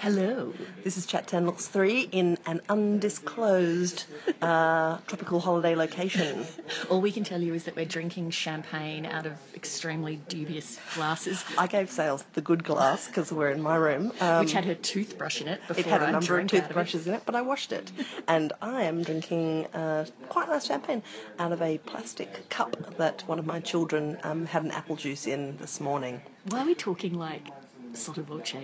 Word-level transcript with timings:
Hello. 0.00 0.54
This 0.82 0.96
is 0.96 1.04
Chat 1.04 1.26
10 1.26 1.44
Looks 1.44 1.66
3 1.66 2.08
in 2.10 2.38
an 2.46 2.62
undisclosed 2.70 4.04
uh, 4.40 4.96
tropical 5.06 5.40
holiday 5.40 5.74
location. 5.74 6.46
All 6.88 7.02
we 7.02 7.12
can 7.12 7.22
tell 7.22 7.42
you 7.42 7.52
is 7.52 7.64
that 7.64 7.76
we're 7.76 7.84
drinking 7.84 8.30
champagne 8.30 9.04
out 9.04 9.26
of 9.26 9.34
extremely 9.54 10.16
dubious 10.26 10.78
glasses, 10.94 11.44
I 11.58 11.66
gave 11.66 11.90
Sales 11.90 12.24
the 12.32 12.40
good 12.40 12.64
glass 12.64 13.08
because 13.08 13.30
we're 13.30 13.50
in 13.50 13.60
my 13.60 13.76
room. 13.76 14.10
Um, 14.22 14.40
which 14.42 14.54
had 14.54 14.64
her 14.64 14.74
toothbrush 14.74 15.42
in 15.42 15.48
it 15.48 15.60
before 15.68 15.80
it 15.80 15.84
had 15.84 16.02
I 16.02 16.08
a 16.08 16.12
number 16.12 16.38
of 16.38 16.46
toothbrushes 16.46 17.06
in 17.06 17.12
it, 17.12 17.24
but 17.26 17.34
I 17.34 17.42
washed 17.42 17.70
it. 17.70 17.92
And 18.26 18.54
I 18.62 18.84
am 18.84 19.02
drinking 19.02 19.66
uh, 19.74 20.06
quite 20.30 20.48
nice 20.48 20.64
champagne 20.64 21.02
out 21.38 21.52
of 21.52 21.60
a 21.60 21.76
plastic 21.76 22.48
cup 22.48 22.96
that 22.96 23.22
one 23.26 23.38
of 23.38 23.44
my 23.44 23.60
children 23.60 24.16
um, 24.22 24.46
had 24.46 24.64
an 24.64 24.70
apple 24.70 24.96
juice 24.96 25.26
in 25.26 25.58
this 25.58 25.78
morning. 25.78 26.22
Why 26.48 26.62
are 26.62 26.66
we 26.66 26.74
talking 26.74 27.12
like 27.18 27.48
sotto 27.92 28.22
voce? 28.22 28.54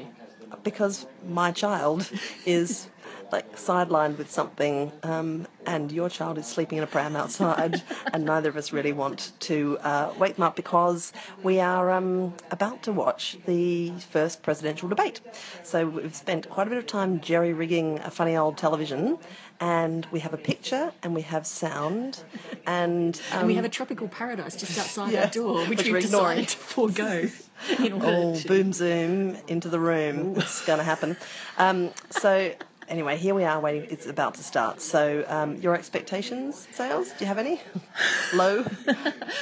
Because 0.62 1.06
my 1.28 1.52
child 1.52 2.10
is 2.44 2.88
like 3.32 3.56
sidelined 3.56 4.18
with 4.18 4.30
something, 4.30 4.92
um, 5.02 5.46
and 5.66 5.91
your 5.91 6.09
child 6.09 6.38
is 6.38 6.46
sleeping 6.46 6.78
in 6.78 6.84
a 6.84 6.86
pram 6.86 7.16
outside, 7.16 7.82
and 8.12 8.24
neither 8.24 8.48
of 8.48 8.56
us 8.56 8.72
really 8.72 8.92
want 8.92 9.32
to 9.41 9.77
uh, 9.82 10.12
wake 10.19 10.36
them 10.36 10.45
up 10.45 10.55
because 10.55 11.12
we 11.42 11.59
are 11.59 11.91
um, 11.91 12.32
about 12.52 12.82
to 12.84 12.92
watch 12.92 13.36
the 13.46 13.91
first 14.10 14.42
presidential 14.42 14.88
debate. 14.88 15.20
So 15.64 15.88
we've 15.88 16.14
spent 16.14 16.48
quite 16.48 16.69
a 16.69 16.70
bit 16.70 16.78
of 16.78 16.86
time 16.86 17.20
jerry 17.20 17.52
rigging 17.52 17.98
a 18.00 18.10
funny 18.12 18.36
old 18.36 18.56
television, 18.58 19.19
and 19.58 20.06
we 20.12 20.20
have 20.20 20.33
a 20.33 20.38
picture 20.38 20.92
and 21.02 21.12
we 21.12 21.22
have 21.22 21.47
sound, 21.48 22.22
and 22.66 23.20
um, 23.33 23.38
And 23.41 23.48
we 23.48 23.55
have 23.55 23.64
a 23.64 23.69
tropical 23.69 24.06
paradise 24.06 24.55
just 24.55 24.78
outside 24.78 25.12
yeah, 25.14 25.24
our 25.24 25.30
door, 25.30 25.64
which, 25.66 25.78
which 25.78 25.91
we're 25.91 25.98
ignoring. 25.98 26.47
to 26.47 26.56
forego. 26.56 27.28
in 27.78 27.92
order 27.95 28.06
Oh, 28.06 28.37
to- 28.37 28.48
boom 28.48 28.73
zoom 28.73 29.37
into 29.48 29.69
the 29.69 29.80
room. 29.80 30.34
It's 30.37 30.64
going 30.66 30.78
to 30.78 30.84
happen. 30.84 31.16
Um, 31.59 31.91
so, 32.10 32.52
anyway, 32.88 33.16
here 33.16 33.34
we 33.34 33.45
are 33.45 33.59
waiting. 33.60 33.88
It's 33.91 34.06
about 34.06 34.34
to 34.34 34.42
start. 34.42 34.80
So, 34.80 35.25
um, 35.28 35.56
your 35.56 35.75
expectations, 35.75 36.69
sales? 36.72 37.08
Do 37.12 37.17
you 37.20 37.27
have 37.27 37.39
any? 37.39 37.61
Low? 38.34 38.64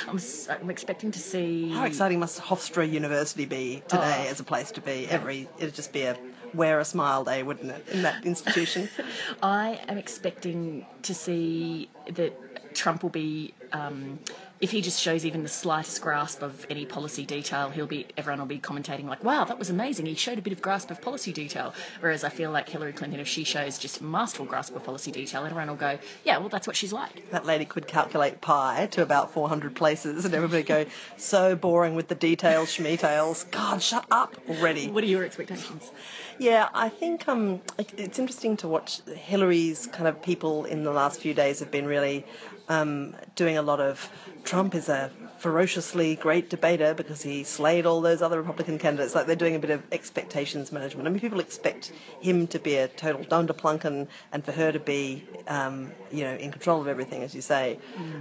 I'm, 0.09 0.19
I'm 0.51 0.71
expecting 0.71 1.11
to 1.13 1.19
see. 1.19 1.71
How 1.71 1.85
exciting 1.85 2.21
must 2.21 2.41
Hofstra 2.41 2.91
University 2.91 3.47
be 3.47 3.83
today 3.89 4.25
Oh. 4.27 4.31
as 4.31 4.41
a 4.41 4.45
place 4.45 4.71
to 4.73 4.81
be? 4.81 5.07
Every 5.09 5.49
It'd 5.59 5.75
just 5.75 5.93
be 5.93 6.03
a 6.03 6.17
wear 6.55 6.79
a 6.79 6.85
smile 6.85 7.25
day, 7.25 7.43
wouldn't 7.43 7.71
it, 7.73 7.85
in 7.91 8.03
that 8.03 8.25
institution? 8.25 8.89
I 9.43 9.81
am 9.89 9.99
expecting 9.99 10.87
to 11.03 11.13
see 11.13 11.89
that 12.13 12.75
Trump 12.77 13.03
will 13.03 13.11
be, 13.11 13.55
um, 13.73 14.21
if 14.61 14.71
he 14.71 14.81
just 14.81 15.01
shows 15.01 15.25
even 15.25 15.43
the 15.43 15.49
slightest 15.49 16.01
grasp 16.01 16.43
of 16.43 16.67
any 16.71 16.87
policy 16.87 17.25
detail, 17.27 17.71
he'll 17.71 17.87
be 17.87 18.07
everyone 18.17 18.41
will 18.41 18.47
be 18.47 18.59
commentating 18.59 19.05
like, 19.07 19.23
"Wow, 19.23 19.45
that 19.45 19.59
was 19.59 19.71
amazing. 19.71 20.07
He 20.07 20.15
showed 20.15 20.39
a 20.39 20.43
bit 20.43 20.53
of 20.53 20.63
grasp 20.63 20.91
of 20.91 21.01
policy 21.01 21.33
detail." 21.33 21.75
Whereas 22.01 22.25
I 22.25 22.29
feel 22.29 22.51
like 22.51 22.69
Hillary 22.69 22.93
Clinton, 22.93 23.21
if 23.21 23.29
she 23.29 23.45
shows 23.45 23.79
just 23.79 24.01
masterful 24.01 24.47
grasp 24.47 24.75
of 24.77 24.85
policy 24.85 25.11
detail, 25.11 25.45
everyone 25.45 25.69
will 25.69 25.77
go, 25.77 25.99
"Yeah, 26.25 26.39
well, 26.39 26.49
that's 26.49 26.67
what 26.67 26.77
she's 26.77 26.93
like." 26.93 27.31
that 27.31 27.45
lady 27.45 27.65
could 27.65 27.87
calculate 27.87 28.41
pi 28.41 28.87
to 28.93 29.03
about 29.03 29.33
400 29.33 29.75
places, 29.75 30.25
and 30.25 30.35
everybody 30.35 30.63
go, 30.63 30.87
so 31.17 31.57
boring 31.57 31.95
with 31.95 32.09
the 32.09 32.15
details, 32.15 32.69
schmetails. 32.69 33.51
God, 33.51 33.83
shut 33.83 34.07
up 34.11 34.37
already. 34.49 34.89
What 34.89 35.05
are 35.05 35.09
your 35.09 35.25
expectations? 35.25 35.91
Yeah, 36.39 36.69
I 36.75 36.89
think 36.89 37.29
um, 37.29 37.61
it's 37.79 38.19
interesting 38.19 38.57
to 38.59 38.69
watch 38.69 39.01
Hillary's 39.07 39.87
kind 39.89 40.09
of 40.09 40.21
people 40.23 40.65
in 40.65 40.85
the 40.85 40.93
last 40.93 41.21
few 41.21 41.35
days 41.35 41.61
have 41.61 41.71
been 41.71 41.87
really 41.87 42.25
um, 42.69 43.15
doing 43.35 43.57
a 43.57 43.63
lot 43.63 43.81
of. 43.81 44.11
Trump 44.45 44.75
is 44.75 44.89
a 44.91 45.11
ferociously 45.39 46.17
great 46.17 46.49
debater 46.51 46.95
because 46.95 47.23
he 47.23 47.45
slayed 47.45 47.87
all 47.87 48.01
those 48.01 48.23
other 48.23 48.39
Republican 48.39 48.79
candidates. 48.79 49.15
Like 49.15 49.27
they're 49.27 49.37
doing 49.37 49.57
a 49.57 49.59
bit 49.59 49.71
of 49.71 49.83
expectations 49.93 50.73
management. 50.73 51.07
I 51.07 51.11
mean, 51.11 51.21
people 51.21 51.41
expect 51.41 51.93
him 52.21 52.47
to 52.49 52.59
be 52.59 52.77
a 52.77 52.89
total 52.89 53.25
dunderplunk 53.25 53.85
and, 53.85 54.09
and 54.33 54.45
for 54.45 54.53
her 54.53 54.73
to 54.73 54.81
be, 54.81 55.25
um, 55.49 55.93
you 56.13 56.25
know, 56.25 56.35
in 56.35 56.51
control 56.51 56.81
of 56.81 56.89
everything, 56.89 57.23
as 57.23 57.35
you 57.35 57.41
say. 57.43 57.79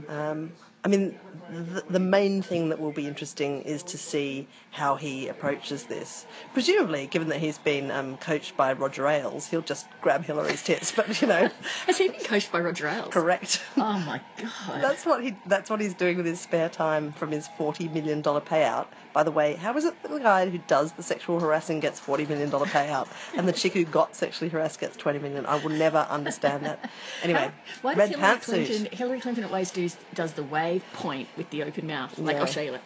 Um, 0.09 0.51
I 0.85 0.89
mean, 0.89 1.17
the, 1.49 1.83
the 1.89 1.99
main 1.99 2.41
thing 2.41 2.69
that 2.69 2.79
will 2.79 2.91
be 2.91 3.07
interesting 3.07 3.61
is 3.61 3.83
to 3.83 3.97
see 3.97 4.47
how 4.71 4.95
he 4.95 5.29
approaches 5.29 5.85
this. 5.85 6.25
Presumably, 6.53 7.07
given 7.07 7.29
that 7.29 7.39
he's 7.39 7.57
been 7.57 7.89
um, 7.89 8.17
coached 8.17 8.57
by 8.57 8.73
Roger 8.73 9.07
Ailes, 9.07 9.47
he'll 9.47 9.61
just 9.61 9.87
grab 10.01 10.25
Hillary's 10.25 10.63
tits. 10.63 10.91
But 10.95 11.21
you 11.21 11.27
know, 11.27 11.49
Has 11.85 11.97
he 11.97 12.09
been 12.09 12.19
coached 12.25 12.51
by 12.51 12.59
Roger 12.59 12.87
Ailes? 12.87 13.13
correct. 13.13 13.61
Oh 13.77 13.99
my 13.99 14.19
god. 14.37 14.51
That's 14.81 15.05
what 15.05 15.23
he. 15.23 15.37
That's 15.45 15.69
what 15.69 15.79
he's 15.79 15.93
doing 15.93 16.17
with 16.17 16.25
his 16.25 16.41
spare 16.41 16.69
time 16.69 17.13
from 17.13 17.31
his 17.31 17.47
forty 17.47 17.87
million 17.87 18.21
dollar 18.21 18.41
payout. 18.41 18.87
By 19.13 19.21
the 19.23 19.31
way, 19.31 19.53
how 19.55 19.77
is 19.77 19.85
it 19.85 20.01
that 20.01 20.11
the 20.11 20.19
guy 20.19 20.49
who 20.49 20.57
does 20.57 20.93
the 20.93 21.03
sexual 21.03 21.39
harassing 21.39 21.79
gets 21.79 21.99
forty 21.99 22.25
million 22.25 22.49
dollar 22.49 22.65
payout, 22.65 23.07
and 23.37 23.47
the 23.47 23.53
chick 23.53 23.73
who 23.73 23.85
got 23.85 24.15
sexually 24.15 24.49
harassed 24.49 24.79
gets 24.79 24.97
20 24.97 25.19
million? 25.19 25.45
I 25.45 25.57
will 25.57 25.69
never 25.69 25.99
understand 26.09 26.65
that. 26.65 26.89
Anyway, 27.21 27.51
Why 27.83 27.93
red 27.93 28.09
Hillary 28.09 28.23
pantsuit. 28.25 28.41
Clinton, 28.65 28.87
Hillary 28.91 29.19
Clinton 29.21 29.43
always 29.43 29.69
does, 29.69 29.97
does 30.15 30.33
the 30.33 30.41
wave 30.43 30.83
point 30.93 31.29
with 31.37 31.47
the 31.51 31.61
open 31.63 31.85
mouth? 31.85 32.17
Like, 32.17 32.35
Yeah. 32.35 32.41
I'll 32.41 32.47
show 32.47 32.61
you 32.61 32.73
it. 32.73 32.81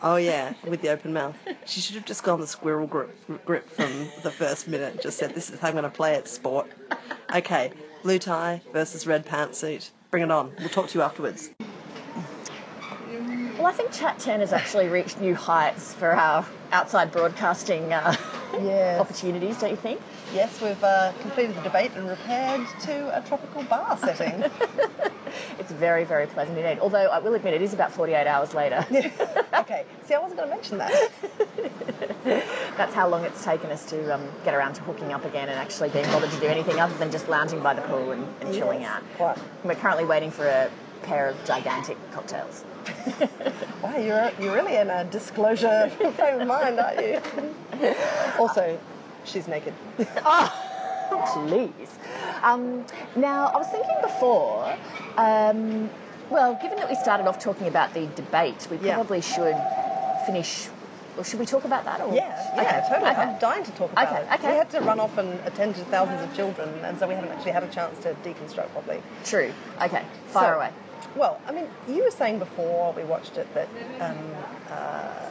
Oh 0.00 0.16
yeah, 0.16 0.54
with 0.64 0.80
the 0.80 0.90
open 0.90 1.12
mouth. 1.12 1.36
She 1.66 1.80
should 1.80 1.96
have 1.96 2.04
just 2.04 2.22
gone 2.22 2.40
the 2.40 2.46
squirrel 2.46 2.86
grip, 2.86 3.16
grip 3.44 3.68
from 3.68 4.08
the 4.22 4.30
first 4.30 4.68
minute. 4.68 4.92
and 4.92 5.02
Just 5.02 5.18
said, 5.18 5.34
"This 5.34 5.50
is 5.50 5.58
how 5.58 5.68
I'm 5.68 5.74
going 5.74 5.82
to 5.84 5.90
play 5.90 6.14
it, 6.14 6.28
sport." 6.28 6.68
Okay, 7.34 7.72
blue 8.04 8.18
tie 8.20 8.60
versus 8.72 9.06
red 9.08 9.26
pantsuit. 9.26 9.90
Bring 10.12 10.22
it 10.22 10.30
on. 10.30 10.52
We'll 10.60 10.68
talk 10.68 10.88
to 10.88 10.98
you 10.98 11.02
afterwards. 11.02 11.50
Well, 13.62 13.70
I 13.70 13.74
think 13.76 13.92
Chat 13.92 14.18
10 14.18 14.40
has 14.40 14.52
actually 14.52 14.88
reached 14.88 15.20
new 15.20 15.36
heights 15.36 15.94
for 15.94 16.10
our 16.16 16.44
outside 16.72 17.12
broadcasting 17.12 17.92
uh, 17.92 18.16
Yes. 18.54 19.00
opportunities, 19.00 19.56
don't 19.60 19.70
you 19.70 19.76
think? 19.76 20.00
Yes, 20.34 20.60
we've 20.60 20.82
uh, 20.82 21.12
completed 21.20 21.54
the 21.54 21.60
debate 21.60 21.92
and 21.94 22.08
repaired 22.08 22.66
to 22.80 23.16
a 23.16 23.20
tropical 23.20 23.62
bar 23.62 23.96
setting. 23.98 24.50
It's 25.58 25.70
very, 25.72 26.04
very 26.04 26.26
pleasant 26.26 26.58
indeed. 26.58 26.78
Although 26.80 27.06
I 27.06 27.18
will 27.18 27.34
admit 27.34 27.54
it 27.54 27.62
is 27.62 27.72
about 27.72 27.90
48 27.92 28.26
hours 28.26 28.52
later. 28.52 28.84
okay, 29.54 29.86
see, 30.06 30.12
I 30.12 30.18
wasn't 30.18 30.40
going 30.40 30.50
to 30.50 30.54
mention 30.54 30.76
that. 30.78 31.10
That's 32.76 32.92
how 32.92 33.08
long 33.08 33.24
it's 33.24 33.42
taken 33.42 33.70
us 33.70 33.86
to 33.86 34.14
um, 34.14 34.28
get 34.44 34.54
around 34.54 34.74
to 34.74 34.82
hooking 34.82 35.12
up 35.12 35.24
again 35.24 35.48
and 35.48 35.58
actually 35.58 35.88
being 35.88 36.04
bothered 36.06 36.30
to 36.32 36.40
do 36.40 36.46
anything 36.46 36.80
other 36.80 36.94
than 36.98 37.10
just 37.10 37.28
lounging 37.28 37.62
by 37.62 37.72
the 37.74 37.80
pool 37.82 38.10
and, 38.10 38.26
and 38.42 38.54
chilling 38.54 38.84
out. 38.84 39.02
quite. 39.16 39.38
We're 39.64 39.74
currently 39.76 40.04
waiting 40.04 40.30
for 40.30 40.46
a 40.46 40.70
pair 41.02 41.28
of 41.28 41.44
gigantic 41.44 41.96
cocktails. 42.12 42.64
Wow, 43.82 43.96
you're 43.96 44.30
you're 44.40 44.54
really 44.54 44.76
in 44.76 44.88
a 44.90 45.04
disclosure 45.04 45.90
frame 46.16 46.40
of 46.42 46.46
mind, 46.46 46.78
aren't 46.78 47.00
you? 47.00 47.20
also, 48.38 48.78
she's 49.24 49.48
naked. 49.48 49.74
Please. 51.34 51.98
Um, 52.42 52.84
now, 53.16 53.46
I 53.48 53.56
was 53.56 53.66
thinking 53.68 53.96
before, 54.00 54.72
um, 55.16 55.90
well, 56.30 56.58
given 56.62 56.78
that 56.78 56.88
we 56.88 56.94
started 56.94 57.26
off 57.26 57.38
talking 57.38 57.66
about 57.66 57.92
the 57.94 58.06
debate, 58.14 58.66
we 58.70 58.78
Yeah. 58.78 58.94
probably 58.94 59.20
should 59.20 59.56
finish. 60.26 60.68
Or 61.18 61.24
should 61.24 61.40
we 61.40 61.44
talk 61.46 61.64
about 61.64 61.84
that? 61.84 62.00
Or? 62.00 62.14
Yeah, 62.14 62.22
yeah, 62.56 62.62
Okay, 62.62 62.88
totally. 62.88 63.10
okay. 63.10 63.20
I'm 63.22 63.38
dying 63.38 63.64
to 63.64 63.72
talk 63.72 63.92
about 63.92 64.08
Okay, 64.12 64.22
it. 64.22 64.32
okay. 64.34 64.50
We 64.52 64.56
had 64.56 64.70
to 64.70 64.80
run 64.80 64.98
off 65.00 65.18
and 65.18 65.38
attend 65.46 65.74
to 65.74 65.84
thousands 65.86 66.22
of 66.22 66.34
children, 66.34 66.70
and 66.84 66.98
so 66.98 67.06
we 67.06 67.14
haven't 67.14 67.30
actually 67.32 67.52
had 67.52 67.64
a 67.64 67.68
chance 67.68 67.98
to 68.04 68.14
deconstruct 68.24 68.70
properly. 68.72 69.02
True. 69.24 69.52
Okay. 69.82 70.02
Fire 70.28 70.52
So- 70.54 70.56
away. 70.56 70.70
Well, 71.14 71.40
I 71.46 71.52
mean, 71.52 71.68
you 71.88 72.02
were 72.02 72.10
saying 72.10 72.38
before 72.38 72.92
we 72.94 73.04
watched 73.04 73.36
it 73.36 73.52
that, 73.54 73.68
um, 74.00 74.16
uh, 74.70 75.28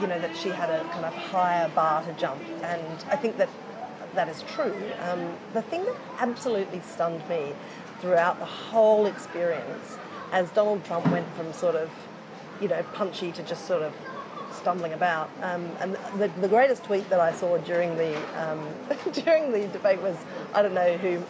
you 0.00 0.06
know, 0.06 0.20
that 0.20 0.36
she 0.36 0.50
had 0.50 0.70
a 0.70 0.84
kind 0.92 1.04
of 1.04 1.12
higher 1.14 1.68
bar 1.68 2.02
to 2.04 2.12
jump, 2.12 2.40
and 2.62 3.04
I 3.10 3.16
think 3.16 3.38
that 3.38 3.48
that 4.14 4.28
is 4.28 4.42
true. 4.42 4.74
Um, 5.00 5.34
the 5.52 5.62
thing 5.62 5.84
that 5.84 5.96
absolutely 6.18 6.80
stunned 6.80 7.28
me 7.28 7.54
throughout 8.00 8.38
the 8.38 8.44
whole 8.44 9.06
experience, 9.06 9.98
as 10.30 10.50
Donald 10.50 10.84
Trump 10.84 11.10
went 11.10 11.28
from 11.34 11.52
sort 11.52 11.74
of, 11.74 11.90
you 12.60 12.68
know, 12.68 12.82
punchy 12.94 13.32
to 13.32 13.42
just 13.42 13.66
sort 13.66 13.82
of 13.82 13.92
stumbling 14.52 14.92
about. 14.92 15.30
Um, 15.42 15.68
and 15.80 15.96
the, 16.18 16.28
the 16.40 16.48
greatest 16.48 16.84
tweet 16.84 17.08
that 17.10 17.20
I 17.20 17.32
saw 17.32 17.58
during 17.58 17.96
the 17.96 18.16
um, 18.40 18.60
during 19.12 19.52
the 19.52 19.66
debate 19.68 20.00
was 20.00 20.16
I 20.54 20.62
don't 20.62 20.74
know 20.74 20.96
who 20.98 21.22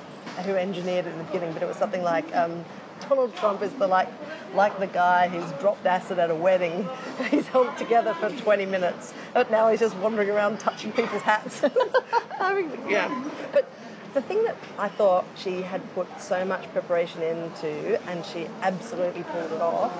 who 0.42 0.54
engineered 0.54 1.06
it 1.06 1.10
in 1.10 1.18
the 1.18 1.24
beginning, 1.24 1.52
but 1.52 1.62
it 1.62 1.66
was 1.66 1.76
something 1.76 2.02
like 2.02 2.34
um, 2.36 2.64
Donald 3.08 3.34
Trump 3.36 3.62
is 3.62 3.72
the 3.74 3.86
like 3.86 4.08
like 4.54 4.78
the 4.78 4.86
guy 4.86 5.28
who's 5.28 5.50
dropped 5.60 5.86
acid 5.86 6.18
at 6.18 6.30
a 6.30 6.34
wedding. 6.34 6.86
He's 7.30 7.46
held 7.46 7.76
together 7.78 8.12
for 8.14 8.28
20 8.30 8.66
minutes, 8.66 9.14
but 9.32 9.50
now 9.50 9.70
he's 9.70 9.80
just 9.80 9.96
wandering 9.96 10.30
around 10.30 10.58
touching 10.60 10.92
people's 10.92 11.22
hats. 11.22 11.62
I 12.40 12.54
mean, 12.54 12.70
yeah, 12.88 13.24
but. 13.52 13.70
The 14.14 14.22
thing 14.22 14.42
that 14.44 14.56
I 14.78 14.88
thought 14.88 15.26
she 15.36 15.60
had 15.60 15.82
put 15.94 16.08
so 16.20 16.44
much 16.44 16.70
preparation 16.72 17.22
into, 17.22 18.00
and 18.08 18.24
she 18.24 18.48
absolutely 18.62 19.22
pulled 19.24 19.52
it 19.52 19.60
off, 19.60 19.92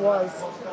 was 0.00 0.30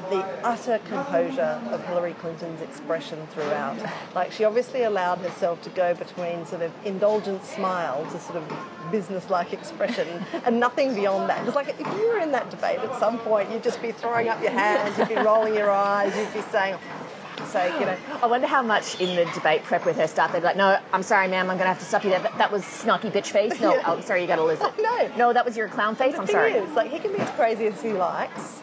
the 0.10 0.24
utter 0.44 0.80
composure 0.86 1.62
of 1.72 1.86
Hillary 1.86 2.13
Clinton's 2.13 2.62
expression 2.62 3.28
throughout. 3.31 3.78
Like 4.16 4.31
she 4.31 4.45
obviously 4.45 4.84
allowed 4.84 5.18
herself 5.19 5.62
to 5.63 5.69
go 5.72 5.94
between 5.95 6.45
sort 6.45 6.62
of 6.62 6.72
indulgent 6.86 7.44
smiles, 7.44 8.13
to 8.13 8.19
sort 8.22 8.38
of 8.38 8.92
business-like 8.92 9.51
expression, 9.51 10.07
and 10.45 10.60
nothing 10.60 10.95
beyond 10.95 11.30
that. 11.30 11.42
Because 11.42 11.56
like 11.56 11.69
if 11.80 11.86
you 11.86 12.07
were 12.07 12.19
in 12.19 12.31
that 12.31 12.50
debate 12.50 12.80
at 12.80 12.98
some 13.00 13.19
point, 13.19 13.51
you'd 13.51 13.63
just 13.63 13.81
be 13.81 13.92
throwing 13.92 14.30
up 14.30 14.42
your 14.42 14.51
hands, 14.51 14.98
you'd 14.98 15.10
be 15.10 15.16
rolling 15.16 15.56
your 15.56 15.72
eyes, 15.72 16.16
you'd 16.16 16.34
be 16.34 16.42
saying. 16.51 16.78
Sake, 17.47 17.73
you 17.79 17.85
know. 17.85 17.97
I 18.21 18.27
wonder 18.27 18.47
how 18.47 18.61
much 18.61 18.99
in 18.99 19.15
the 19.15 19.25
debate 19.33 19.63
prep 19.63 19.85
with 19.85 19.97
her 19.97 20.07
staff 20.07 20.31
they'd 20.31 20.39
be 20.39 20.45
like, 20.45 20.57
no, 20.57 20.79
I'm 20.94 21.03
sorry, 21.03 21.27
ma'am, 21.27 21.49
I'm 21.49 21.57
going 21.57 21.65
to 21.65 21.67
have 21.67 21.79
to 21.79 21.85
stop 21.85 22.03
you 22.03 22.09
there. 22.09 22.19
That, 22.19 22.38
that 22.38 22.51
was 22.51 22.63
snarky 22.63 23.11
bitch 23.11 23.27
face. 23.27 23.59
No, 23.59 23.81
oh, 23.85 23.99
sorry, 24.01 24.21
you 24.21 24.27
got 24.27 24.38
to 24.38 24.44
lose 24.44 24.59
it. 24.61 24.73
No. 24.81 25.11
No, 25.15 25.33
that 25.33 25.45
was 25.45 25.55
your 25.55 25.67
clown 25.67 25.95
face. 25.95 26.15
I'm 26.17 26.27
sorry. 26.27 26.53
is, 26.53 26.75
like, 26.75 26.91
he 26.91 26.99
can 26.99 27.11
be 27.11 27.19
as 27.19 27.29
crazy 27.31 27.67
as 27.67 27.81
he 27.81 27.94
likes, 27.94 28.61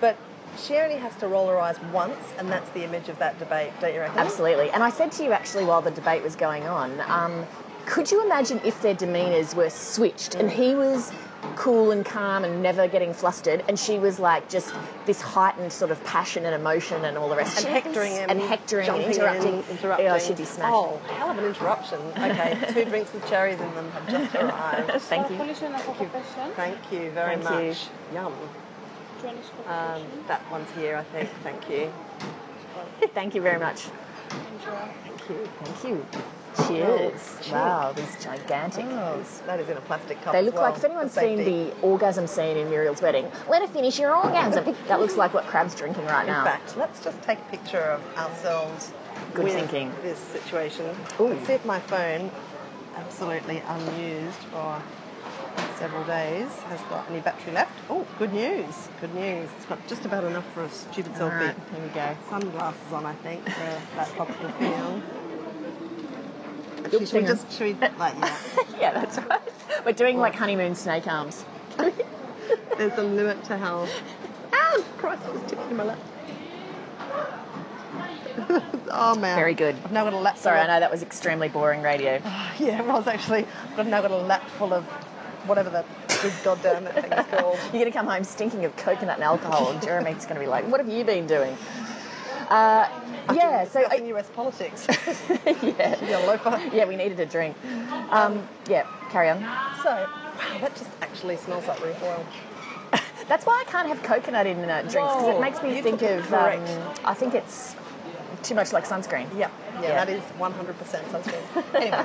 but 0.00 0.16
she 0.58 0.76
only 0.76 0.96
has 0.96 1.14
to 1.16 1.28
roll 1.28 1.48
her 1.48 1.58
eyes 1.58 1.78
once, 1.92 2.18
and 2.38 2.48
that's 2.48 2.68
the 2.70 2.84
image 2.84 3.08
of 3.08 3.18
that 3.18 3.38
debate, 3.38 3.72
don't 3.80 3.94
you 3.94 4.00
reckon? 4.00 4.18
Absolutely. 4.18 4.70
And 4.70 4.82
I 4.82 4.90
said 4.90 5.12
to 5.12 5.24
you 5.24 5.32
actually 5.32 5.64
while 5.64 5.82
the 5.82 5.90
debate 5.90 6.22
was 6.22 6.36
going 6.36 6.64
on, 6.64 7.00
um, 7.08 7.46
could 7.86 8.10
you 8.10 8.24
imagine 8.24 8.60
if 8.64 8.80
their 8.82 8.94
demeanours 8.94 9.54
were 9.54 9.70
switched 9.70 10.34
and 10.34 10.50
he 10.50 10.74
was 10.74 11.12
cool 11.56 11.90
and 11.90 12.04
calm 12.04 12.44
and 12.44 12.62
never 12.62 12.86
getting 12.88 13.12
flustered 13.12 13.64
and 13.68 13.78
she 13.78 13.98
was 13.98 14.18
like 14.18 14.48
just 14.48 14.72
this 15.06 15.20
heightened 15.20 15.72
sort 15.72 15.90
of 15.90 16.02
passion 16.04 16.44
and 16.44 16.54
emotion 16.54 17.04
and 17.04 17.18
all 17.18 17.28
the 17.28 17.36
rest 17.36 17.56
And 17.58 17.66
She'd 17.66 17.72
hectoring 17.72 18.12
him, 18.12 18.30
and 18.30 18.40
hectoring 18.40 18.88
and 18.88 19.02
interrupting. 19.02 19.54
in, 19.54 19.64
interrupting. 19.70 20.06
Yeah, 20.06 20.18
she'd 20.18 20.36
be 20.36 20.44
smashed. 20.44 20.72
Oh, 20.72 21.00
hell 21.16 21.30
of 21.30 21.38
an 21.38 21.44
interruption. 21.44 21.98
Okay, 22.16 22.56
two 22.72 22.84
drinks 22.84 23.12
with 23.12 23.28
cherries 23.28 23.60
in 23.60 23.74
them 23.74 23.90
have 23.90 24.08
just 24.08 24.34
arrived. 24.36 24.90
Thank 25.02 25.30
you. 25.30 25.36
Thank 25.36 26.92
you 26.92 27.10
very 27.10 27.36
Thank 27.36 27.50
you. 27.50 27.68
much. 27.68 27.86
Yum. 28.14 28.32
Um, 29.68 30.02
that 30.26 30.42
one's 30.50 30.70
here, 30.72 30.96
I 30.96 31.04
think. 31.04 31.30
Thank 31.42 31.70
you. 31.70 31.92
Thank 33.14 33.34
you 33.34 33.42
very 33.42 33.58
much. 33.58 33.88
Thank 34.28 35.28
you. 35.28 35.48
Thank 35.62 35.84
you. 35.84 36.06
Oh, 36.58 36.68
Cheers. 36.68 37.38
Wow, 37.50 37.92
these 37.92 38.22
gigantic. 38.22 38.84
Oh, 38.86 39.24
that 39.46 39.58
is 39.60 39.68
in 39.68 39.76
a 39.76 39.80
plastic 39.82 40.20
cup. 40.22 40.32
They 40.34 40.42
look 40.42 40.54
well, 40.54 40.64
like, 40.64 40.76
if 40.76 40.84
anyone's 40.84 41.12
seen 41.12 41.38
the 41.38 41.72
orgasm 41.80 42.26
scene 42.26 42.56
in 42.56 42.68
Muriel's 42.68 43.00
wedding, 43.00 43.30
let 43.48 43.62
her 43.62 43.68
finish 43.68 43.98
your 43.98 44.14
orgasm. 44.14 44.74
That 44.88 45.00
looks 45.00 45.16
like 45.16 45.32
what 45.32 45.46
Crabb's 45.46 45.74
drinking 45.74 46.04
right 46.06 46.22
In 46.22 46.26
now. 46.32 46.40
In 46.40 46.44
fact, 46.44 46.76
let's 46.76 47.02
just 47.02 47.20
take 47.22 47.38
a 47.38 47.44
picture 47.44 47.78
of 47.78 48.02
ourselves 48.18 48.92
Good 49.32 49.44
with 49.44 49.54
thinking. 49.54 49.92
this 50.02 50.18
situation. 50.18 50.94
Ooh. 51.20 51.28
Let's 51.28 51.46
see 51.46 51.52
if 51.54 51.64
my 51.64 51.80
phone, 51.80 52.30
absolutely 52.96 53.62
unused 53.66 54.38
for 54.50 54.82
several 55.78 56.04
days, 56.04 56.48
has 56.68 56.80
got 56.82 57.08
any 57.10 57.20
battery 57.20 57.52
left. 57.54 57.72
Oh, 57.88 58.06
good 58.18 58.32
news. 58.34 58.88
Good 59.00 59.14
news. 59.14 59.48
It's 59.56 59.66
got 59.66 59.86
just 59.88 60.04
about 60.04 60.24
enough 60.24 60.44
for 60.52 60.64
a 60.64 60.70
stupid 60.70 61.12
All 61.14 61.30
selfie. 61.30 61.46
right, 61.46 61.56
here 61.74 61.82
we 61.82 61.88
go. 61.94 62.16
Sunglasses 62.28 62.92
on, 62.92 63.06
I 63.06 63.14
think, 63.14 63.42
for 63.48 63.80
that 63.96 64.08
tropical 64.14 64.50
feel. 64.50 65.02
Should 66.90 67.12
we 67.12 67.22
just, 67.22 67.50
should 67.52 67.80
we, 67.80 67.88
like, 67.98 68.14
yeah. 68.18 68.36
yeah, 68.80 68.92
that's 68.92 69.18
right. 69.18 69.40
We're 69.84 69.92
doing 69.92 70.18
like 70.18 70.34
honeymoon 70.34 70.74
snake 70.74 71.06
arms. 71.06 71.44
There's 72.78 72.98
a 72.98 73.02
limit 73.02 73.42
to 73.44 73.56
how. 73.56 73.82
Ow! 73.82 73.88
Ah, 74.54 74.82
Christ, 74.98 75.22
I 75.26 75.30
was 75.30 75.42
tipping 75.50 75.76
my 75.76 75.84
lap. 75.84 75.98
oh 78.90 79.14
man. 79.18 79.36
Very 79.36 79.54
good. 79.54 79.76
I've 79.84 79.92
now 79.92 80.04
got 80.04 80.12
a 80.12 80.18
lap. 80.18 80.38
Sorry, 80.38 80.58
I 80.58 80.66
know 80.66 80.80
that 80.80 80.90
was 80.90 81.02
extremely 81.02 81.48
boring 81.48 81.82
radio. 81.82 82.16
of- 82.16 82.24
Yeah, 82.60 82.80
it 82.80 82.86
was 82.86 83.06
actually. 83.06 83.46
But 83.76 83.80
I've 83.82 83.88
now 83.88 84.00
got 84.02 84.10
a 84.10 84.16
lap 84.16 84.42
full 84.58 84.72
of 84.72 84.84
whatever 85.46 85.70
the 85.70 85.84
good 86.22 86.32
goddamn 86.44 86.84
that 86.84 86.94
thing 86.94 87.12
is 87.12 87.26
called. 87.26 87.58
You're 87.64 87.72
going 87.82 87.84
to 87.86 87.90
come 87.90 88.06
home 88.06 88.24
stinking 88.24 88.64
of 88.64 88.76
coconut 88.76 89.16
and 89.16 89.24
alcohol, 89.24 89.70
and 89.72 89.82
Jeremy's 89.82 90.24
going 90.24 90.36
to 90.36 90.40
be 90.40 90.46
like, 90.46 90.66
"What 90.68 90.80
have 90.80 90.88
you 90.88 91.04
been 91.04 91.26
doing?" 91.26 91.56
Uh, 92.52 92.86
yeah, 93.32 93.64
so 93.64 93.80
I, 93.90 93.94
US 93.94 94.28
politics. 94.28 94.86
yeah, 95.62 96.04
You're 96.06 96.20
a 96.20 96.26
loafer. 96.26 96.60
yeah, 96.74 96.84
we 96.84 96.96
needed 96.96 97.18
a 97.18 97.24
drink. 97.24 97.56
Um, 98.10 98.46
yeah, 98.68 98.86
carry 99.08 99.30
on. 99.30 99.38
So, 99.82 99.88
wow, 99.88 100.58
that 100.60 100.76
just 100.76 100.90
actually 101.00 101.38
smells 101.38 101.66
like 101.66 101.82
reef 101.82 101.96
oil. 102.02 102.26
That's 103.28 103.46
why 103.46 103.64
I 103.66 103.70
can't 103.70 103.88
have 103.88 104.02
coconut 104.02 104.46
in 104.46 104.58
uh, 104.58 104.82
drinks 104.82 104.92
because 105.14 105.28
it 105.28 105.40
makes 105.40 105.62
me 105.62 105.74
you 105.74 105.82
think 105.82 106.02
of. 106.02 106.30
Um. 106.34 106.60
I 107.06 107.14
think 107.14 107.34
it's 107.34 107.74
too 108.42 108.54
much 108.54 108.70
like 108.74 108.84
sunscreen. 108.86 109.28
Yeah, 109.34 109.50
yeah, 109.80 109.88
Yeah. 109.88 110.04
that 110.04 110.10
is 110.10 110.22
100% 110.38 110.74
sunscreen. 111.10 111.74
Anyway. 111.74 112.04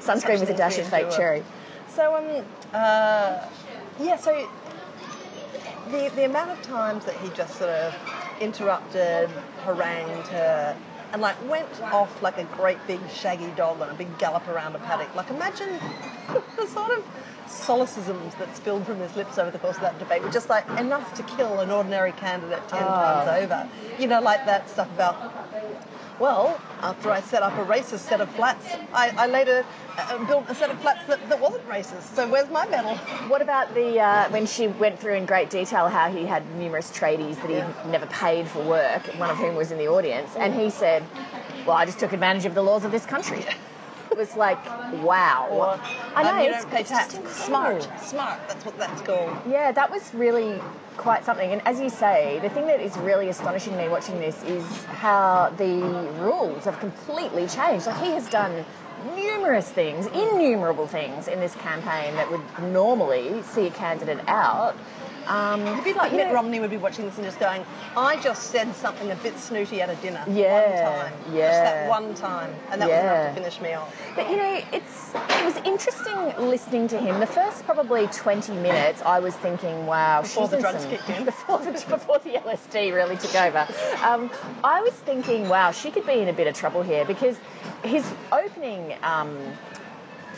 Sunscreen 0.00 0.40
with 0.40 0.48
a 0.48 0.54
dash 0.56 0.78
of 0.78 0.88
fake 0.88 1.10
cherry. 1.10 1.42
So 1.88 2.16
um 2.16 2.42
uh 2.72 3.44
yeah, 4.00 4.16
so 4.16 4.48
the 5.90 6.10
the 6.14 6.24
amount 6.24 6.52
of 6.52 6.62
times 6.62 7.04
that 7.04 7.16
he 7.16 7.28
just 7.30 7.56
sort 7.58 7.70
of 7.70 7.94
interrupted, 8.40 9.30
harangued 9.64 10.26
her, 10.28 10.76
and 11.12 11.22
like 11.22 11.36
went 11.48 11.80
off 11.82 12.22
like 12.22 12.38
a 12.38 12.44
great 12.44 12.78
big 12.86 13.00
shaggy 13.10 13.50
dog 13.56 13.80
on 13.80 13.88
a 13.88 13.94
big 13.94 14.18
gallop 14.18 14.46
around 14.48 14.74
a 14.74 14.78
paddock. 14.78 15.14
Like 15.14 15.30
imagine 15.30 15.68
the 16.56 16.66
sort 16.66 16.90
of 16.98 17.04
solecisms 17.48 18.36
that 18.38 18.54
spilled 18.56 18.86
from 18.86 18.98
his 19.00 19.16
lips 19.16 19.38
over 19.38 19.50
the 19.50 19.58
course 19.58 19.76
of 19.76 19.82
that 19.82 19.98
debate 19.98 20.22
were 20.22 20.30
just 20.30 20.48
like 20.48 20.68
enough 20.78 21.14
to 21.14 21.22
kill 21.22 21.60
an 21.60 21.70
ordinary 21.70 22.12
candidate 22.12 22.66
ten 22.68 22.86
times 22.86 23.28
over. 23.28 23.68
You 23.98 24.06
know, 24.06 24.20
like 24.20 24.44
that 24.46 24.68
stuff 24.68 24.90
about 24.94 25.16
well, 26.20 26.60
after 26.82 27.12
I 27.12 27.20
set 27.20 27.44
up 27.44 27.52
a 27.54 27.64
racist 27.64 28.00
set 28.00 28.20
of 28.20 28.28
flats, 28.30 28.74
I, 28.92 29.10
I 29.16 29.28
later 29.28 29.64
uh, 29.96 30.24
built 30.24 30.46
a 30.48 30.54
set 30.54 30.68
of 30.68 30.80
flats 30.80 31.04
that, 31.04 31.28
that 31.28 31.40
wasn't 31.40 31.64
racist. 31.68 32.14
So 32.14 32.28
where's 32.28 32.50
my 32.50 32.66
medal? 32.66 32.96
What 33.28 33.40
about 33.40 33.72
the 33.74 34.00
uh, 34.00 34.28
when 34.30 34.44
she 34.44 34.66
went 34.66 34.98
through 34.98 35.14
in 35.14 35.26
great 35.26 35.48
detail 35.48 35.88
how 35.88 36.10
he 36.10 36.26
had 36.26 36.42
numerous 36.56 36.90
tradies 36.90 37.40
that 37.42 37.50
he 37.50 37.56
Yeah. 37.56 37.72
never 37.86 38.06
paid 38.06 38.48
for 38.48 38.62
work, 38.64 39.06
one 39.16 39.30
of 39.30 39.36
whom 39.36 39.54
was 39.54 39.70
in 39.70 39.78
the 39.78 39.86
audience, 39.88 40.34
and 40.36 40.52
he 40.54 40.70
said, 40.70 41.04
"Well, 41.66 41.76
I 41.76 41.84
just 41.86 42.00
took 42.00 42.12
advantage 42.12 42.46
of 42.46 42.54
the 42.54 42.62
laws 42.62 42.84
of 42.84 42.90
this 42.90 43.06
country." 43.06 43.44
Was 44.18 44.34
like, 44.34 44.58
wow. 45.04 45.78
I 46.16 46.24
know 46.24 46.52
it's, 46.52 46.66
it's 46.72 46.90
just 46.90 47.24
Smart, 47.46 47.88
smart. 48.00 48.40
That's 48.48 48.64
what 48.64 48.76
that's 48.76 49.00
called. 49.02 49.30
Yeah, 49.48 49.70
that 49.70 49.92
was 49.92 50.12
really 50.12 50.60
quite 50.96 51.24
something. 51.24 51.52
And 51.52 51.62
as 51.64 51.78
you 51.78 51.88
say, 51.88 52.40
the 52.42 52.50
thing 52.50 52.66
that 52.66 52.80
is 52.80 52.96
really 52.98 53.28
astonishing 53.28 53.76
me 53.76 53.88
watching 53.88 54.18
this 54.18 54.42
is 54.42 54.64
how 54.86 55.54
the 55.56 55.72
rules 56.18 56.64
have 56.64 56.80
completely 56.80 57.46
changed. 57.46 57.86
Like 57.86 58.02
he 58.02 58.10
has 58.10 58.28
done 58.28 58.64
numerous 59.14 59.70
things, 59.70 60.06
innumerable 60.06 60.88
things 60.88 61.28
in 61.28 61.38
this 61.38 61.54
campaign 61.54 62.14
that 62.14 62.28
would 62.28 62.42
normally 62.72 63.40
see 63.44 63.68
a 63.68 63.70
candidate 63.70 64.18
out. 64.26 64.74
Um, 65.28 65.66
It'd 65.66 65.84
be 65.84 65.92
like 65.92 66.10
you 66.12 66.16
Mitt 66.18 66.32
Romney 66.32 66.58
would 66.58 66.70
be 66.70 66.76
watching 66.78 67.04
this 67.04 67.16
and 67.16 67.24
just 67.24 67.38
going, 67.38 67.64
I 67.96 68.16
just 68.22 68.44
said 68.50 68.74
something 68.74 69.10
a 69.10 69.14
bit 69.16 69.38
snooty 69.38 69.82
at 69.82 69.90
a 69.90 69.94
dinner. 69.96 70.24
Yeah, 70.28 70.90
One 70.90 71.02
time. 71.10 71.12
Just 71.24 71.34
yeah. 71.34 71.64
that 71.64 71.88
one 71.88 72.14
time. 72.14 72.54
And 72.70 72.80
that 72.80 72.88
Yeah. 72.88 73.02
was 73.02 73.04
enough 73.12 73.34
to 73.34 73.40
finish 73.42 73.60
me 73.60 73.74
off. 73.74 73.94
But 74.16 74.30
you 74.30 74.36
know, 74.36 74.60
it's 74.72 75.14
it 75.14 75.44
was 75.44 75.56
interesting 75.58 76.48
listening 76.48 76.88
to 76.88 76.98
him. 76.98 77.20
The 77.20 77.26
first 77.26 77.64
probably 77.64 78.06
twenty 78.08 78.52
minutes, 78.54 79.02
I 79.02 79.20
was 79.20 79.34
thinking, 79.36 79.86
"Wow, 79.86 80.22
Before 80.22 80.44
she's 80.44 80.50
the 80.50 80.60
drugs 80.60 80.82
some- 80.82 80.90
kicked 80.90 81.08
in. 81.10 81.24
before 81.32 81.58
the 81.58 81.72
before 81.72 82.18
the 82.20 82.30
LSD 82.38 82.92
really 82.94 83.16
took 83.16 83.34
over." 83.36 83.66
Um, 84.04 84.30
I 84.64 84.80
was 84.80 84.92
thinking, 84.92 85.48
"Wow, 85.48 85.70
she 85.72 85.90
could 85.90 86.06
be 86.06 86.20
in 86.20 86.28
a 86.28 86.32
bit 86.32 86.46
of 86.46 86.54
trouble 86.54 86.82
here," 86.82 87.04
because 87.04 87.36
his 87.84 88.04
opening. 88.32 88.94
Um, 89.02 89.36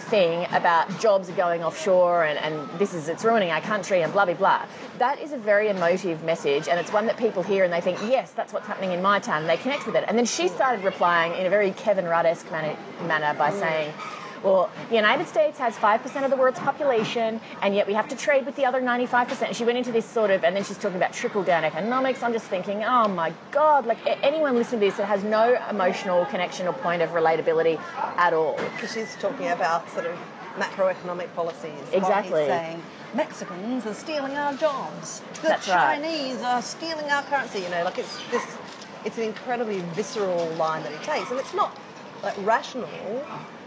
thing 0.00 0.46
about 0.52 0.88
jobs 1.00 1.30
going 1.30 1.62
offshore 1.62 2.24
and, 2.24 2.38
and 2.38 2.78
this 2.78 2.94
is 2.94 3.08
it's 3.08 3.24
ruining 3.24 3.50
our 3.50 3.60
country 3.60 4.02
and 4.02 4.12
blah 4.12 4.24
blah 4.24 4.34
blah. 4.34 4.66
That 4.98 5.20
is 5.20 5.32
a 5.32 5.38
very 5.38 5.68
emotive 5.68 6.22
message 6.24 6.68
and 6.68 6.78
it's 6.78 6.92
one 6.92 7.06
that 7.06 7.16
people 7.16 7.42
hear 7.42 7.64
and 7.64 7.72
they 7.72 7.80
think 7.80 7.98
yes 8.02 8.32
that's 8.32 8.52
what's 8.52 8.66
happening 8.66 8.92
in 8.92 9.02
my 9.02 9.18
town 9.18 9.42
and 9.42 9.48
they 9.48 9.56
connect 9.56 9.86
with 9.86 9.96
it. 9.96 10.04
And 10.08 10.16
then 10.18 10.26
she 10.26 10.48
started 10.48 10.84
replying 10.84 11.34
in 11.34 11.46
a 11.46 11.50
very 11.50 11.72
kevin 11.72 12.06
rudd-esque 12.06 12.50
manner, 12.50 12.76
manner 13.06 13.36
by 13.38 13.50
saying 13.50 13.92
well, 14.42 14.70
the 14.88 14.96
United 14.96 15.26
States 15.26 15.58
has 15.58 15.76
5% 15.76 16.24
of 16.24 16.30
the 16.30 16.36
world's 16.36 16.60
population, 16.60 17.40
and 17.62 17.74
yet 17.74 17.86
we 17.86 17.92
have 17.94 18.08
to 18.08 18.16
trade 18.16 18.46
with 18.46 18.56
the 18.56 18.64
other 18.64 18.80
95%. 18.80 19.42
And 19.42 19.56
she 19.56 19.64
went 19.64 19.78
into 19.78 19.92
this 19.92 20.06
sort 20.06 20.30
of, 20.30 20.44
and 20.44 20.56
then 20.56 20.64
she's 20.64 20.78
talking 20.78 20.96
about 20.96 21.12
trickle 21.12 21.42
down 21.42 21.64
economics. 21.64 22.22
I'm 22.22 22.32
just 22.32 22.46
thinking, 22.46 22.84
oh 22.84 23.08
my 23.08 23.32
God, 23.50 23.86
like 23.86 23.98
anyone 24.22 24.56
listening 24.56 24.80
to 24.80 24.86
this 24.86 24.96
that 24.96 25.06
has 25.06 25.22
no 25.24 25.58
emotional 25.68 26.24
connection 26.26 26.66
or 26.66 26.72
point 26.72 27.02
of 27.02 27.10
relatability 27.10 27.78
at 28.16 28.32
all. 28.32 28.56
Because 28.74 28.92
she's 28.92 29.14
talking 29.16 29.48
about 29.48 29.88
sort 29.90 30.06
of 30.06 30.18
macroeconomic 30.56 31.32
policies. 31.34 31.72
Exactly. 31.92 32.46
Saying 32.46 32.82
Mexicans 33.14 33.86
are 33.86 33.94
stealing 33.94 34.36
our 34.36 34.54
jobs. 34.54 35.22
The 35.42 35.48
That's 35.48 35.68
right. 35.68 36.00
Chinese 36.00 36.40
are 36.42 36.62
stealing 36.62 37.10
our 37.10 37.22
currency. 37.24 37.60
You 37.60 37.68
know, 37.68 37.84
like 37.84 37.98
it's 37.98 38.18
this. 38.30 38.44
It's 39.02 39.16
an 39.16 39.24
incredibly 39.24 39.80
visceral 39.94 40.46
line 40.56 40.82
that 40.82 40.92
he 40.92 40.98
takes, 40.98 41.30
and 41.30 41.40
it's 41.40 41.54
not 41.54 41.74
like 42.22 42.34
rational, 42.44 42.86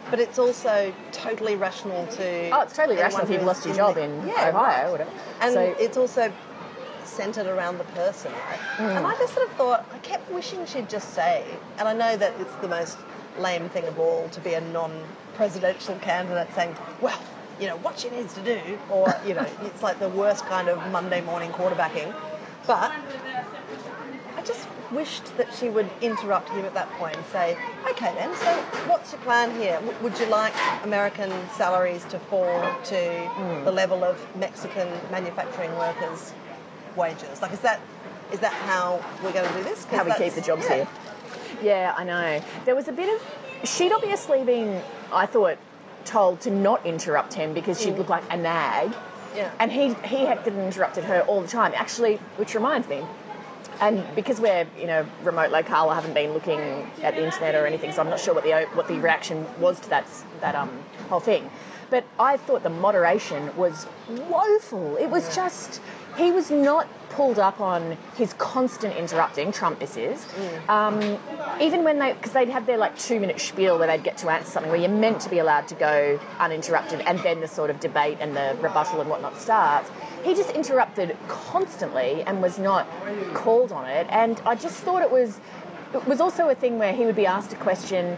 but 0.09 0.19
it's 0.19 0.37
also 0.39 0.93
totally 1.11 1.55
rational 1.55 2.05
to. 2.07 2.49
Oh, 2.49 2.61
it's 2.61 2.75
totally 2.75 2.97
rational 2.97 3.23
if 3.23 3.29
you've 3.29 3.43
lost 3.43 3.65
your 3.65 3.75
job 3.75 3.95
the- 3.95 4.03
in 4.03 4.27
Yeah, 4.27 4.49
Ohio 4.49 4.53
right. 4.53 4.85
or 4.87 4.91
whatever. 4.91 5.11
And 5.41 5.53
so, 5.53 5.75
it's 5.79 5.97
also 5.97 6.31
centered 7.03 7.47
around 7.47 7.77
the 7.77 7.83
person, 7.85 8.31
right? 8.31 8.59
Mm. 8.77 8.97
And 8.97 9.07
I 9.07 9.15
just 9.17 9.33
sort 9.33 9.47
of 9.47 9.55
thought, 9.55 9.85
I 9.93 9.97
kept 9.99 10.29
wishing 10.31 10.65
she'd 10.65 10.89
just 10.89 11.13
say, 11.13 11.43
and 11.77 11.87
I 11.87 11.93
know 11.93 12.17
that 12.17 12.33
it's 12.39 12.53
the 12.55 12.67
most 12.67 12.97
lame 13.37 13.69
thing 13.69 13.85
of 13.85 13.99
all 13.99 14.29
to 14.29 14.39
be 14.41 14.53
a 14.53 14.61
non-presidential 14.61 15.95
candidate 15.97 16.47
saying, 16.55 16.75
well, 17.01 17.19
you 17.59 17.67
know, 17.67 17.77
what 17.77 17.99
she 17.99 18.09
needs 18.09 18.33
to 18.33 18.41
do, 18.41 18.59
or, 18.89 19.13
you 19.27 19.33
know, 19.35 19.45
it's 19.63 19.83
like 19.83 19.99
the 19.99 20.09
worst 20.09 20.45
kind 20.47 20.67
of 20.69 20.91
Monday 20.91 21.21
morning 21.21 21.51
quarterbacking. 21.51 22.13
But 22.65 22.91
wished 24.95 25.35
that 25.37 25.53
she 25.53 25.69
would 25.69 25.89
interrupt 26.01 26.49
him 26.49 26.65
at 26.65 26.73
that 26.73 26.89
point 26.91 27.15
and 27.15 27.25
say, 27.27 27.57
okay 27.89 28.13
then, 28.15 28.33
so 28.35 28.51
what's 28.87 29.11
your 29.11 29.21
plan 29.21 29.49
here? 29.59 29.75
W- 29.79 29.97
would 30.01 30.17
you 30.19 30.25
like 30.27 30.53
American 30.83 31.31
salaries 31.57 32.03
to 32.05 32.19
fall 32.19 32.61
to 32.85 32.99
Hmm. 33.29 33.65
the 33.65 33.71
level 33.71 34.03
of 34.03 34.17
Mexican 34.35 34.87
manufacturing 35.11 35.75
workers' 35.77 36.33
wages? 36.95 37.41
Like, 37.41 37.53
is 37.53 37.59
that 37.61 37.79
is 38.31 38.39
that 38.39 38.53
how 38.53 39.03
we're 39.23 39.31
going 39.31 39.47
to 39.47 39.57
do 39.57 39.63
this? 39.63 39.85
How 39.85 40.03
we 40.03 40.13
keep 40.13 40.33
the 40.33 40.41
jobs 40.41 40.65
yeah. 40.67 40.75
here. 40.75 40.87
Yeah, 41.61 41.93
I 41.95 42.03
know. 42.03 42.41
There 42.65 42.75
was 42.75 42.87
a 42.87 42.91
bit 42.91 43.13
of. 43.13 43.69
She'd 43.69 43.91
obviously 43.91 44.43
been, 44.43 44.81
I 45.11 45.25
thought, 45.27 45.57
told 46.05 46.41
to 46.41 46.51
not 46.51 46.85
interrupt 46.85 47.33
him 47.33 47.53
because 47.53 47.79
she'd 47.81 47.97
look 47.97 48.09
like 48.09 48.23
a 48.31 48.37
nag. 48.37 48.91
Yeah. 49.35 49.51
And 49.59 49.71
he 49.71 49.93
he 50.05 50.25
and 50.25 50.39
interrupted 50.47 51.03
her 51.05 51.21
all 51.21 51.41
the 51.41 51.47
time. 51.47 51.73
Actually, 51.75 52.17
which 52.37 52.55
reminds 52.55 52.87
me, 52.87 53.03
and 53.81 54.03
because 54.15 54.39
we're 54.39 54.67
you 54.79 54.87
know 54.87 55.05
remote 55.23 55.51
locale, 55.51 55.89
I 55.89 55.95
haven't 55.95 56.13
been 56.13 56.33
looking 56.33 56.59
at 57.01 57.15
the 57.15 57.23
internet 57.23 57.55
or 57.55 57.65
anything, 57.65 57.91
so 57.91 58.01
I'm 58.01 58.09
not 58.09 58.19
sure 58.19 58.33
what 58.33 58.43
the 58.43 58.67
what 58.73 58.87
the 58.87 58.99
reaction 58.99 59.45
was 59.59 59.79
to 59.81 59.89
that 59.89 60.07
that 60.41 60.55
um 60.55 60.71
whole 61.09 61.19
thing. 61.19 61.49
But 61.89 62.05
I 62.19 62.37
thought 62.37 62.63
the 62.63 62.69
moderation 62.69 63.55
was 63.55 63.85
woeful. 64.09 64.97
It 64.97 65.09
was 65.09 65.35
just 65.35 65.81
he 66.17 66.31
was 66.31 66.49
not 66.51 66.87
pulled 67.15 67.39
up 67.39 67.59
on 67.59 67.97
his 68.15 68.33
constant 68.33 68.95
interrupting. 68.95 69.51
Trump, 69.51 69.79
this 69.79 69.97
is. 69.97 70.25
Um, 70.69 71.19
even 71.61 71.83
when 71.83 71.99
they, 71.99 72.13
because 72.13 72.31
they'd 72.31 72.49
have 72.49 72.65
their 72.65 72.77
like 72.77 72.97
two 72.97 73.19
minute 73.19 73.39
spiel 73.39 73.77
where 73.77 73.87
they'd 73.87 74.03
get 74.03 74.17
to 74.17 74.29
answer 74.29 74.49
something 74.49 74.71
where 74.71 74.79
you're 74.79 74.89
meant 74.89 75.21
to 75.21 75.29
be 75.29 75.39
allowed 75.39 75.67
to 75.67 75.75
go 75.75 76.19
uninterrupted, 76.39 77.01
and 77.01 77.19
then 77.19 77.39
the 77.39 77.47
sort 77.47 77.69
of 77.69 77.79
debate 77.79 78.17
and 78.19 78.35
the 78.35 78.57
rebuttal 78.61 79.01
and 79.01 79.09
whatnot 79.09 79.39
starts. 79.39 79.89
He 80.23 80.33
just 80.33 80.51
interrupted 80.51 81.15
constantly 81.27 82.23
and 82.23 82.41
was 82.41 82.57
not 82.59 82.87
called 83.33 83.71
on 83.71 83.87
it. 83.87 84.07
And 84.09 84.41
I 84.45 84.55
just 84.55 84.77
thought 84.83 85.01
it 85.01 85.11
was. 85.11 85.39
It 85.93 86.07
was 86.07 86.19
also 86.19 86.49
a 86.49 86.55
thing 86.55 86.79
where 86.79 86.91
he 86.91 87.05
would 87.05 87.15
be 87.15 87.27
asked 87.27 87.53
a 87.53 87.55
question 87.57 88.17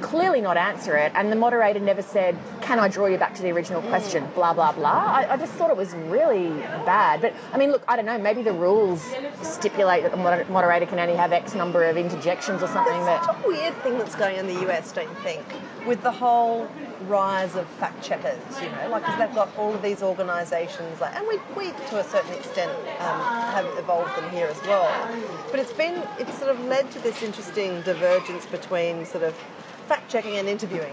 clearly 0.00 0.40
not 0.40 0.56
answer 0.56 0.96
it, 0.96 1.12
and 1.14 1.30
the 1.30 1.36
moderator 1.36 1.80
never 1.80 2.02
said, 2.02 2.36
"Can 2.60 2.78
I 2.78 2.88
draw 2.88 3.06
you 3.06 3.18
back 3.18 3.34
to 3.34 3.42
the 3.42 3.50
original 3.50 3.82
question?" 3.82 4.26
Blah 4.34 4.54
blah 4.54 4.72
blah. 4.72 4.90
I, 4.90 5.34
I 5.34 5.36
just 5.36 5.52
thought 5.54 5.70
it 5.70 5.76
was 5.76 5.94
really 5.94 6.48
bad. 6.84 7.20
But 7.20 7.34
I 7.52 7.58
mean, 7.58 7.70
look, 7.70 7.82
I 7.88 7.96
don't 7.96 8.06
know. 8.06 8.18
Maybe 8.18 8.42
the 8.42 8.52
rules 8.52 9.02
stipulate 9.42 10.02
that 10.02 10.12
the 10.12 10.16
moder- 10.16 10.46
moderator 10.50 10.86
can 10.86 10.98
only 10.98 11.16
have 11.16 11.32
X 11.32 11.54
number 11.54 11.84
of 11.84 11.96
interjections 11.96 12.62
or 12.62 12.68
something. 12.68 12.92
That's 13.04 13.26
That 13.26 13.36
such 13.36 13.44
a 13.44 13.48
weird 13.48 13.74
thing 13.82 13.98
that's 13.98 14.14
going 14.14 14.38
on 14.38 14.48
in 14.48 14.54
the 14.54 14.70
US, 14.70 14.92
don't 14.92 15.08
you 15.08 15.16
think? 15.22 15.44
With 15.86 16.02
the 16.02 16.12
whole 16.12 16.68
rise 17.08 17.54
of 17.56 17.66
fact 17.66 18.02
checkers, 18.02 18.40
you 18.62 18.68
know, 18.70 18.88
like 18.90 19.02
because 19.02 19.18
they've 19.18 19.34
got 19.34 19.54
all 19.58 19.74
of 19.74 19.82
these 19.82 20.02
organisations, 20.02 21.00
like, 21.00 21.14
and 21.16 21.26
we, 21.28 21.38
we 21.56 21.70
to 21.90 21.98
a 21.98 22.04
certain 22.04 22.32
extent 22.32 22.70
um, 23.00 23.20
have 23.52 23.66
evolved 23.78 24.16
them 24.16 24.30
here 24.30 24.46
as 24.46 24.60
well. 24.62 24.88
But 25.50 25.60
it's 25.60 25.72
been, 25.72 26.02
it's 26.18 26.38
sort 26.38 26.50
of 26.50 26.64
led 26.64 26.90
to 26.92 26.98
this 27.00 27.22
interesting 27.22 27.82
divergence 27.82 28.46
between 28.46 29.04
sort 29.04 29.24
of 29.24 29.34
fact 29.86 30.10
checking 30.10 30.36
and 30.36 30.48
interviewing. 30.48 30.92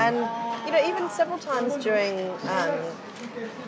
And, 0.00 0.16
you 0.66 0.72
know, 0.72 0.86
even 0.86 1.08
several 1.10 1.38
times 1.38 1.82
during 1.82 2.30
um, 2.48 2.78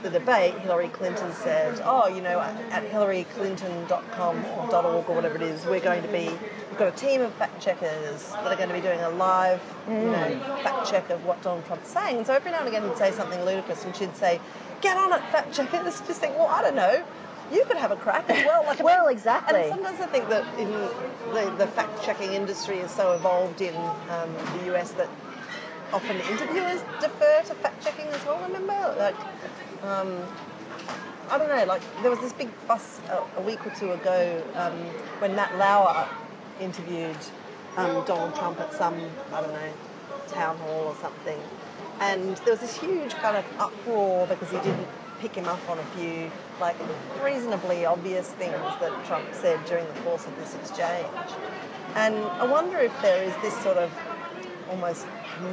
the 0.02 0.10
debate, 0.10 0.58
Hillary 0.58 0.88
Clinton 0.88 1.32
said, 1.32 1.80
oh, 1.84 2.08
you 2.08 2.20
know, 2.20 2.40
at 2.40 2.84
hillaryclinton.com 2.90 4.44
or 4.44 4.74
.org 4.74 5.08
or 5.08 5.14
whatever 5.14 5.36
it 5.36 5.42
is, 5.42 5.64
we're 5.66 5.80
going 5.80 6.02
to 6.02 6.08
be, 6.08 6.28
we've 6.28 6.78
got 6.78 6.88
a 6.88 6.96
team 6.96 7.20
of 7.20 7.32
fact 7.34 7.60
checkers 7.62 8.30
that 8.30 8.46
are 8.46 8.56
going 8.56 8.68
to 8.68 8.74
be 8.74 8.80
doing 8.80 9.00
a 9.00 9.10
live, 9.10 9.60
you 9.88 9.94
know, 9.94 10.40
fact 10.62 10.90
check 10.90 11.08
of 11.10 11.24
what 11.24 11.40
Donald 11.42 11.64
Trump's 11.66 11.88
saying. 11.88 12.18
And 12.18 12.26
so 12.26 12.34
every 12.34 12.50
now 12.50 12.60
and 12.60 12.68
again 12.68 12.88
he'd 12.88 12.98
say 12.98 13.12
something 13.12 13.42
ludicrous 13.44 13.84
and 13.84 13.94
she'd 13.94 14.16
say, 14.16 14.40
get 14.80 14.96
on 14.96 15.12
it, 15.12 15.20
fact 15.30 15.54
checkers. 15.54 16.00
Just 16.06 16.20
think, 16.20 16.36
well, 16.36 16.48
I 16.48 16.62
don't 16.62 16.76
know. 16.76 17.04
You 17.52 17.64
could 17.66 17.76
have 17.76 17.90
a 17.92 17.96
crack 17.96 18.28
as 18.30 18.44
well. 18.44 18.64
Like, 18.64 18.80
I 18.80 18.84
Well, 18.84 19.06
mean- 19.06 19.16
exactly. 19.16 19.60
And 19.60 19.68
sometimes 19.68 20.00
I 20.00 20.06
think 20.06 20.28
that 20.28 20.44
in 20.58 20.70
the, 20.70 21.54
the 21.58 21.66
fact 21.66 22.02
checking 22.02 22.32
industry 22.32 22.78
is 22.78 22.90
so 22.90 23.12
evolved 23.12 23.60
in 23.60 23.74
um, 23.74 24.32
the 24.58 24.74
US 24.74 24.92
that 24.92 25.08
often 25.92 26.16
interviewers 26.20 26.80
defer 27.00 27.42
to 27.46 27.54
fact 27.54 27.84
checking 27.84 28.06
as 28.06 28.24
well. 28.24 28.40
Remember, 28.42 28.94
like, 28.98 29.14
um, 29.84 30.22
I 31.30 31.38
don't 31.38 31.48
know, 31.48 31.64
like 31.64 31.82
there 32.02 32.10
was 32.10 32.20
this 32.20 32.32
big 32.32 32.48
fuss 32.66 33.00
a, 33.10 33.22
a 33.40 33.42
week 33.42 33.64
or 33.66 33.70
two 33.70 33.92
ago 33.92 34.42
um, 34.56 34.72
when 35.20 35.34
Matt 35.36 35.56
Lauer 35.56 36.08
interviewed 36.60 37.16
um, 37.76 38.02
Donald 38.04 38.34
Trump 38.36 38.60
at 38.60 38.72
some, 38.72 38.94
I 39.32 39.40
don't 39.40 39.52
know, 39.52 39.72
town 40.28 40.56
hall 40.58 40.84
or 40.88 40.96
something. 41.00 41.38
And 42.00 42.36
there 42.38 42.52
was 42.54 42.60
this 42.60 42.76
huge 42.78 43.12
kind 43.14 43.36
of 43.36 43.44
uproar 43.58 44.26
because 44.26 44.50
he 44.50 44.56
didn't 44.58 44.88
pick 45.20 45.34
him 45.34 45.46
up 45.46 45.68
on 45.68 45.78
a 45.78 45.84
few, 45.96 46.30
like, 46.60 46.76
reasonably 47.22 47.84
obvious 47.86 48.28
things 48.32 48.54
that 48.80 49.04
Trump 49.06 49.26
said 49.32 49.64
during 49.66 49.86
the 49.86 50.00
course 50.00 50.26
of 50.26 50.36
this 50.36 50.54
exchange. 50.54 51.06
And 51.94 52.16
I 52.16 52.46
wonder 52.46 52.78
if 52.78 52.92
there 53.02 53.22
is 53.22 53.34
this 53.42 53.56
sort 53.62 53.76
of 53.76 53.90
almost 54.70 55.06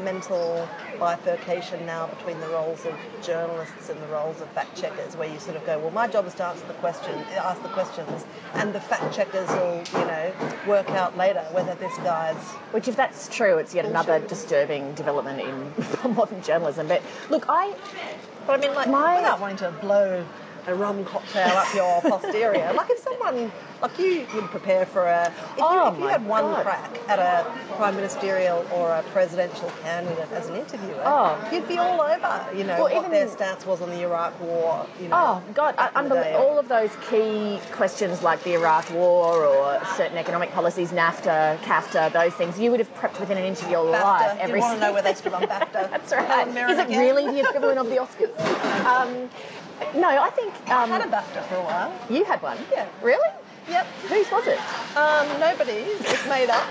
mental 0.03 0.67
bifurcation 0.99 1.85
now 1.85 2.07
between 2.07 2.39
the 2.39 2.47
roles 2.47 2.85
of 2.85 2.93
journalists 3.21 3.89
and 3.89 4.01
the 4.01 4.07
roles 4.07 4.39
of 4.41 4.47
fact 4.49 4.75
checkers, 4.79 5.15
where 5.15 5.31
you 5.31 5.39
sort 5.39 5.55
of 5.55 5.65
go, 5.65 5.79
well, 5.79 5.91
my 5.91 6.07
job 6.07 6.25
is 6.27 6.33
to 6.35 6.45
answer 6.45 6.65
the 6.67 6.73
question, 6.75 7.13
ask 7.37 7.61
the 7.61 7.69
questions, 7.69 8.25
and 8.53 8.73
the 8.73 8.79
fact 8.79 9.13
checkers 9.13 9.49
will, 9.49 9.83
you 9.99 10.07
know, 10.07 10.33
work 10.67 10.89
out 10.91 11.17
later 11.17 11.41
whether 11.51 11.75
this 11.75 11.95
guy's. 11.97 12.37
Which, 12.71 12.87
if 12.87 12.95
that's 12.95 13.27
true, 13.29 13.57
it's 13.57 13.73
yet 13.73 13.85
another 13.85 14.19
disturbing 14.19 14.93
development 14.93 15.41
in 15.41 16.13
modern 16.15 16.41
journalism. 16.41 16.87
But 16.87 17.01
look, 17.29 17.45
I 17.49 17.73
But 18.45 18.59
I 18.59 18.67
mean, 18.67 18.75
like, 18.75 18.89
My- 18.89 19.17
without 19.17 19.39
wanting 19.39 19.57
to 19.57 19.71
blow 19.71 20.25
a 20.67 20.75
rum 20.75 21.03
cocktail 21.05 21.47
up 21.57 21.73
your 21.73 22.01
posterior, 22.19 22.71
like 22.73 22.89
if 22.89 22.99
someone, 22.99 23.51
like 23.81 23.97
you 23.97 24.27
would 24.35 24.45
prepare 24.45 24.85
for 24.85 25.07
a, 25.07 25.25
if 25.53 25.57
you, 25.57 25.63
Oh 25.65 25.93
if 25.93 25.99
you 25.99 26.07
had 26.07 26.25
one 26.25 26.43
God. 26.43 26.63
crack 26.63 26.91
at 27.09 27.19
a 27.19 27.51
prime 27.75 27.95
ministerial 27.95 28.65
or 28.73 28.91
a 28.91 29.01
presidential 29.11 29.71
candidate 29.83 30.31
as 30.31 30.49
an 30.49 30.55
interviewer, 30.55 31.01
Oh. 31.03 31.49
you'd 31.51 31.67
be 31.67 31.77
all 31.77 31.99
over, 31.99 32.45
you 32.55 32.63
know, 32.63 32.83
Well, 32.83 32.93
what 32.93 33.09
their 33.11 33.27
stance 33.27 33.65
was 33.65 33.81
on 33.81 33.89
the 33.89 34.01
Iraq 34.03 34.39
war, 34.39 34.85
you 35.01 35.07
know. 35.07 35.41
Oh 35.47 35.53
God! 35.53 35.75
Unbel- 35.77 36.35
all 36.39 36.59
of 36.59 36.67
those 36.67 36.91
key 37.09 37.59
questions 37.71 38.21
like 38.21 38.43
the 38.43 38.53
Iraq 38.53 38.89
War 38.91 39.45
or 39.45 39.81
certain 39.97 40.17
economic 40.17 40.51
policies, 40.51 40.91
NAFTA, 40.91 41.57
CAFTA, 41.61 42.11
those 42.13 42.33
things, 42.33 42.59
you 42.59 42.69
would 42.71 42.79
have 42.79 42.93
prepped 42.95 43.19
within 43.19 43.37
an 43.37 43.45
interview 43.45 43.71
your 43.71 43.85
BAFTA. 43.85 44.03
life. 44.03 44.33
You 44.35 44.39
Every 44.41 44.59
want 44.59 44.79
to 44.79 44.85
know 44.85 44.93
where 44.93 45.01
they 45.01 45.13
stood 45.13 45.33
on 45.33 45.41
BAFTA. 45.47 45.89
That's 45.89 46.11
right. 46.11 46.47
Is 46.47 46.77
it 46.79 46.87
really 46.89 47.25
the 47.31 47.39
equivalent 47.47 47.79
of 47.79 47.87
the 47.87 47.95
Oscars? 47.95 48.31
Um, 48.81 49.29
no, 49.95 50.07
I 50.07 50.29
think 50.31 50.53
I 50.67 50.83
um, 50.83 50.89
had 50.89 51.01
a 51.01 51.09
BAFTA 51.09 51.43
for 51.45 51.55
a 51.55 51.63
while. 51.63 51.91
you 52.09 52.23
had 52.25 52.41
one. 52.41 52.57
Yeah. 52.71 52.87
Really? 53.03 53.29
Yep. 53.69 53.85
Whose 54.09 54.31
was 54.31 54.47
it? 54.47 54.59
Um, 54.97 55.39
nobody's. 55.39 55.99
It's 56.01 56.27
made 56.27 56.49
up. 56.49 56.63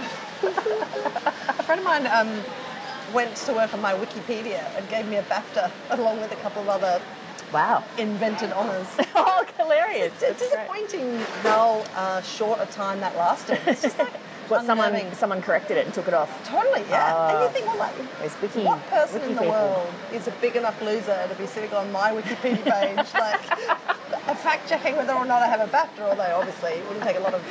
a 1.59 1.63
friend 1.63 1.81
of 1.81 1.85
mine 1.85 2.07
um, 2.07 2.43
went 3.15 3.35
to 3.37 3.53
work 3.55 3.73
on 3.75 3.81
my 3.81 3.95
Wikipedia 3.95 4.61
and 4.77 4.89
gave 4.89 5.07
me 5.07 5.17
a 5.17 5.23
BAFTA 5.25 5.71
along 5.91 6.21
with 6.21 6.33
a 6.33 6.37
couple 6.37 6.63
of 6.63 6.69
other 6.69 7.01
Wow. 7.53 7.85
invented 7.99 8.53
honours. 8.53 8.87
oh, 9.17 9.45
hilarious! 9.59 10.13
It's 10.23 10.39
great. 10.53 10.69
disappointing 10.69 11.19
how 11.43 11.85
uh, 11.97 12.23
short 12.23 12.61
a 12.63 12.67
time 12.67 13.01
that 13.01 13.17
lasted. 13.17 13.59
It's 13.67 13.83
just 13.83 13.99
like 13.99 14.15
What 14.51 14.67
someone 14.67 15.15
someone 15.15 15.43
corrected 15.43 15.77
it 15.77 15.87
and 15.87 15.95
took 15.95 16.09
it 16.09 16.15
off. 16.15 16.31
Totally, 16.45 16.85
yeah. 16.91 17.13
Ah. 17.15 17.31
and 17.31 17.45
you 17.45 17.51
think, 17.51 17.67
well, 17.67 17.79
like, 17.79 18.43
wiki. 18.43 18.65
what 18.65 18.85
person 18.87 19.21
wiki 19.21 19.31
in 19.31 19.35
the 19.37 19.43
people. 19.43 19.55
world 19.55 19.95
is 20.13 20.29
a 20.29 20.33
big 20.33 20.57
enough 20.57 20.81
loser 20.83 21.27
to 21.29 21.35
be 21.37 21.47
sitting 21.47 21.73
on 21.73 21.91
my 21.93 22.11
Wikipedia 22.11 22.65
page, 22.81 23.15
like, 23.15 23.41
fact 24.41 24.69
checking 24.69 24.97
whether 24.97 25.13
or 25.13 25.27
not 25.27 25.43
I 25.43 25.47
have 25.47 25.61
a 25.61 25.71
BAFTA, 25.71 26.01
although 26.01 26.39
obviously 26.39 26.73
it 26.73 26.87
wouldn't 26.87 27.05
take 27.05 27.17
a 27.17 27.21
lot 27.21 27.35
of 27.35 27.43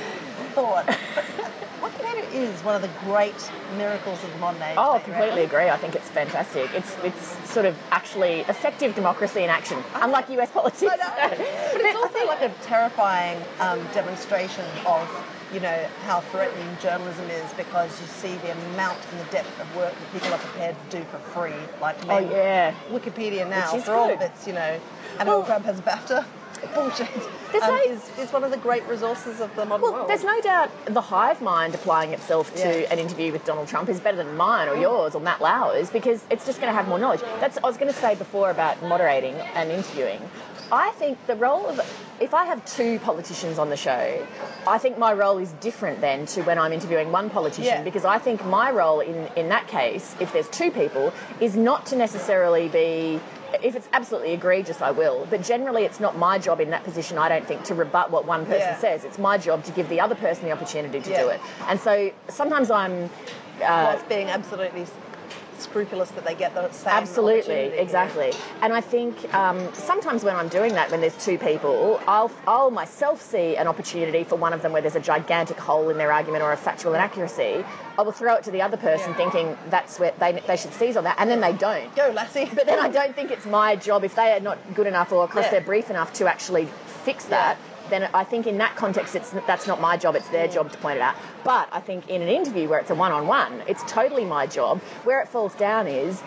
thought. 0.53 0.85
But 0.85 1.93
Wikipedia 1.93 2.33
is 2.33 2.61
one 2.63 2.75
of 2.75 2.81
the 2.81 2.89
great 3.05 3.35
miracles 3.77 4.23
of 4.23 4.31
the 4.33 4.39
modern 4.39 4.61
age. 4.63 4.75
Oh, 4.77 4.93
don't 4.93 5.03
completely 5.05 5.43
agree. 5.43 5.69
I 5.69 5.77
think 5.77 5.95
it's 5.95 6.09
fantastic. 6.09 6.69
It's 6.73 6.97
it's 7.03 7.49
sort 7.49 7.65
of 7.65 7.77
actually 7.91 8.41
effective 8.41 8.95
democracy 8.95 9.43
in 9.43 9.49
action, 9.49 9.81
unlike 9.95 10.29
US 10.29 10.51
politics. 10.51 10.91
I 10.91 10.95
know. 10.97 11.37
But 11.73 11.81
it's 11.81 11.95
also 12.03 12.25
like 12.27 12.41
a 12.41 12.53
terrifying 12.63 13.41
um, 13.59 13.79
demonstration 13.93 14.65
of, 14.85 15.07
you 15.53 15.59
know, 15.59 15.87
how 16.03 16.19
threatening 16.21 16.77
journalism 16.81 17.29
is 17.29 17.51
because 17.53 17.99
you 17.99 18.07
see 18.07 18.37
the 18.37 18.51
amount 18.51 18.99
and 19.11 19.19
the 19.19 19.23
depth 19.25 19.59
of 19.59 19.75
work 19.75 19.93
that 19.97 20.11
people 20.13 20.33
are 20.33 20.37
prepared 20.37 20.75
to 20.91 20.97
do 20.99 21.03
for 21.05 21.17
free. 21.17 21.53
Like, 21.81 21.97
Oh 22.07 22.19
yeah. 22.19 22.73
Wikipedia 22.91 23.49
now, 23.49 23.77
for 23.79 23.93
all 23.95 24.11
of 24.11 24.21
its, 24.21 24.45
you 24.47 24.53
know, 24.53 24.79
Animal 25.19 25.39
Well- 25.39 25.45
Grub 25.47 25.63
has 25.65 25.81
BAFTA. 25.81 26.25
Bullshit. 26.75 27.07
There's 27.51 27.63
Um, 27.63 27.69
no- 27.69 27.81
is, 27.93 28.11
is 28.19 28.33
one 28.33 28.43
of 28.43 28.51
the 28.51 28.57
great 28.57 28.85
resources 28.85 29.39
of 29.39 29.55
the 29.55 29.65
modern 29.65 29.81
Well, 29.81 29.93
world. 29.93 30.09
there's 30.09 30.25
no 30.25 30.39
doubt 30.41 30.69
the 30.85 30.99
hive 31.01 31.41
mind 31.41 31.73
applying 31.73 32.11
itself 32.11 32.53
to 32.55 32.81
Yeah. 32.81 32.91
an 32.91 32.99
interview 32.99 33.31
with 33.31 33.45
Donald 33.45 33.67
Trump 33.69 33.87
is 33.87 33.99
better 34.01 34.17
than 34.17 34.35
mine 34.35 34.67
or 34.67 34.75
yours 34.75 35.15
or 35.15 35.21
Matt 35.21 35.41
Lauer's 35.41 35.89
because 35.89 36.21
it's 36.29 36.45
just 36.45 36.59
going 36.59 36.69
to 36.71 36.75
have 36.75 36.87
more 36.89 36.99
knowledge. 36.99 37.21
That's 37.39 37.57
I 37.63 37.65
was 37.65 37.77
going 37.77 37.91
to 37.91 37.97
say 37.97 38.13
before 38.15 38.49
about 38.51 38.83
moderating 38.83 39.35
and 39.55 39.71
interviewing. 39.71 40.19
I 40.71 40.91
think 40.91 41.25
the 41.27 41.35
role 41.35 41.67
of 41.67 41.79
if 42.19 42.33
I 42.33 42.45
have 42.45 42.63
two 42.65 42.99
politicians 42.99 43.57
on 43.57 43.69
the 43.69 43.77
show, 43.77 44.25
I 44.67 44.77
think 44.77 44.97
my 44.97 45.13
role 45.13 45.37
is 45.37 45.51
different 45.53 46.01
then 46.01 46.25
to 46.27 46.41
when 46.43 46.59
I'm 46.59 46.73
interviewing 46.73 47.11
one 47.11 47.29
politician 47.29 47.63
Yeah. 47.77 47.83
because 47.83 48.05
I 48.05 48.17
think 48.19 48.45
my 48.45 48.69
role 48.71 48.99
in 48.99 49.27
in 49.35 49.49
that 49.49 49.67
case, 49.67 50.15
if 50.19 50.31
there's 50.33 50.49
two 50.49 50.69
people, 50.71 51.13
is 51.39 51.55
not 51.55 51.85
to 51.87 51.95
necessarily 51.95 52.67
be 52.67 53.19
if 53.63 53.75
it's 53.75 53.89
absolutely 53.93 54.33
egregious, 54.33 54.79
I 54.79 54.91
will. 54.91 55.25
But 55.27 55.41
generally, 55.41 55.83
it's 55.83 55.99
not 55.99 56.15
my 56.15 56.37
job 56.37 56.61
in 56.61 56.69
that 56.69 56.83
position, 56.83 57.17
I 57.17 57.29
don't 57.29 57.47
think, 57.47 57.63
to 57.63 57.73
rebut 57.73 58.11
what 58.11 58.25
one 58.25 58.45
person 58.45 58.59
Yeah. 58.73 58.77
says. 58.77 59.03
It's 59.05 59.17
my 59.17 59.39
job 59.39 59.63
to 59.63 59.71
give 59.71 59.89
the 59.89 59.99
other 60.01 60.13
person 60.13 60.45
the 60.45 60.51
opportunity 60.51 60.99
to 61.01 61.09
Yeah. 61.09 61.21
do 61.23 61.29
it. 61.29 61.41
And 61.67 61.79
so 61.79 62.11
sometimes 62.27 62.69
I'm. 62.69 63.09
Uh, 63.59 63.89
Whilst 63.89 64.07
being 64.07 64.29
absolutely 64.29 64.85
scrupulous 65.69 66.09
that 66.11 66.25
they 66.25 66.35
get 66.35 66.53
the 66.55 66.69
same 66.71 66.93
Absolutely, 66.93 67.39
opportunity, 67.39 67.65
you 67.69 67.75
know? 67.75 67.81
exactly. 67.83 68.33
And 68.61 68.73
I 68.73 68.81
think 68.81 69.33
um, 69.33 69.69
sometimes 69.73 70.23
when 70.23 70.35
I'm 70.35 70.47
doing 70.47 70.73
that, 70.73 70.89
when 70.91 71.01
there's 71.01 71.17
two 71.23 71.37
people, 71.37 72.01
I'll, 72.07 72.31
I'll 72.47 72.71
myself 72.71 73.21
see 73.21 73.55
an 73.55 73.67
opportunity 73.67 74.23
for 74.23 74.35
one 74.35 74.53
of 74.53 74.61
them 74.61 74.71
where 74.73 74.81
there's 74.81 74.95
a 74.95 74.99
gigantic 74.99 75.57
hole 75.59 75.89
in 75.89 75.97
their 75.97 76.11
argument 76.11 76.43
or 76.43 76.51
a 76.51 76.57
factual 76.57 76.93
inaccuracy. 76.93 77.63
I 77.97 78.01
will 78.01 78.11
throw 78.11 78.35
it 78.35 78.43
to 78.45 78.51
the 78.51 78.61
other 78.61 78.77
person 78.77 79.11
Yeah. 79.11 79.17
thinking 79.17 79.57
that's 79.69 79.99
where 79.99 80.13
they, 80.19 80.31
they 80.47 80.57
should 80.57 80.73
seize 80.73 80.97
on 80.97 81.03
that, 81.03 81.15
and 81.19 81.29
then 81.29 81.41
they 81.41 81.53
don't. 81.53 81.93
Go, 81.95 82.09
Lassie. 82.15 82.49
But 82.53 82.65
then 82.65 82.79
I 82.79 82.89
don't 82.89 83.15
think 83.15 83.29
it's 83.31 83.45
my 83.45 83.75
job 83.75 84.03
if 84.03 84.15
they 84.15 84.31
are 84.33 84.39
not 84.39 84.57
good 84.73 84.87
enough 84.87 85.11
or 85.11 85.23
across 85.25 85.45
Yeah. 85.45 85.51
their 85.51 85.61
brief 85.61 85.89
enough 85.89 86.13
to 86.13 86.27
actually 86.27 86.65
fix 87.05 87.25
that. 87.25 87.57
Then 87.89 88.09
I 88.13 88.23
think 88.23 88.47
in 88.47 88.57
that 88.59 88.75
context, 88.75 89.15
it's 89.15 89.31
that's 89.47 89.67
not 89.67 89.81
my 89.81 89.97
job. 89.97 90.15
It's 90.15 90.29
their 90.29 90.47
job 90.47 90.71
to 90.71 90.77
point 90.77 90.97
it 90.97 91.01
out. 91.01 91.15
But 91.43 91.69
I 91.71 91.79
think 91.79 92.09
in 92.09 92.21
an 92.21 92.29
interview 92.29 92.67
where 92.67 92.79
it's 92.79 92.89
a 92.89 92.95
one-on-one, 92.95 93.63
it's 93.67 93.83
totally 93.91 94.25
my 94.25 94.47
job. 94.47 94.79
Where 95.03 95.21
it 95.21 95.27
falls 95.27 95.55
down 95.55 95.87
is 95.87 96.21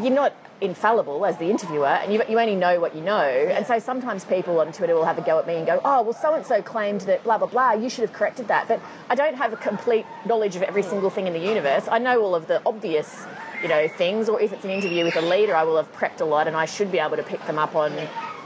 you're 0.00 0.10
not 0.10 0.34
infallible 0.60 1.26
as 1.26 1.36
the 1.38 1.50
interviewer, 1.50 1.86
and 1.86 2.12
you, 2.12 2.22
you 2.28 2.38
only 2.38 2.54
know 2.54 2.80
what 2.80 2.94
you 2.94 3.02
know. 3.02 3.20
And 3.20 3.66
so 3.66 3.78
sometimes 3.78 4.24
people 4.24 4.60
on 4.60 4.72
Twitter 4.72 4.94
will 4.94 5.04
have 5.04 5.18
a 5.18 5.22
go 5.22 5.38
at 5.38 5.46
me 5.46 5.56
and 5.56 5.66
go, 5.66 5.80
"Oh, 5.84 6.02
well, 6.02 6.12
so 6.12 6.34
and 6.34 6.44
so 6.44 6.62
claimed 6.62 7.02
that 7.02 7.22
blah 7.24 7.38
blah 7.38 7.48
blah. 7.48 7.72
You 7.72 7.88
should 7.88 8.02
have 8.02 8.12
corrected 8.12 8.48
that." 8.48 8.68
But 8.68 8.80
I 9.10 9.14
don't 9.14 9.36
have 9.36 9.52
a 9.52 9.56
complete 9.56 10.06
knowledge 10.24 10.56
of 10.56 10.62
every 10.62 10.82
single 10.82 11.10
thing 11.10 11.26
in 11.26 11.32
the 11.32 11.40
universe. 11.40 11.88
I 11.90 11.98
know 11.98 12.22
all 12.22 12.34
of 12.34 12.46
the 12.46 12.62
obvious 12.66 13.24
you 13.64 13.68
know, 13.68 13.88
things, 13.88 14.28
or 14.28 14.38
if 14.42 14.52
it's 14.52 14.64
an 14.64 14.70
interview 14.70 15.04
with 15.04 15.16
a 15.16 15.22
leader, 15.22 15.56
I 15.56 15.62
will 15.62 15.78
have 15.78 15.90
prepped 15.94 16.20
a 16.20 16.24
lot 16.26 16.46
and 16.46 16.54
I 16.54 16.66
should 16.66 16.92
be 16.92 16.98
able 16.98 17.16
to 17.16 17.22
pick 17.22 17.44
them 17.46 17.58
up 17.58 17.74
on, 17.74 17.92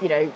you 0.00 0.08
know, 0.08 0.32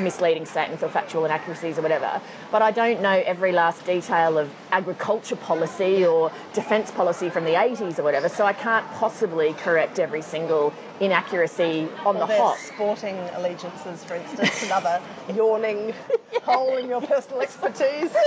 misleading 0.00 0.46
statements 0.46 0.82
or 0.82 0.88
factual 0.88 1.24
inaccuracies 1.24 1.78
or 1.78 1.82
whatever. 1.82 2.20
But 2.50 2.62
I 2.62 2.70
don't 2.70 3.00
know 3.00 3.22
every 3.26 3.52
last 3.52 3.84
detail 3.84 4.38
of 4.38 4.50
agriculture 4.70 5.36
policy 5.36 6.04
or 6.04 6.30
defence 6.52 6.90
policy 6.90 7.30
from 7.30 7.44
the 7.44 7.54
80s 7.54 7.98
or 7.98 8.02
whatever, 8.02 8.28
so 8.28 8.44
I 8.44 8.52
can't 8.52 8.86
possibly 8.92 9.54
correct 9.54 9.98
every 9.98 10.22
single 10.22 10.72
inaccuracy 11.00 11.88
on 12.04 12.16
the 12.18 12.26
hop. 12.26 12.56
sporting 12.58 13.16
allegiances, 13.34 14.04
for 14.04 14.14
instance, 14.14 14.62
another 14.62 15.00
yawning 15.34 15.94
hole 16.42 16.76
in 16.76 16.88
your 16.88 17.00
personal 17.00 17.40
expertise. 17.40 18.10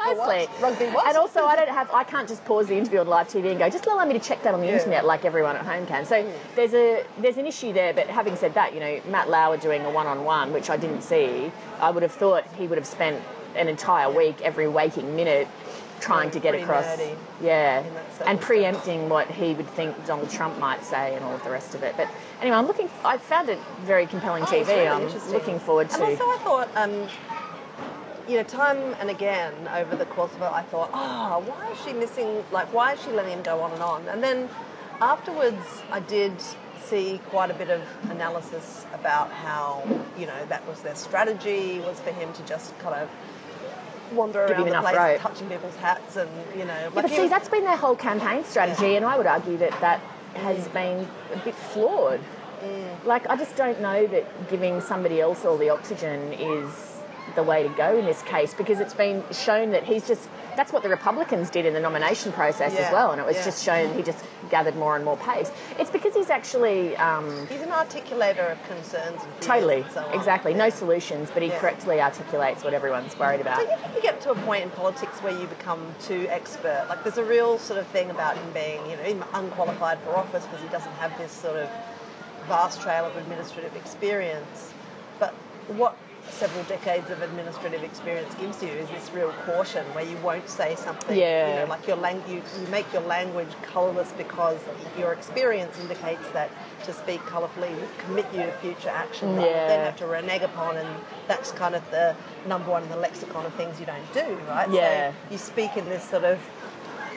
For 0.00 0.14
what? 0.16 0.28
Precisely. 0.28 0.62
Rugby 0.62 0.86
what? 0.86 1.06
And 1.08 1.16
also, 1.16 1.44
I 1.44 1.56
don't 1.56 1.68
have. 1.68 1.90
I 1.90 2.04
can't 2.04 2.26
just 2.28 2.44
pause 2.46 2.68
the 2.68 2.76
interview 2.76 3.00
on 3.00 3.06
live 3.06 3.28
TV 3.28 3.50
and 3.50 3.58
go, 3.58 3.68
just 3.68 3.86
allow 3.86 4.04
me 4.04 4.14
to 4.14 4.18
check 4.18 4.42
that 4.44 4.54
on 4.54 4.60
the 4.60 4.66
Yeah. 4.66 4.78
internet 4.78 5.04
like 5.04 5.24
everyone 5.26 5.56
at 5.56 5.64
home 5.64 5.86
can. 5.86 6.04
So 6.06 6.30
there's 6.56 6.72
a 6.74 7.04
there's 7.18 7.36
an 7.36 7.46
issue 7.46 7.72
there. 7.72 7.92
But 7.92 8.06
having 8.06 8.34
said 8.36 8.54
that, 8.54 8.72
you 8.74 8.80
know, 8.80 9.00
Matt 9.08 9.28
Lauer 9.28 9.56
doing 9.58 9.82
a 9.84 9.90
one-on-one, 9.90 10.52
which 10.52 10.70
I 10.70 10.76
didn't 10.76 11.02
see. 11.02 11.52
I 11.80 11.90
would 11.90 12.02
have 12.02 12.12
thought 12.12 12.44
he 12.54 12.66
would 12.66 12.78
have 12.78 12.86
spent 12.86 13.22
an 13.56 13.68
entire 13.68 14.10
week, 14.10 14.40
every 14.42 14.68
waking 14.68 15.14
minute, 15.16 15.48
trying 16.00 16.30
to 16.32 16.40
get 16.40 16.54
across. 16.54 16.84
nerdy 16.84 17.16
Yeah, 17.42 17.84
and 18.26 18.40
preempting 18.40 19.08
what 19.08 19.30
he 19.30 19.54
would 19.54 19.68
think 19.68 20.06
Donald 20.06 20.30
Trump 20.30 20.58
might 20.58 20.84
say 20.84 21.14
and 21.14 21.24
all 21.24 21.34
of 21.34 21.44
the 21.44 21.50
rest 21.50 21.74
of 21.74 21.82
it. 21.82 21.94
But 21.96 22.08
anyway, 22.40 22.56
I'm 22.56 22.66
looking. 22.66 22.88
I 23.04 23.18
found 23.18 23.48
it 23.48 23.58
very 23.82 24.06
compelling 24.06 24.42
Oh, 24.42 24.46
TV. 24.46 24.66
really 24.66 24.88
I'm 24.88 25.32
looking 25.32 25.58
forward 25.60 25.90
to. 25.90 25.96
And 25.96 26.04
also, 26.04 26.24
I 26.24 26.38
thought, 26.38 26.68
um, 26.76 27.08
you 28.28 28.36
know, 28.36 28.42
time 28.44 28.78
and 29.00 29.10
again 29.10 29.52
over 29.74 29.96
the 29.96 30.06
course 30.06 30.32
of 30.34 30.42
it, 30.42 30.50
I 30.52 30.62
thought, 30.62 30.90
oh, 30.92 31.42
why 31.46 31.70
is 31.72 31.78
she 31.84 31.92
missing? 31.92 32.44
Like, 32.50 32.72
why 32.72 32.94
is 32.94 33.02
she 33.02 33.10
letting 33.10 33.32
him 33.32 33.42
go 33.42 33.60
on 33.60 33.72
and 33.72 33.82
on? 33.82 34.08
And 34.08 34.22
then 34.22 34.48
afterwards, 35.00 35.64
I 35.90 36.00
did 36.00 36.32
see 36.84 37.20
quite 37.28 37.50
a 37.50 37.54
bit 37.54 37.70
of 37.70 37.82
analysis 38.10 38.84
about 38.92 39.30
how, 39.30 39.82
you 40.18 40.26
know, 40.26 40.46
that 40.46 40.66
was 40.66 40.80
their 40.82 40.94
strategy 40.96 41.78
was 41.80 42.00
for 42.00 42.10
him 42.10 42.32
to 42.32 42.42
just 42.44 42.76
kind 42.80 42.94
of 42.96 43.08
wander 44.12 44.44
around 44.44 44.62
the 44.62 44.66
enough 44.68 44.84
place, 44.84 44.96
rope. 44.96 45.20
touching 45.20 45.48
people's 45.48 45.76
hats, 45.76 46.16
and 46.16 46.30
you 46.56 46.64
know, 46.64 46.74
Yeah, 46.74 46.90
but 46.94 47.08
see, 47.08 47.20
was- 47.20 47.30
that's 47.30 47.48
been 47.48 47.64
their 47.64 47.76
whole 47.76 47.96
campaign 47.96 48.44
strategy, 48.44 48.96
and 48.96 49.04
I 49.04 49.16
would 49.16 49.26
argue 49.26 49.56
that 49.58 49.78
that 49.80 50.00
has 50.34 50.68
mm. 50.68 50.72
been 50.72 51.08
a 51.34 51.36
bit 51.44 51.54
flawed. 51.54 52.20
Mm. 52.62 53.04
Like, 53.04 53.28
I 53.28 53.36
just 53.36 53.56
don't 53.56 53.80
know 53.80 54.06
that 54.06 54.50
giving 54.50 54.80
somebody 54.80 55.20
else 55.20 55.44
all 55.44 55.56
the 55.56 55.70
oxygen 55.70 56.32
is 56.34 56.89
the 57.34 57.42
way 57.42 57.62
to 57.62 57.68
go 57.70 57.96
in 57.96 58.04
this 58.04 58.22
case 58.22 58.54
because 58.54 58.80
it's 58.80 58.94
been 58.94 59.24
shown 59.32 59.70
that 59.70 59.84
he's 59.84 60.06
just. 60.06 60.28
That's 60.56 60.72
what 60.72 60.82
the 60.82 60.88
Republicans 60.88 61.48
did 61.48 61.64
in 61.64 61.74
the 61.74 61.80
nomination 61.80 62.32
process 62.32 62.76
as 62.76 62.92
well, 62.92 63.12
and 63.12 63.20
it 63.20 63.26
was 63.26 63.36
yeah. 63.36 63.44
just 63.44 63.64
shown 63.64 63.94
he 63.96 64.02
just 64.02 64.24
gathered 64.50 64.76
more 64.76 64.96
and 64.96 65.04
more 65.04 65.16
pace. 65.16 65.50
It's 65.78 65.90
because 65.90 66.14
he's 66.14 66.28
actually. 66.28 66.96
Um, 66.96 67.46
he's 67.46 67.62
an 67.62 67.70
articulator 67.70 68.52
of 68.52 68.62
concerns. 68.68 69.22
And 69.22 69.40
Totally, 69.40 69.84
so 69.92 70.08
exactly. 70.10 70.54
No 70.54 70.68
solutions, 70.70 71.30
but 71.32 71.42
he 71.42 71.48
Yeah. 71.48 71.58
correctly 71.58 72.00
articulates 72.00 72.64
what 72.64 72.74
everyone's 72.74 73.18
worried 73.18 73.40
about. 73.40 73.56
Do 73.56 73.62
you 73.62 73.68
think 73.76 73.94
you 73.94 74.02
get 74.02 74.20
to 74.22 74.32
a 74.32 74.34
point 74.34 74.64
in 74.64 74.70
politics 74.70 75.18
where 75.22 75.32
you 75.32 75.46
become 75.46 75.94
too 76.02 76.26
expert? 76.28 76.86
Like, 76.88 77.04
there's 77.04 77.18
a 77.18 77.24
real 77.24 77.58
sort 77.58 77.78
of 77.78 77.86
thing 77.88 78.10
about 78.10 78.36
him 78.36 78.52
being, 78.52 78.80
you 78.90 78.96
know, 78.96 79.26
unqualified 79.34 79.98
for 80.00 80.16
office 80.16 80.44
because 80.44 80.60
he 80.60 80.68
doesn't 80.68 80.92
have 80.94 81.16
this 81.16 81.32
sort 81.32 81.56
of 81.56 81.68
vast 82.48 82.80
trail 82.80 83.04
of 83.04 83.16
administrative 83.16 83.74
experience. 83.76 84.72
But 85.18 85.32
what 85.68 85.96
several 86.30 86.62
decades 86.64 87.10
of 87.10 87.22
administrative 87.22 87.82
experience 87.82 88.34
gives 88.36 88.62
you 88.62 88.68
is 88.68 88.88
this 88.90 89.10
real 89.12 89.32
caution 89.44 89.84
where 89.94 90.04
you 90.04 90.16
won't 90.18 90.48
say 90.48 90.74
something, 90.76 91.16
Yeah. 91.16 91.48
you 91.48 91.60
know, 91.60 91.66
like 91.66 91.86
your 91.86 91.96
lang- 91.96 92.22
you, 92.28 92.42
you 92.60 92.66
make 92.68 92.90
your 92.92 93.02
language 93.02 93.48
colourless 93.62 94.12
because 94.12 94.58
your 94.98 95.12
experience 95.12 95.78
indicates 95.80 96.26
that 96.32 96.50
to 96.84 96.92
speak 96.92 97.20
colourfully 97.26 97.68
would 97.74 97.98
commit 97.98 98.26
you 98.32 98.40
to 98.40 98.52
future 98.52 98.88
action 98.88 99.36
that 99.36 99.46
Yeah. 99.46 99.66
then 99.68 99.84
have 99.84 99.96
to 99.96 100.06
renege 100.06 100.42
upon 100.42 100.76
and 100.76 100.88
that's 101.28 101.52
kind 101.52 101.74
of 101.74 101.88
the 101.90 102.14
number 102.46 102.70
one 102.70 102.82
in 102.82 102.88
the 102.88 102.96
lexicon 102.96 103.44
of 103.44 103.52
things 103.54 103.78
you 103.80 103.86
don't 103.86 104.12
do, 104.14 104.38
right? 104.48 104.70
Yeah. 104.70 105.10
So 105.10 105.16
you 105.32 105.38
speak 105.38 105.76
in 105.76 105.84
this 105.88 106.02
sort 106.08 106.24
of 106.24 106.38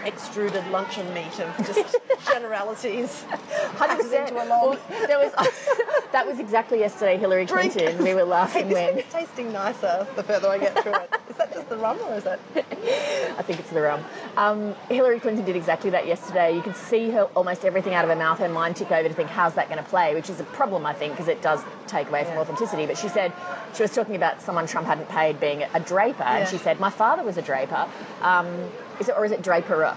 extruded 0.05 0.65
luncheon 0.67 1.11
meat 1.13 1.39
of 1.39 1.55
just 1.65 1.95
generalities. 2.31 3.23
Hundred 3.23 3.77
packed 3.77 4.01
percent. 4.01 4.29
into 4.29 4.43
a 4.43 4.47
long 4.47 4.77
Well, 4.89 5.07
there 5.07 5.19
was 5.19 5.31
that 6.11 6.25
was 6.27 6.39
exactly 6.39 6.79
yesterday. 6.79 7.17
Hillary 7.17 7.45
drink. 7.45 7.73
Clinton. 7.73 8.03
We 8.03 8.13
were 8.13 8.23
laughing 8.23 8.67
Hey, 8.67 8.73
this 8.73 8.83
when 8.93 8.95
thing's 9.03 9.13
tasting 9.13 9.51
nicer 9.53 10.07
the 10.15 10.23
further 10.23 10.49
I 10.49 10.57
get 10.57 10.77
through 10.83 10.95
it. 10.95 11.09
Is 11.29 11.37
that 11.37 11.53
just 11.53 11.69
the 11.69 11.77
rum 11.77 11.99
or 12.07 12.15
is 12.15 12.23
that? 12.25 12.39
I 12.55 13.41
think 13.41 13.59
it's 13.59 13.69
the 13.71 13.81
rum. 13.81 14.03
Um, 14.37 14.75
Hillary 14.89 15.19
Clinton 15.19 15.45
did 15.45 15.55
exactly 15.55 15.89
that 15.91 16.05
yesterday. 16.05 16.53
You 16.55 16.61
could 16.61 16.75
see 16.75 17.09
her 17.11 17.23
almost 17.35 17.65
everything 17.65 17.93
out 17.93 18.03
of 18.03 18.09
her 18.09 18.15
mouth, 18.15 18.39
her 18.39 18.49
mind 18.49 18.75
tick 18.75 18.91
over 18.91 19.07
to 19.07 19.13
think, 19.13 19.29
how's 19.29 19.53
that 19.55 19.69
going 19.69 19.81
to 19.83 19.89
play? 19.89 20.13
Which 20.13 20.29
is 20.29 20.39
a 20.39 20.43
problem, 20.43 20.85
I 20.85 20.93
think, 20.93 21.13
because 21.13 21.27
it 21.27 21.41
does 21.41 21.61
take 21.87 22.09
away 22.09 22.23
from 22.25 22.37
authenticity. 22.37 22.85
But 22.85 22.97
she 22.97 23.07
said 23.07 23.31
she 23.73 23.81
was 23.83 23.93
talking 23.93 24.15
about 24.15 24.41
someone 24.41 24.67
Trump 24.67 24.85
hadn't 24.87 25.09
paid 25.09 25.39
being 25.39 25.63
a 25.73 25.79
draper, 25.79 26.19
Yeah. 26.23 26.37
and 26.39 26.49
she 26.49 26.57
said, 26.57 26.79
my 26.79 26.89
father 26.89 27.23
was 27.23 27.37
a 27.37 27.41
draper. 27.41 27.87
Um, 28.21 28.47
is 28.99 29.09
it 29.09 29.15
or 29.17 29.25
is 29.25 29.31
it 29.31 29.41
draperer? 29.41 29.95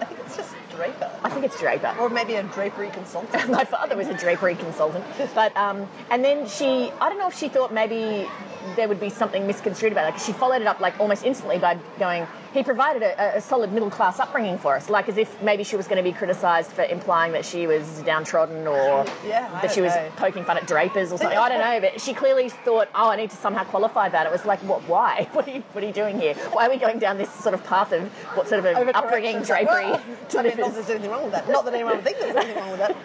I 0.00 0.04
think 0.04 0.20
it's 0.20 0.36
just 0.36 0.54
draper. 0.76 1.10
I 1.22 1.30
think 1.30 1.44
it's 1.44 1.58
draper. 1.58 1.94
Or 1.98 2.08
maybe 2.08 2.34
a 2.34 2.42
drapery 2.42 2.90
consultant. 2.90 3.50
my 3.50 3.64
father 3.64 3.96
was 3.96 4.08
a 4.08 4.14
drapery 4.14 4.54
consultant. 4.54 5.04
But 5.34 5.56
um, 5.56 5.88
and 6.10 6.24
then 6.24 6.46
she, 6.46 6.90
I 7.00 7.08
don't 7.08 7.18
know 7.18 7.28
if 7.28 7.36
she 7.36 7.48
thought 7.48 7.72
maybe 7.72 8.28
there 8.76 8.88
would 8.88 9.00
be 9.00 9.10
something 9.10 9.46
misconstrued 9.46 9.92
about 9.92 10.14
it. 10.14 10.20
she 10.20 10.32
followed 10.32 10.62
it 10.62 10.66
up 10.66 10.80
like 10.80 10.98
almost 11.00 11.24
instantly 11.24 11.58
by 11.58 11.76
going, 11.98 12.26
he 12.54 12.62
provided 12.62 13.02
a, 13.02 13.36
a 13.36 13.40
solid 13.40 13.72
middle 13.72 13.90
class 13.90 14.20
upbringing 14.20 14.58
for 14.58 14.76
us, 14.76 14.90
like 14.90 15.08
as 15.08 15.16
if 15.16 15.40
maybe 15.42 15.64
she 15.64 15.76
was 15.76 15.86
going 15.86 15.96
to 15.96 16.02
be 16.02 16.12
criticised 16.12 16.70
for 16.70 16.82
implying 16.82 17.32
that 17.32 17.44
she 17.44 17.66
was 17.66 18.02
downtrodden 18.02 18.66
or 18.66 19.04
Yeah, 19.26 19.48
that 19.62 19.72
she 19.72 19.80
was 19.80 19.94
know. 19.94 20.10
poking 20.16 20.44
fun 20.44 20.58
at 20.58 20.66
drapers 20.66 21.12
or 21.12 21.18
something. 21.18 21.36
I 21.38 21.48
don't 21.48 21.60
know, 21.60 21.80
but 21.80 22.00
she 22.00 22.12
clearly 22.14 22.50
thought, 22.50 22.88
oh, 22.94 23.10
I 23.10 23.16
need 23.16 23.30
to 23.30 23.36
somehow 23.36 23.64
qualify 23.64 24.08
that. 24.10 24.26
It 24.26 24.32
was 24.32 24.44
like, 24.44 24.60
what? 24.60 24.82
Why? 24.88 25.28
What 25.42 25.48
are 25.48 25.50
you? 25.50 25.62
What 25.72 25.82
are 25.82 25.86
you 25.86 25.92
doing 25.92 26.20
here? 26.20 26.34
Why 26.52 26.66
are 26.66 26.70
we 26.70 26.76
going 26.76 26.98
down 26.98 27.16
this 27.16 27.32
sort 27.32 27.54
of 27.54 27.64
path 27.64 27.92
of 27.92 28.02
what 28.36 28.48
sort 28.48 28.58
of 28.60 28.66
an 28.66 28.94
upbringing 28.94 29.42
drapery? 29.42 29.86
Well, 29.86 30.02
I 30.38 30.42
mean? 30.42 30.61
There's 30.70 30.90
anything 30.90 31.10
wrong 31.10 31.24
with 31.24 31.32
that. 31.32 31.48
Not 31.48 31.64
that 31.64 31.74
anyone 31.74 31.96
would 31.96 32.04
think 32.04 32.18
there's 32.18 32.36
anything 32.36 32.56
wrong 32.56 32.70
with 32.70 32.80
that. 32.80 32.96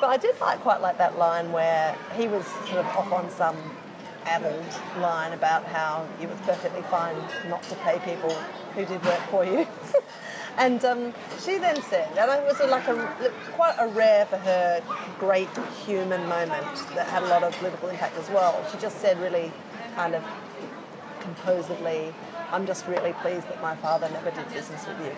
But 0.00 0.10
I 0.10 0.16
did 0.16 0.38
like 0.40 0.60
quite 0.60 0.80
like 0.80 0.98
that 0.98 1.18
line 1.18 1.52
where 1.52 1.96
he 2.16 2.28
was 2.28 2.44
sort 2.66 2.78
of 2.78 2.86
off 2.96 3.12
on 3.12 3.30
some 3.30 3.56
addled 4.26 4.64
line 5.00 5.32
about 5.32 5.64
how 5.64 6.08
it 6.20 6.28
was 6.28 6.38
perfectly 6.40 6.82
fine 6.82 7.16
not 7.48 7.62
to 7.64 7.74
pay 7.76 7.98
people 8.04 8.30
who 8.74 8.84
did 8.84 9.04
work 9.04 9.20
for 9.30 9.44
you. 9.44 9.66
And 10.58 10.84
um, 10.84 11.14
she 11.42 11.56
then 11.56 11.80
said, 11.82 12.08
and 12.18 12.30
it 12.30 12.44
was 12.46 12.60
like 12.70 12.86
a 12.86 13.32
quite 13.52 13.74
a 13.78 13.88
rare 13.88 14.26
for 14.26 14.36
her 14.36 14.82
great 15.18 15.48
human 15.84 16.20
moment 16.28 16.76
that 16.94 17.06
had 17.06 17.22
a 17.22 17.26
lot 17.28 17.42
of 17.42 17.56
political 17.56 17.88
impact 17.88 18.18
as 18.18 18.28
well. 18.28 18.62
She 18.70 18.76
just 18.78 19.00
said 19.00 19.18
really 19.20 19.50
kind 19.94 20.14
of 20.14 20.22
composedly, 21.20 22.12
I'm 22.50 22.66
just 22.66 22.86
really 22.86 23.14
pleased 23.14 23.48
that 23.48 23.62
my 23.62 23.74
father 23.76 24.10
never 24.10 24.30
did 24.30 24.46
business 24.52 24.86
with 24.86 25.00
you. 25.00 25.12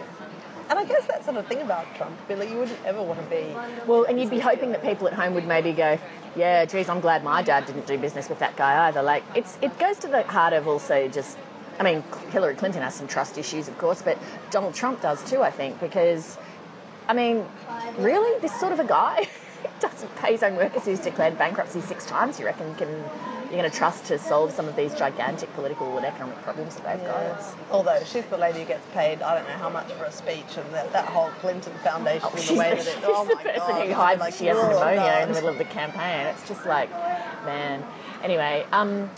And 0.70 0.78
I 0.78 0.84
guess 0.84 1.06
that's 1.06 1.24
sort 1.26 1.36
of 1.36 1.46
thing 1.46 1.60
about 1.60 1.86
Trump, 1.96 2.16
Billy. 2.26 2.50
You 2.50 2.58
wouldn't 2.58 2.78
ever 2.84 3.02
want 3.02 3.20
to 3.20 3.26
be. 3.26 3.54
Well, 3.86 4.04
and 4.04 4.18
you'd 4.18 4.30
be 4.30 4.38
hoping 4.40 4.70
that 4.72 4.82
people 4.82 5.06
at 5.06 5.12
home 5.12 5.34
would 5.34 5.46
maybe 5.46 5.72
go, 5.72 5.98
"Yeah, 6.36 6.64
geez, 6.64 6.88
I'm 6.88 7.00
glad 7.00 7.22
my 7.22 7.42
dad 7.42 7.66
didn't 7.66 7.86
do 7.86 7.98
business 7.98 8.28
with 8.28 8.38
that 8.38 8.56
guy 8.56 8.88
either." 8.88 9.02
Like, 9.02 9.24
it's 9.34 9.58
it 9.60 9.78
goes 9.78 9.98
to 9.98 10.08
the 10.08 10.22
heart 10.22 10.52
of 10.52 10.66
also 10.66 11.08
just. 11.08 11.38
I 11.78 11.82
mean, 11.82 12.04
Hillary 12.30 12.54
Clinton 12.54 12.82
has 12.82 12.94
some 12.94 13.08
trust 13.08 13.36
issues, 13.36 13.66
of 13.66 13.76
course, 13.78 14.00
but 14.00 14.16
Donald 14.50 14.74
Trump 14.74 15.00
does 15.02 15.28
too, 15.28 15.42
I 15.42 15.50
think, 15.50 15.80
because, 15.80 16.38
I 17.08 17.14
mean, 17.14 17.44
really, 17.98 18.40
this 18.40 18.54
sort 18.60 18.72
of 18.72 18.78
a 18.78 18.84
guy 18.84 19.28
doesn't 20.04 20.22
pay 20.22 20.32
his 20.32 20.42
own 20.42 20.56
workers 20.56 20.84
who's 20.84 21.00
declared 21.00 21.38
bankruptcy 21.38 21.80
six 21.80 22.06
times, 22.06 22.38
you 22.38 22.46
reckon 22.46 22.74
can 22.76 22.88
you're 23.50 23.60
going 23.60 23.70
to 23.70 23.76
trust 23.76 24.06
to 24.06 24.18
solve 24.18 24.50
some 24.50 24.66
of 24.66 24.74
these 24.74 24.92
gigantic 24.94 25.52
political 25.54 25.96
and 25.96 26.04
economic 26.04 26.36
problems 26.42 26.74
that 26.76 26.84
they've 26.84 27.06
Yes. 27.06 27.54
Although 27.70 28.02
she's 28.04 28.24
the 28.24 28.36
lady 28.36 28.60
who 28.60 28.64
gets 28.64 28.84
paid, 28.92 29.22
I 29.22 29.36
don't 29.36 29.46
know 29.46 29.54
how 29.54 29.68
much 29.68 29.86
for 29.92 30.04
a 30.04 30.10
speech, 30.12 30.56
and 30.56 30.72
that, 30.74 30.92
that 30.92 31.04
whole 31.04 31.30
Clinton 31.40 31.72
Foundation, 31.84 32.20
got. 32.20 32.32
and 32.32 32.40
She's, 32.40 32.48
the 32.48 32.54
way 32.58 32.70
the, 32.70 32.76
that 32.76 32.84
she's 32.84 32.94
it, 32.96 33.04
oh 33.04 33.24
the 33.26 33.34
my 33.36 33.42
person 33.42 33.58
God, 33.58 33.86
who 33.86 33.94
hides 33.94 34.20
like, 34.20 34.34
she 34.34 34.46
has 34.46 34.56
oh, 34.58 34.70
pneumonia 34.70 35.20
in 35.22 35.28
the 35.28 35.34
middle 35.34 35.50
of 35.50 35.58
the 35.58 35.64
campaign. 35.64 36.26
It's 36.26 36.48
just 36.48 36.66
like, 36.66 36.90
man. 37.44 37.84
Anyway, 38.24 38.66
um, 38.72 39.08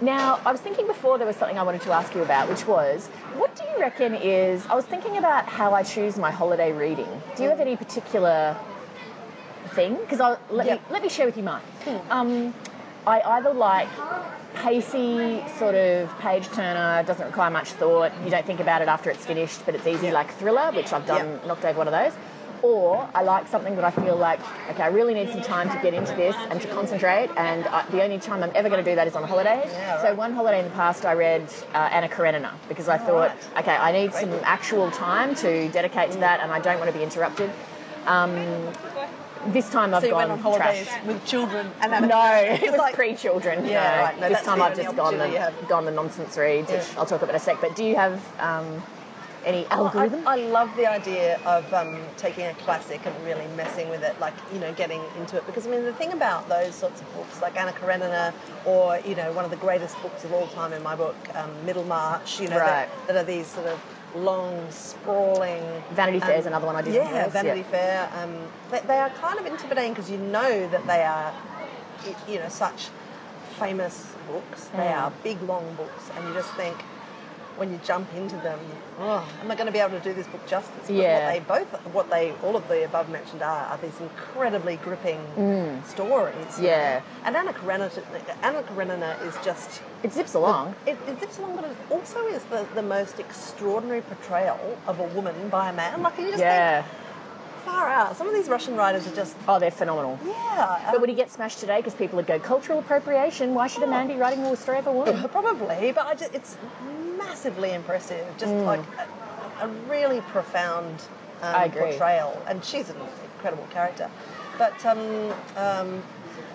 now 0.00 0.40
I 0.44 0.50
was 0.50 0.60
thinking 0.60 0.88
before 0.88 1.18
there 1.18 1.26
was 1.26 1.36
something 1.36 1.58
I 1.58 1.62
wanted 1.62 1.82
to 1.82 1.92
ask 1.92 2.14
you 2.16 2.22
about, 2.22 2.48
which 2.48 2.66
was, 2.66 3.06
what 3.36 3.54
do 3.54 3.62
you 3.64 3.78
reckon 3.78 4.14
is? 4.14 4.66
I 4.66 4.74
was 4.74 4.86
thinking 4.86 5.18
about 5.18 5.46
how 5.46 5.72
I 5.72 5.84
choose 5.84 6.18
my 6.18 6.32
holiday 6.32 6.72
reading. 6.72 7.08
Do 7.36 7.44
you 7.44 7.48
have 7.50 7.60
any 7.60 7.76
particular 7.76 8.56
thing? 9.70 9.96
Because 9.96 10.20
I'll 10.20 10.38
let 10.50 10.66
Yep. 10.66 10.80
me 10.80 10.84
let 10.90 11.02
me 11.02 11.08
share 11.08 11.26
with 11.26 11.36
you 11.36 11.42
mine. 11.42 11.62
Um, 12.10 12.54
I 13.06 13.20
either 13.20 13.52
like 13.52 13.88
pacey 14.54 15.42
sort 15.58 15.74
of 15.74 16.08
page 16.20 16.46
turner, 16.48 17.02
doesn't 17.04 17.26
require 17.26 17.50
much 17.50 17.70
thought. 17.72 18.12
You 18.24 18.30
don't 18.30 18.46
think 18.46 18.60
about 18.60 18.82
it 18.82 18.88
after 18.88 19.10
it's 19.10 19.24
finished, 19.26 19.64
but 19.66 19.74
it's 19.74 19.86
easy 19.86 20.10
like 20.10 20.32
thriller, 20.34 20.70
which 20.72 20.92
I've 20.92 21.06
done 21.06 21.26
Yep. 21.32 21.46
knocked 21.46 21.64
over 21.64 21.78
one 21.78 21.88
of 21.88 21.92
those. 21.92 22.12
Or 22.62 23.06
I 23.14 23.22
like 23.22 23.46
something 23.48 23.76
that 23.76 23.84
I 23.84 23.90
feel 23.90 24.16
like, 24.16 24.40
okay, 24.70 24.82
I 24.84 24.86
really 24.86 25.12
need 25.12 25.28
some 25.28 25.42
time 25.42 25.68
to 25.68 25.76
get 25.82 25.92
into 25.92 26.14
this 26.14 26.34
and 26.48 26.62
to 26.62 26.68
concentrate, 26.68 27.28
and 27.36 27.66
I, 27.66 27.84
the 27.90 28.02
only 28.02 28.18
time 28.18 28.42
I'm 28.42 28.52
ever 28.54 28.70
going 28.70 28.82
to 28.82 28.90
do 28.90 28.94
that 28.94 29.06
is 29.06 29.14
on 29.16 29.24
holiday. 29.24 29.64
Yeah, 29.66 30.00
So 30.00 30.14
one 30.14 30.32
holiday 30.32 30.60
in 30.60 30.64
the 30.64 30.70
past, 30.70 31.04
I 31.04 31.12
read 31.12 31.42
uh, 31.74 31.90
Anna 31.92 32.08
Karenina 32.08 32.52
because 32.68 32.88
I 32.88 32.96
thought, 32.96 33.28
right. 33.28 33.58
okay, 33.58 33.76
I 33.76 33.92
need 33.92 34.14
some 34.14 34.32
actual 34.44 34.90
time 34.92 35.34
to 35.36 35.68
dedicate 35.68 36.12
to 36.12 36.18
that, 36.20 36.40
and 36.40 36.50
I 36.50 36.58
don't 36.58 36.78
want 36.78 36.90
to 36.90 36.96
be 36.96 37.02
interrupted. 37.04 37.52
Um, 38.06 38.72
this 39.52 39.68
time 39.70 39.94
I've 39.94 40.02
So 40.02 40.10
gone 40.10 40.30
on 40.30 40.38
holidays 40.38 40.86
trash. 40.86 41.04
with 41.04 41.24
children 41.26 41.70
and 41.80 42.08
No, 42.08 42.24
it 42.34 42.62
was 42.70 42.78
like- 42.78 42.94
pre-children. 42.94 43.64
Yeah, 43.66 43.82
no. 43.96 44.02
right. 44.02 44.20
No, 44.20 44.28
this 44.28 44.42
time 44.42 44.62
I've 44.62 44.76
just 44.76 44.96
gone 44.96 45.18
the, 45.18 45.28
have. 45.38 45.68
gone 45.68 45.84
the 45.84 45.90
nonsense 45.90 46.36
reads, 46.36 46.70
which 46.70 46.80
Yeah. 46.80 46.98
I'll 46.98 47.06
talk 47.06 47.20
about 47.22 47.30
in 47.30 47.36
a 47.36 47.40
sec. 47.40 47.60
But 47.60 47.76
do 47.76 47.84
you 47.84 47.96
have 47.96 48.20
um, 48.40 48.82
any 49.44 49.66
algorithm? 49.66 50.26
I, 50.26 50.32
I 50.32 50.36
love 50.36 50.74
the 50.76 50.86
idea 50.86 51.38
of 51.44 51.72
um, 51.74 51.98
taking 52.16 52.46
a 52.46 52.54
classic 52.54 53.04
and 53.04 53.14
really 53.24 53.46
messing 53.56 53.88
with 53.90 54.02
it, 54.02 54.18
like 54.20 54.34
you 54.52 54.58
know, 54.60 54.72
getting 54.74 55.02
into 55.18 55.36
it. 55.36 55.44
Because 55.46 55.66
I 55.66 55.70
mean, 55.70 55.84
the 55.84 55.92
thing 55.92 56.12
about 56.12 56.48
those 56.48 56.74
sorts 56.74 57.00
of 57.00 57.14
books, 57.14 57.42
like 57.42 57.56
Anna 57.58 57.72
Karenina, 57.72 58.32
or 58.64 58.98
you 59.04 59.14
know, 59.14 59.32
one 59.32 59.44
of 59.44 59.50
the 59.50 59.56
greatest 59.58 60.00
books 60.02 60.24
of 60.24 60.32
all 60.32 60.46
time 60.48 60.72
in 60.72 60.82
my 60.82 60.96
book, 60.96 61.16
um, 61.34 61.50
Middlemarch, 61.66 62.40
you 62.40 62.48
know, 62.48 62.58
Right. 62.58 62.88
that, 62.88 63.06
that 63.08 63.16
are 63.16 63.24
these 63.24 63.46
sort 63.46 63.66
of 63.66 63.80
long, 64.14 64.70
sprawling. 64.70 65.62
Vanity 65.92 66.20
Fair 66.20 66.38
is 66.38 66.46
um, 66.46 66.52
another 66.52 66.66
one 66.66 66.76
I 66.76 66.82
did. 66.82 66.94
Yeah, 66.94 67.10
yes, 67.10 67.32
Vanity 67.32 67.60
yeah. 67.60 67.64
Fair. 67.66 68.10
Um, 68.14 68.34
they, 68.70 68.80
they 68.86 68.98
are 68.98 69.10
kind 69.10 69.38
of 69.38 69.46
intimidating 69.46 69.92
because 69.92 70.10
you 70.10 70.18
know 70.18 70.68
that 70.68 70.86
they 70.86 71.02
are, 71.02 71.32
you 72.28 72.38
know, 72.38 72.48
such 72.48 72.88
famous 73.58 74.14
books. 74.26 74.66
They 74.68 74.78
Mm. 74.78 74.96
are 74.96 75.12
big, 75.22 75.42
long 75.42 75.74
books, 75.74 76.10
and 76.16 76.26
you 76.28 76.34
just 76.34 76.50
think 76.52 76.76
when 77.56 77.70
you 77.70 77.78
jump 77.84 78.08
into 78.14 78.36
them, 78.36 78.58
oh, 78.98 79.28
am 79.40 79.50
I 79.50 79.54
going 79.54 79.66
to 79.66 79.72
be 79.72 79.78
able 79.78 79.90
to 79.98 80.00
do 80.00 80.12
this 80.12 80.26
book 80.26 80.44
justice? 80.46 80.72
But 80.86 80.94
Yeah. 80.96 81.14
What 81.14 81.32
they 81.32 81.40
both, 81.40 81.80
what 81.94 82.10
they, 82.10 82.32
all 82.42 82.56
of 82.56 82.66
the 82.68 82.84
above 82.84 83.08
mentioned 83.08 83.42
are, 83.42 83.66
are 83.66 83.78
these 83.78 83.98
incredibly 84.00 84.76
gripping 84.76 85.20
stories. 85.86 86.34
Mm. 86.58 86.62
Yeah. 86.62 87.02
And 87.24 87.36
Anna 87.36 87.52
Karenina, 87.52 87.90
Anna 88.42 88.62
Karenina 88.62 89.16
is 89.24 89.34
just. 89.44 89.82
It 90.02 90.12
zips 90.12 90.34
along. 90.34 90.74
It, 90.86 90.98
it 91.06 91.18
zips 91.20 91.38
along, 91.38 91.56
but 91.56 91.64
it 91.64 91.76
also 91.90 92.18
is 92.26 92.42
the, 92.44 92.66
the 92.74 92.82
most 92.82 93.18
extraordinary 93.20 94.02
portrayal 94.02 94.78
of 94.86 94.98
a 95.00 95.04
woman 95.04 95.48
by 95.48 95.70
a 95.70 95.72
man. 95.72 96.02
Like 96.02 96.18
you 96.18 96.28
just 96.28 96.38
Yeah. 96.40 96.82
think, 96.82 96.94
far 97.64 97.88
out. 97.88 98.14
Some 98.16 98.28
of 98.28 98.34
these 98.34 98.48
Russian 98.48 98.76
writers 98.76 99.06
are 99.06 99.14
just, 99.16 99.36
Oh, 99.48 99.58
they're 99.58 99.70
phenomenal. 99.70 100.18
yeah. 100.26 100.90
But 100.92 101.00
would 101.00 101.08
he 101.08 101.14
get 101.14 101.30
smashed 101.30 101.60
today 101.60 101.78
because 101.78 101.94
people 101.94 102.16
would 102.16 102.26
go 102.26 102.38
cultural 102.38 102.78
appropriation? 102.78 103.54
Why 103.54 103.68
should 103.68 103.82
a 103.82 103.86
man 103.86 104.06
be 104.06 104.16
writing 104.16 104.44
a 104.44 104.54
story 104.56 104.78
of 104.78 104.86
a 104.86 104.92
woman? 104.92 105.26
Probably, 105.32 105.92
but 105.92 106.06
I 106.06 106.14
just, 106.14 106.34
it's 106.34 106.56
massively 107.18 107.72
impressive. 107.72 108.26
Just 108.38 108.52
like 108.54 108.80
a, 109.60 109.66
a 109.66 109.68
really 109.88 110.20
profound 110.22 111.02
um, 111.42 111.70
portrayal, 111.70 112.40
and 112.46 112.64
she's 112.64 112.90
an 112.90 112.96
incredible 113.34 113.66
character. 113.70 114.10
But 114.58 114.84
um, 114.86 115.32
um, 115.56 116.02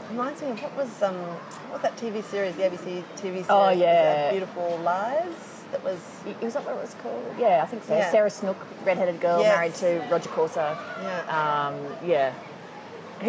reminds 0.09 0.41
me 0.41 0.49
of 0.51 0.61
what 0.61 0.75
was 0.77 1.01
um, 1.03 1.15
what 1.15 1.73
was 1.73 1.81
that 1.83 1.97
TV 1.97 2.23
series, 2.23 2.55
the 2.55 2.63
ABC 2.63 3.03
TV 3.15 3.21
series? 3.21 3.45
Oh, 3.49 3.67
was, 3.67 3.77
uh, 3.77 3.79
yeah. 3.79 4.31
Beautiful 4.31 4.79
Lies. 4.83 5.63
That 5.71 5.83
was 5.83 5.99
Is 6.41 6.53
that 6.55 6.65
what 6.65 6.75
it 6.75 6.81
was 6.81 6.95
called? 6.95 7.23
Yeah, 7.37 7.61
I 7.63 7.67
think 7.67 7.83
so. 7.83 7.95
Yeah. 7.95 8.09
Sarah 8.09 8.29
Snook, 8.29 8.57
redheaded 8.85 9.21
girl, 9.21 9.39
Yes. 9.39 9.55
married 9.55 9.75
to 9.75 10.07
Rodger 10.11 10.29
Corser. 10.29 10.77
yeah. 11.03 11.67
Um, 11.67 11.75
yeah. 12.07 12.33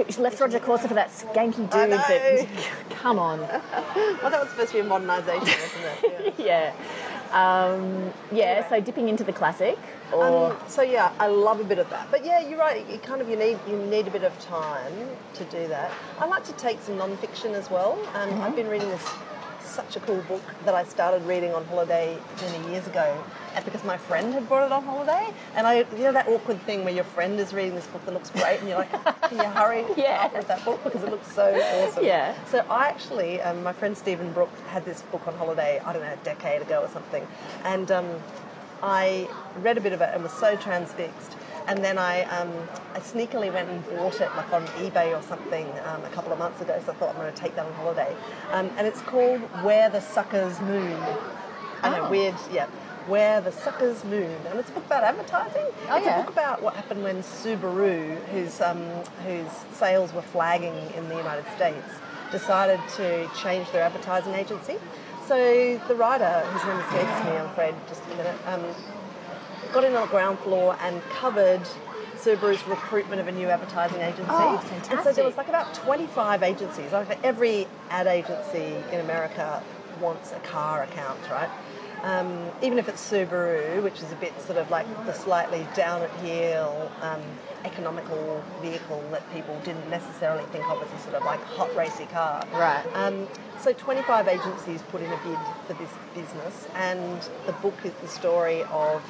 She 0.08 0.20
left 0.20 0.40
Rodger 0.40 0.60
Corser 0.60 0.88
for 0.88 0.94
that 0.94 1.10
skanky 1.10 1.68
dude 1.70 1.90
that. 1.90 2.46
Come 2.90 3.18
on. 3.18 3.40
well, 3.40 4.30
that 4.30 4.40
was 4.40 4.48
supposed 4.50 4.70
to 4.72 4.74
be 4.74 4.80
a 4.80 4.84
modernisation, 4.84 5.40
wasn't 5.40 5.84
it? 5.84 6.34
Yeah. 6.38 6.44
yeah. 6.46 6.72
Um, 7.32 8.12
yeah, 8.32 8.68
so 8.68 8.80
dipping 8.80 9.08
into 9.08 9.24
the 9.24 9.32
classic 9.32 9.78
or. 10.12 10.52
Um, 10.52 10.58
so 10.68 10.82
yeah, 10.82 11.12
I 11.18 11.28
love 11.28 11.60
a 11.60 11.64
bit 11.64 11.78
of 11.78 11.88
that. 11.90 12.10
But 12.10 12.24
yeah, 12.24 12.40
you're 12.40 12.58
right. 12.58 12.88
You 12.90 12.98
kind 12.98 13.20
of 13.20 13.28
you 13.28 13.36
need 13.36 13.58
you 13.68 13.76
need 13.76 14.08
a 14.08 14.10
bit 14.10 14.24
of 14.24 14.36
time 14.40 15.08
to 15.34 15.44
do 15.44 15.68
that. 15.68 15.92
I 16.18 16.26
like 16.26 16.44
to 16.44 16.52
take 16.54 16.80
some 16.80 16.96
non-fiction 16.98 17.54
as 17.54 17.70
well. 17.70 17.98
Um, 18.14 18.30
Mm-hmm. 18.30 18.42
I've 18.42 18.56
been 18.56 18.68
reading 18.68 18.88
this 18.88 19.06
such 19.70 19.96
a 19.96 20.00
cool 20.00 20.20
book 20.22 20.42
that 20.64 20.74
I 20.74 20.84
started 20.84 21.22
reading 21.24 21.52
on 21.54 21.64
holiday 21.66 22.18
many 22.42 22.72
years 22.72 22.86
ago, 22.86 23.24
and 23.54 23.64
because 23.64 23.84
my 23.84 23.96
friend 23.96 24.34
had 24.34 24.48
brought 24.48 24.66
it 24.66 24.72
on 24.72 24.82
holiday, 24.84 25.28
and 25.54 25.66
I 25.66 25.78
you 25.96 26.02
know 26.02 26.12
that 26.12 26.28
awkward 26.28 26.60
thing 26.62 26.84
where 26.84 26.92
your 26.94 27.04
friend 27.04 27.38
is 27.40 27.54
reading 27.54 27.74
this 27.74 27.86
book 27.86 28.04
that 28.04 28.12
looks 28.12 28.30
great, 28.30 28.58
and 28.60 28.68
you're 28.68 28.78
like, 28.78 28.90
can 29.28 29.38
you 29.38 29.44
hurry 29.60 29.84
Yeah. 29.96 30.24
up 30.24 30.34
with 30.34 30.48
that 30.48 30.64
book 30.64 30.82
because 30.84 31.02
it 31.02 31.10
looks 31.10 31.32
so 31.32 31.54
awesome. 31.82 32.04
Yeah. 32.04 32.34
So 32.46 32.64
I 32.68 32.88
actually, 32.88 33.40
um, 33.42 33.62
my 33.62 33.72
friend 33.72 33.96
Stephen 33.96 34.32
Brooke 34.32 34.56
had 34.68 34.84
this 34.84 35.02
book 35.02 35.26
on 35.26 35.34
holiday, 35.36 35.80
I 35.84 35.92
don't 35.92 36.02
know, 36.02 36.12
a 36.12 36.24
decade 36.24 36.62
ago 36.62 36.80
or 36.80 36.88
something, 36.88 37.26
and 37.64 37.90
um, 37.90 38.08
I 38.82 39.28
read 39.56 39.76
a 39.78 39.80
bit 39.80 39.92
of 39.92 40.00
it 40.00 40.10
and 40.12 40.22
was 40.22 40.32
so 40.32 40.56
transfixed. 40.56 41.36
And 41.70 41.84
then 41.84 41.98
I, 41.98 42.22
um, 42.24 42.52
I 42.94 42.98
sneakily 42.98 43.52
went 43.52 43.68
and 43.70 43.84
bought 43.90 44.20
it 44.20 44.28
like 44.36 44.52
on 44.52 44.66
eBay 44.82 45.16
or 45.16 45.22
something 45.22 45.68
um, 45.84 46.04
a 46.04 46.08
couple 46.10 46.32
of 46.32 46.38
months 46.40 46.60
ago. 46.60 46.76
So 46.84 46.90
I 46.90 46.94
thought 46.96 47.10
I'm 47.10 47.20
going 47.20 47.32
to 47.32 47.40
take 47.40 47.54
that 47.54 47.64
on 47.64 47.72
holiday. 47.74 48.12
Um, 48.50 48.68
and 48.76 48.88
it's 48.88 49.00
called 49.02 49.40
Where 49.62 49.88
the 49.88 50.00
Suckers 50.00 50.60
Moon. 50.62 50.98
I 51.82 51.90
know, 51.90 52.06
Oh. 52.06 52.10
weird, 52.10 52.34
yeah. 52.52 52.66
Where 53.06 53.40
the 53.40 53.52
Suckers 53.52 54.02
Moon. 54.04 54.36
And 54.50 54.58
it's 54.58 54.68
a 54.68 54.72
book 54.72 54.84
about 54.86 55.04
advertising. 55.04 55.62
Oh, 55.88 55.96
it's 55.96 56.06
yeah. 56.06 56.20
a 56.20 56.24
book 56.24 56.32
about 56.32 56.60
what 56.60 56.74
happened 56.74 57.04
when 57.04 57.22
Subaru, 57.22 58.16
whose, 58.32 58.60
um, 58.60 58.82
whose 59.24 59.52
sales 59.72 60.12
were 60.12 60.22
flagging 60.22 60.74
in 60.96 61.08
the 61.08 61.14
United 61.16 61.44
States, 61.54 61.86
decided 62.32 62.80
to 62.96 63.30
change 63.40 63.70
their 63.70 63.82
advertising 63.84 64.34
agency. 64.34 64.76
So 65.28 65.80
the 65.86 65.94
writer, 65.94 66.40
whose 66.50 66.64
name 66.64 66.78
escapes 66.80 67.24
me, 67.26 67.30
I'm 67.38 67.46
afraid, 67.46 67.74
just 67.88 68.02
a 68.06 68.16
minute, 68.16 68.34
um, 68.46 68.64
got 69.72 69.84
in 69.84 69.94
on 69.94 70.02
the 70.02 70.08
ground 70.08 70.38
floor 70.40 70.76
and 70.80 71.02
covered 71.10 71.62
Subaru's 72.16 72.66
recruitment 72.66 73.20
of 73.20 73.28
a 73.28 73.32
new 73.32 73.48
advertising 73.48 74.00
agency. 74.00 74.26
Oh, 74.28 74.62
And 74.90 75.00
so 75.02 75.12
there 75.12 75.24
was 75.24 75.36
like 75.36 75.48
about 75.48 75.72
25 75.74 76.42
agencies. 76.42 76.92
Like 76.92 77.22
every 77.24 77.66
ad 77.88 78.06
agency 78.06 78.76
in 78.92 79.00
America 79.00 79.62
wants 80.00 80.32
a 80.32 80.40
car 80.40 80.82
account, 80.82 81.18
right? 81.30 81.50
Um, 82.02 82.50
even 82.62 82.78
if 82.78 82.88
it's 82.88 83.10
Subaru, 83.10 83.82
which 83.82 84.02
is 84.02 84.10
a 84.10 84.16
bit 84.16 84.38
sort 84.42 84.58
of 84.58 84.70
like 84.70 84.86
the 85.04 85.12
slightly 85.12 85.66
down 85.74 86.02
at 86.02 86.10
heel, 86.20 86.90
um, 87.02 87.20
economical 87.64 88.42
vehicle 88.62 89.04
that 89.10 89.30
people 89.34 89.58
didn't 89.64 89.88
necessarily 89.90 90.44
think 90.46 90.66
of 90.70 90.82
as 90.82 90.90
a 90.98 91.02
sort 91.02 91.14
of 91.14 91.24
like 91.24 91.42
hot 91.44 91.74
racy 91.76 92.06
car. 92.06 92.42
Right. 92.54 92.84
Um, 92.94 93.28
so 93.60 93.74
25 93.74 94.28
agencies 94.28 94.80
put 94.90 95.02
in 95.02 95.12
a 95.12 95.16
bid 95.18 95.38
for 95.66 95.74
this 95.74 95.90
business, 96.14 96.66
and 96.74 97.20
the 97.44 97.52
book 97.52 97.74
is 97.84 97.92
the 98.00 98.08
story 98.08 98.62
of 98.70 99.02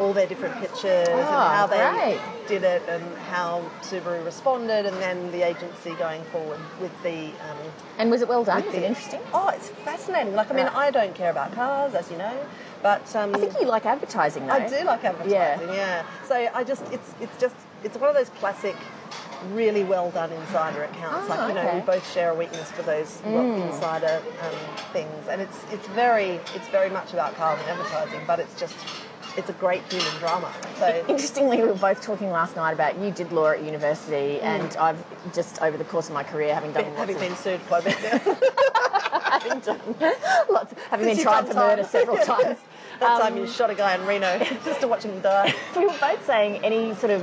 all 0.00 0.12
their 0.14 0.26
different 0.26 0.56
pitches 0.58 0.82
and 1.08 1.34
Oh, 1.36 1.50
how 1.56 1.66
they 1.66 1.78
great. 1.78 2.20
did 2.48 2.64
it 2.64 2.82
and 2.88 3.04
how 3.18 3.62
Subaru 3.82 4.24
responded, 4.24 4.86
and 4.86 4.96
then 4.96 5.30
the 5.30 5.42
agency 5.42 5.94
going 5.94 6.24
forward 6.24 6.58
with 6.80 6.90
the. 7.02 7.26
Um, 7.28 7.58
And 7.98 8.10
was 8.10 8.22
it 8.22 8.28
well 8.28 8.42
done? 8.42 8.64
Was 8.64 8.74
it 8.74 8.82
interesting? 8.82 9.20
Oh, 9.34 9.48
it's 9.54 9.68
fascinating. 9.84 10.34
Like, 10.34 10.50
I 10.50 10.54
mean, 10.54 10.66
Right. 10.66 10.88
I 10.88 10.90
don't 10.90 11.14
care 11.14 11.30
about 11.30 11.52
cars, 11.52 11.94
as 11.94 12.10
you 12.10 12.16
know, 12.16 12.34
but 12.82 13.14
um, 13.14 13.34
I 13.34 13.38
think 13.38 13.54
you 13.60 13.66
like 13.66 13.84
advertising 13.86 14.46
though. 14.46 14.54
I 14.54 14.66
do 14.66 14.84
like 14.84 15.04
advertising, 15.04 15.68
yeah. 15.68 16.04
So 16.24 16.48
I 16.54 16.64
just, 16.64 16.82
it's, 16.90 17.14
it's 17.20 17.36
just, 17.38 17.54
it's 17.84 17.96
one 17.98 18.08
of 18.08 18.16
those 18.16 18.30
classic, 18.30 18.76
really 19.52 19.84
well 19.84 20.10
done 20.10 20.32
insider 20.32 20.82
accounts. 20.84 21.26
Ah, 21.28 21.34
like 21.36 21.48
you 21.48 21.54
know, 21.54 21.62
okay. 21.62 21.80
we 21.80 21.84
both 21.84 22.10
share 22.10 22.30
a 22.30 22.34
weakness 22.34 22.70
for 22.72 22.82
those 22.82 23.20
insider 23.56 24.22
um, 24.40 24.54
things, 24.94 25.28
and 25.28 25.40
it's, 25.42 25.64
it's 25.70 25.86
very, 25.88 26.40
it's 26.54 26.68
very 26.68 26.88
much 26.90 27.12
about 27.12 27.34
cars 27.36 27.60
and 27.60 27.68
advertising, 27.68 28.20
but 28.26 28.38
it's 28.40 28.58
just, 28.58 28.76
it's 29.36 29.48
a 29.50 29.52
great 29.54 29.82
human 29.90 30.12
drama. 30.18 30.52
So 30.78 31.04
Interestingly, 31.08 31.58
we 31.58 31.64
were 31.68 31.74
both 31.74 32.02
talking 32.02 32.30
last 32.30 32.56
night 32.56 32.72
about 32.72 32.98
you 32.98 33.10
did 33.10 33.32
law 33.32 33.48
at 33.50 33.62
university, 33.62 34.40
and 34.40 34.76
I've 34.76 35.02
just 35.34 35.60
over 35.62 35.76
the 35.76 35.84
course 35.84 36.08
of 36.08 36.14
my 36.14 36.22
career, 36.24 36.54
having 36.54 36.72
done 36.72 36.84
lots 36.86 36.98
having 36.98 37.16
of 37.16 37.22
been 37.22 37.36
sued 37.36 37.60
quite 37.68 37.82
a 37.82 37.84
bit 37.90 38.02
now. 38.02 39.20
having 39.30 39.60
done 39.60 39.80
lots, 40.50 40.74
having 40.90 41.06
been 41.06 41.18
tried 41.18 41.46
for 41.48 41.54
murder 41.54 41.84
several 41.84 42.16
times. 42.18 42.58
that 43.00 43.10
Um, 43.12 43.20
time 43.20 43.36
you 43.38 43.46
shot 43.46 43.70
a 43.70 43.74
guy 43.74 43.94
in 43.94 44.04
Reno 44.06 44.38
just 44.64 44.80
to 44.80 44.88
watch 44.88 45.04
him 45.04 45.20
die. 45.20 45.54
we 45.76 45.86
were 45.86 45.96
both 46.00 46.24
saying 46.26 46.62
any 46.64 46.94
sort 46.94 47.10
of 47.12 47.22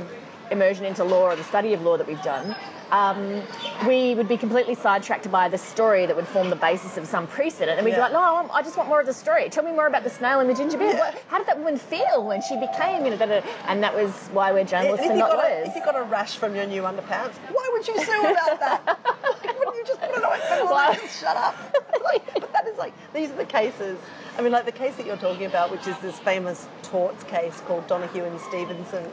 immersion 0.50 0.84
into 0.84 1.04
law 1.04 1.24
or 1.24 1.36
the 1.36 1.44
study 1.44 1.72
of 1.74 1.82
law 1.82 1.96
that 1.96 2.06
we've 2.06 2.22
done, 2.22 2.54
um, 2.90 3.42
we 3.86 4.14
would 4.14 4.28
be 4.28 4.36
completely 4.36 4.74
sidetracked 4.74 5.30
by 5.30 5.48
the 5.48 5.58
story 5.58 6.06
that 6.06 6.16
would 6.16 6.26
form 6.26 6.48
the 6.48 6.56
basis 6.56 6.96
of 6.96 7.06
some 7.06 7.26
precedent, 7.26 7.78
and 7.78 7.84
we'd 7.84 7.94
be 7.94 8.00
like, 8.00 8.12
"No, 8.12 8.48
I 8.52 8.62
just 8.62 8.76
want 8.76 8.88
more 8.88 9.00
of 9.00 9.06
the 9.06 9.12
story. 9.12 9.48
Tell 9.50 9.64
me 9.64 9.72
more 9.72 9.86
about 9.86 10.04
the 10.04 10.10
snail 10.10 10.40
and 10.40 10.48
the 10.48 10.54
ginger 10.54 10.78
beer. 10.78 10.96
What, 10.96 11.22
how 11.28 11.38
did 11.38 11.46
that 11.48 11.58
woman 11.58 11.76
feel 11.76 12.24
when 12.24 12.40
she 12.40 12.56
became, 12.56 13.04
you 13.04 13.10
know?" 13.10 13.16
Da, 13.18 13.26
da, 13.26 13.42
and 13.66 13.82
that 13.82 13.94
was 13.94 14.10
why 14.32 14.52
we're 14.52 14.64
journalists 14.64 15.04
you, 15.04 15.10
and 15.10 15.18
not 15.18 15.32
got 15.32 15.44
a, 15.44 15.48
lawyers. 15.48 15.68
if 15.68 15.76
you 15.76 15.84
got 15.84 15.96
a 15.96 16.02
rash 16.02 16.36
from 16.36 16.54
your 16.54 16.66
new 16.66 16.82
underpants, 16.82 17.34
why 17.52 17.70
would 17.72 17.86
you 17.86 18.02
sue 18.04 18.20
about 18.20 18.60
that? 18.60 18.98
Like, 19.44 19.58
Wouldn't 19.58 19.76
you 19.76 19.84
just 19.86 20.00
put 20.00 20.10
it? 20.10 20.64
Why? 20.64 20.94
Just 20.94 21.20
shut 21.20 21.36
up. 21.36 21.56
like, 22.04 22.34
but 22.34 22.52
that 22.52 22.66
is 22.66 22.76
like 22.78 22.92
these 23.12 23.30
are 23.30 23.36
the 23.36 23.44
cases. 23.44 23.98
I 24.36 24.42
mean, 24.42 24.52
like 24.52 24.64
the 24.64 24.72
case 24.72 24.96
that 24.96 25.06
you're 25.06 25.16
talking 25.16 25.46
about, 25.46 25.70
which 25.70 25.86
is 25.86 25.96
this 25.98 26.18
famous 26.18 26.66
torts 26.82 27.24
case 27.24 27.60
called 27.66 27.86
Donoghue 27.86 28.24
and 28.24 28.40
Stevenson. 28.40 29.08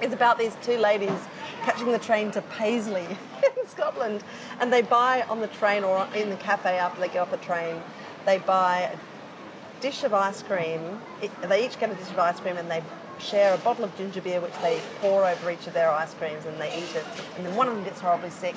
It's 0.00 0.14
about 0.14 0.38
these 0.38 0.56
two 0.62 0.78
ladies 0.78 1.18
catching 1.62 1.92
the 1.92 1.98
train 1.98 2.30
to 2.32 2.42
Paisley 2.42 3.04
in 3.06 3.68
Scotland, 3.68 4.24
and 4.58 4.72
they 4.72 4.82
buy 4.82 5.24
on 5.28 5.40
the 5.40 5.46
train 5.48 5.84
or 5.84 6.08
in 6.14 6.30
the 6.30 6.36
cafe 6.36 6.78
after 6.78 7.00
they 7.00 7.08
get 7.08 7.18
off 7.18 7.30
the 7.30 7.36
train, 7.36 7.82
they 8.24 8.38
buy 8.38 8.90
a 8.92 8.98
dish 9.82 10.02
of 10.04 10.14
ice 10.14 10.42
cream. 10.42 11.00
They 11.42 11.66
each 11.66 11.78
get 11.78 11.90
a 11.90 11.94
dish 11.94 12.10
of 12.10 12.18
ice 12.18 12.40
cream 12.40 12.56
and 12.56 12.70
they 12.70 12.82
share 13.18 13.52
a 13.52 13.58
bottle 13.58 13.84
of 13.84 13.94
ginger 13.96 14.22
beer, 14.22 14.40
which 14.40 14.54
they 14.62 14.80
pour 15.00 15.26
over 15.26 15.50
each 15.50 15.66
of 15.66 15.74
their 15.74 15.90
ice 15.90 16.14
creams 16.14 16.46
and 16.46 16.58
they 16.60 16.68
eat 16.68 16.94
it. 16.96 17.04
And 17.36 17.44
then 17.44 17.54
one 17.54 17.68
of 17.68 17.74
them 17.74 17.84
gets 17.84 18.00
horribly 18.00 18.30
sick. 18.30 18.56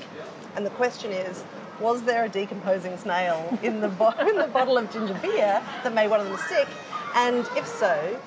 And 0.55 0.65
the 0.65 0.69
question 0.71 1.11
is, 1.11 1.43
was 1.79 2.03
there 2.03 2.23
a 2.23 2.29
decomposing 2.29 2.97
snail 2.97 3.57
in 3.61 3.81
the, 3.81 3.89
bo- 3.89 4.13
in 4.19 4.37
the 4.37 4.47
bottle 4.47 4.77
of 4.77 4.91
ginger 4.91 5.13
beer 5.15 5.61
that 5.83 5.93
made 5.93 6.07
one 6.09 6.21
of 6.21 6.27
them 6.27 6.37
sick? 6.47 6.67
And 7.15 7.39
if 7.57 7.67
so, 7.67 8.19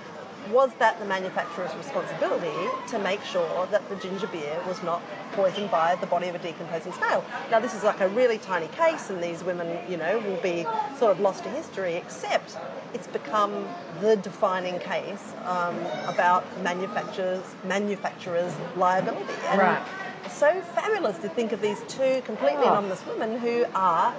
was 0.50 0.72
that 0.78 0.98
the 0.98 1.04
manufacturer's 1.04 1.74
responsibility 1.76 2.54
to 2.88 2.98
make 2.98 3.22
sure 3.22 3.66
that 3.70 3.88
the 3.88 3.96
ginger 3.96 4.26
beer 4.28 4.60
was 4.66 4.82
not 4.82 5.02
poisoned 5.32 5.70
by 5.70 5.94
the 5.96 6.06
body 6.06 6.28
of 6.28 6.34
a 6.34 6.38
decomposing 6.38 6.92
snail? 6.92 7.24
Now, 7.50 7.60
this 7.60 7.74
is 7.74 7.82
like 7.84 8.00
a 8.00 8.08
really 8.08 8.38
tiny 8.38 8.68
case, 8.68 9.10
and 9.10 9.22
these 9.22 9.42
women, 9.44 9.78
you 9.90 9.96
know, 9.96 10.18
will 10.20 10.40
be 10.42 10.66
sort 10.98 11.12
of 11.12 11.20
lost 11.20 11.42
to 11.44 11.50
history, 11.50 11.94
except 11.94 12.56
it's 12.94 13.06
become 13.08 13.68
the 14.00 14.16
defining 14.16 14.78
case 14.78 15.34
um, 15.44 15.76
about 16.06 16.44
manufacturers, 16.62 17.44
manufacturers' 17.64 18.54
liability. 18.76 19.34
And 19.50 19.60
Right. 19.60 19.82
so 20.30 20.60
fabulous 20.62 21.18
to 21.18 21.28
think 21.28 21.52
of 21.52 21.60
these 21.60 21.82
two 21.88 22.22
completely 22.22 22.64
Oh. 22.66 22.70
anonymous 22.70 23.04
women 23.06 23.38
who 23.38 23.64
are 23.74 24.14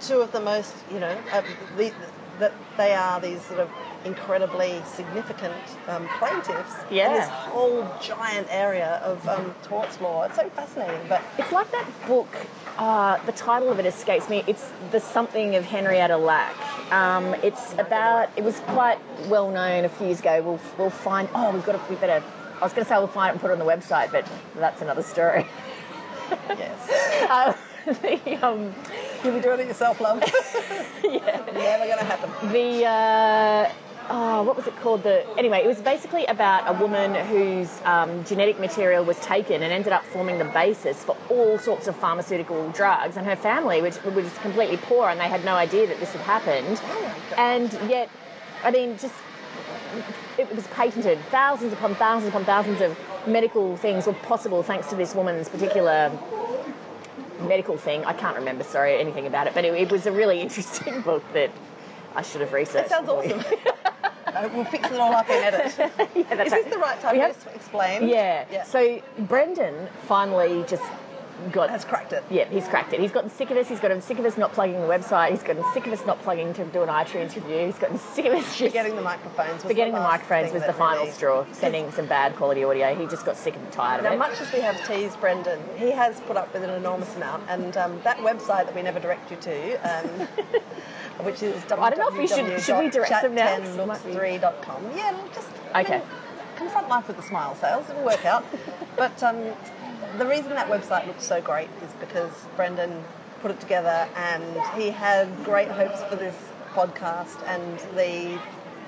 two 0.00 0.20
of 0.20 0.32
the 0.32 0.40
most, 0.40 0.74
you 0.92 1.00
know, 1.00 1.16
uh, 1.32 1.42
the, 1.76 1.92
that 2.38 2.52
they 2.76 2.94
are 2.94 3.20
these 3.20 3.42
sort 3.42 3.60
of 3.60 3.70
incredibly 4.04 4.80
significant 4.94 5.54
um, 5.88 6.08
plaintiffs 6.18 6.74
Yeah. 6.90 7.08
in 7.08 7.12
this 7.14 7.28
whole 7.28 7.86
giant 8.00 8.46
area 8.50 9.00
of 9.04 9.26
um, 9.28 9.54
torts 9.64 10.00
law. 10.00 10.22
It's 10.22 10.36
so 10.36 10.48
fascinating, 10.50 11.00
but 11.08 11.20
It's 11.36 11.50
like 11.52 11.70
that 11.72 11.86
book. 12.06 12.28
Uh, 12.78 13.18
the 13.26 13.32
title 13.32 13.70
of 13.70 13.80
it 13.80 13.86
escapes 13.86 14.28
me. 14.28 14.44
It's 14.46 14.70
the 14.92 15.00
something 15.00 15.56
of 15.56 15.64
Henrietta 15.64 16.16
Lacks. 16.16 16.92
Um, 16.92 17.34
it's 17.42 17.72
about. 17.74 18.30
It 18.36 18.44
was 18.44 18.60
quite 18.60 18.98
well 19.28 19.50
known 19.50 19.84
a 19.84 19.88
few 19.88 20.06
years 20.06 20.20
ago. 20.20 20.40
We'll 20.42 20.60
we'll 20.78 20.90
find. 20.90 21.28
Oh, 21.34 21.50
we've 21.52 21.66
got 21.66 21.72
to. 21.72 21.90
We 21.92 21.96
better. 21.96 22.22
I 22.60 22.64
was 22.64 22.72
going 22.72 22.84
to 22.84 22.88
say 22.88 22.96
we'll 22.98 23.08
find 23.08 23.30
it 23.30 23.32
and 23.32 23.40
put 23.40 23.50
it 23.50 23.54
on 23.54 23.58
the 23.58 23.64
website, 23.64 24.12
but 24.12 24.26
that's 24.56 24.80
another 24.80 25.02
story. 25.02 25.44
yes, 26.48 26.88
Uh, 27.30 27.52
the, 28.02 28.46
um, 28.46 28.74
you'll 29.24 29.34
be 29.34 29.40
doing 29.40 29.60
it 29.60 29.68
yourself, 29.68 30.00
love. 30.00 30.22
yeah. 31.04 31.42
Never 31.52 31.86
going 31.86 31.98
to 31.98 32.04
happen. 32.04 32.30
the 32.52 32.84
uh, 32.84 33.72
oh, 34.10 34.42
what 34.42 34.56
was 34.56 34.66
it 34.66 34.76
called? 34.76 35.02
The 35.02 35.26
anyway, 35.38 35.62
it 35.62 35.66
was 35.66 35.80
basically 35.80 36.24
about 36.26 36.68
a 36.68 36.80
woman 36.80 37.14
whose 37.26 37.80
um, 37.84 38.24
genetic 38.24 38.58
material 38.58 39.04
was 39.04 39.18
taken 39.20 39.62
and 39.62 39.72
ended 39.72 39.92
up 39.92 40.04
forming 40.04 40.38
the 40.38 40.44
basis 40.46 41.04
for 41.04 41.16
all 41.30 41.58
sorts 41.58 41.86
of 41.86 41.96
pharmaceutical 41.96 42.70
drugs, 42.70 43.16
and 43.16 43.26
her 43.26 43.36
family, 43.36 43.82
which 43.82 44.02
was 44.04 44.32
completely 44.38 44.76
poor, 44.76 45.08
and 45.08 45.20
they 45.20 45.28
had 45.28 45.44
no 45.44 45.54
idea 45.54 45.86
that 45.86 46.00
this 46.00 46.12
had 46.12 46.22
happened, 46.22 46.80
and 47.36 47.72
yet, 47.90 48.10
I 48.64 48.70
mean, 48.70 48.98
just 48.98 49.14
it 50.38 50.54
was 50.54 50.66
patented. 50.68 51.18
Thousands 51.30 51.72
upon 51.72 51.94
thousands 51.96 52.30
upon 52.30 52.44
thousands 52.44 52.80
of 52.80 52.98
medical 53.26 53.76
things 53.76 54.06
were 54.06 54.12
possible 54.14 54.62
thanks 54.62 54.88
to 54.88 54.96
this 54.96 55.14
woman's 55.14 55.48
particular 55.48 56.10
medical 57.40 57.76
thing. 57.76 58.04
I 58.04 58.12
can't 58.12 58.36
remember, 58.36 58.64
sorry, 58.64 58.98
anything 58.98 59.26
about 59.26 59.46
it, 59.46 59.54
but 59.54 59.64
it, 59.64 59.74
it 59.74 59.90
was 59.90 60.06
a 60.06 60.12
really 60.12 60.40
interesting 60.46 61.00
book 61.02 61.22
that 61.34 61.50
I 62.14 62.22
should 62.22 62.40
have 62.40 62.52
researched. 62.52 62.86
It 62.86 62.90
sounds 62.90 63.08
awesome. 63.08 63.42
Uh, 64.28 64.46
we'll 64.52 64.64
fix 64.66 64.88
it 64.90 65.00
all 65.00 65.14
up 65.14 65.28
in 65.30 65.42
edit. 65.42 65.74
yeah, 65.78 65.86
that's 66.36 66.46
Is 66.48 66.52
right. 66.52 66.64
this 66.64 66.72
the 66.74 66.78
right 66.78 67.00
time 67.00 67.12
We 67.14 67.18
to 67.18 67.24
have- 67.28 67.34
just 67.44 67.56
explain? 67.56 68.06
Yeah. 68.08 68.44
Yeah. 68.52 68.62
So 68.62 69.00
Brendan 69.20 69.88
finally 70.06 70.64
just 70.68 70.82
got 71.52 71.70
Has 71.70 71.84
cracked 71.84 72.12
it. 72.12 72.22
Yeah, 72.30 72.44
he's 72.48 72.66
cracked 72.68 72.92
it. 72.92 73.00
He's 73.00 73.12
gotten 73.12 73.30
sick 73.30 73.50
of 73.50 73.56
us. 73.56 73.68
He's 73.68 73.80
gotten 73.80 74.00
sick 74.00 74.18
of 74.18 74.24
us 74.24 74.36
not 74.36 74.52
plugging 74.52 74.80
the 74.80 74.86
website. 74.86 75.30
He's 75.30 75.42
gotten 75.42 75.64
sick 75.72 75.86
of 75.86 75.92
us 75.92 76.04
not 76.06 76.20
plugging 76.22 76.52
to 76.54 76.64
do 76.66 76.82
an 76.82 76.88
iTunes 76.88 77.34
review. 77.34 77.66
He's 77.66 77.78
gotten 77.78 77.98
sick 77.98 78.26
of 78.26 78.34
us 78.34 78.44
just 78.56 78.72
Forgetting 78.72 78.96
the 78.96 79.02
microphones. 79.02 79.62
Was 79.62 79.70
forgetting 79.70 79.94
the, 79.94 80.00
last 80.00 80.22
microphones 80.28 80.52
was 80.52 80.62
the 80.64 80.72
final 80.72 81.02
really- 81.04 81.12
straw. 81.12 81.46
Sending 81.52 81.90
some 81.92 82.06
bad 82.06 82.34
quality 82.36 82.64
audio. 82.64 82.94
He 82.94 83.06
just 83.06 83.24
got 83.24 83.36
sick 83.36 83.54
and 83.56 83.72
tired 83.72 84.00
of 84.00 84.06
it. 84.06 84.10
Now, 84.10 84.16
much 84.16 84.40
as 84.40 84.52
we 84.52 84.60
have 84.60 84.86
teased 84.86 85.20
Brendan, 85.20 85.60
he 85.76 85.90
has 85.90 86.20
put 86.20 86.36
up 86.36 86.52
with 86.52 86.62
an 86.64 86.70
enormous 86.70 87.14
amount, 87.16 87.44
and 87.48 87.76
um, 87.76 88.00
that 88.04 88.18
website 88.18 88.66
that 88.66 88.74
we 88.74 88.82
never 88.82 89.00
direct 89.00 89.30
you 89.30 89.36
to, 89.38 89.74
um, 89.98 90.08
which 91.24 91.42
is 91.42 91.62
I 91.72 91.90
don't 91.90 91.98
know 91.98 92.08
if 92.08 92.18
we 92.18 92.26
should- 92.26 92.60
should 92.62 92.78
we 92.78 92.90
direct 92.90 93.22
them 93.22 93.34
now? 93.34 93.56
'Cause 93.58 93.76
it 93.76 93.86
might 93.86 94.04
be- 94.04 94.10
www.chat10looks3.com. 94.12 94.96
Yeah, 94.96 95.16
just 95.34 95.48
I 95.74 95.82
mean, 95.84 96.02
confront 96.56 96.88
life 96.88 97.06
with 97.08 97.18
a 97.18 97.22
smile, 97.22 97.54
sales. 97.56 97.88
It'll 97.88 98.04
work 98.04 98.24
out. 98.24 98.44
but 98.96 99.22
um, 99.22 99.36
the 100.16 100.26
reason 100.26 100.50
that 100.54 100.68
website 100.68 101.06
looks 101.06 101.24
so 101.24 101.40
great 101.40 101.68
is 101.82 101.92
because 102.00 102.30
Brendan 102.56 103.04
put 103.42 103.50
it 103.50 103.60
together, 103.60 104.08
and 104.16 104.44
he 104.76 104.90
had 104.90 105.28
great 105.44 105.68
hopes 105.68 106.02
for 106.04 106.16
this 106.16 106.34
podcast, 106.72 107.36
and 107.46 107.78
the 107.96 108.38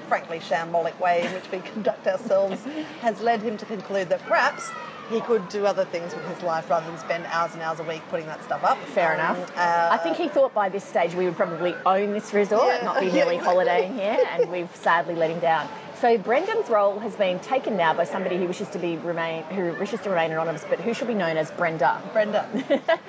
frankly 0.09 0.40
shambolic 0.40 0.98
way 0.98 1.24
in 1.24 1.33
which 1.33 1.50
we 1.52 1.59
conduct 1.72 2.06
ourselves 2.06 2.64
has 3.00 3.20
led 3.20 3.40
him 3.42 3.56
to 3.56 3.64
conclude 3.66 4.09
that 4.09 4.20
perhaps 4.22 4.68
he 5.09 5.20
could 5.20 5.48
do 5.48 5.66
other 5.66 5.85
things 5.85 6.14
with 6.14 6.24
his 6.28 6.42
life 6.42 6.68
rather 6.70 6.87
than 6.87 6.98
spend 6.98 7.26
hours 7.26 7.52
and 7.54 7.62
hours 7.62 7.78
a 7.80 7.83
week 7.85 8.02
putting 8.11 8.26
that 8.26 8.42
stuff 8.44 8.62
up. 8.64 8.78
Fair 8.88 9.11
Um, 9.12 9.14
enough. 9.37 9.56
uh, 9.59 9.88
I 9.92 9.98
think 9.98 10.16
he 10.16 10.28
thought 10.28 10.54
by 10.54 10.68
this 10.68 10.85
stage 10.85 11.14
we 11.14 11.24
would 11.26 11.37
probably 11.37 11.74
own 11.87 12.12
this 12.12 12.33
resort, 12.33 12.66
Yeah. 12.66 12.85
not 12.85 12.98
be 13.00 13.06
Yeah, 13.06 13.12
merely 13.14 13.37
exactly. 13.37 13.54
holidaying 13.66 13.94
here, 13.98 14.18
and 14.33 14.50
we've 14.50 14.74
sadly 14.76 15.14
let 15.16 15.30
him 15.30 15.40
down. 15.40 15.68
So 16.00 16.16
Brendan's 16.16 16.70
role 16.70 16.98
has 17.00 17.14
been 17.14 17.38
taken 17.40 17.76
now 17.76 17.92
by 17.92 18.04
somebody 18.04 18.38
who 18.38 18.46
wishes 18.46 18.68
to 18.70 18.78
be 18.78 18.96
remain 18.96 19.44
who 19.44 19.74
wishes 19.74 20.00
to 20.00 20.08
remain 20.08 20.32
anonymous, 20.32 20.64
but 20.66 20.80
who 20.80 20.94
shall 20.94 21.06
be 21.06 21.14
known 21.14 21.36
as 21.36 21.50
Brenda. 21.50 22.00
Brenda. 22.14 22.48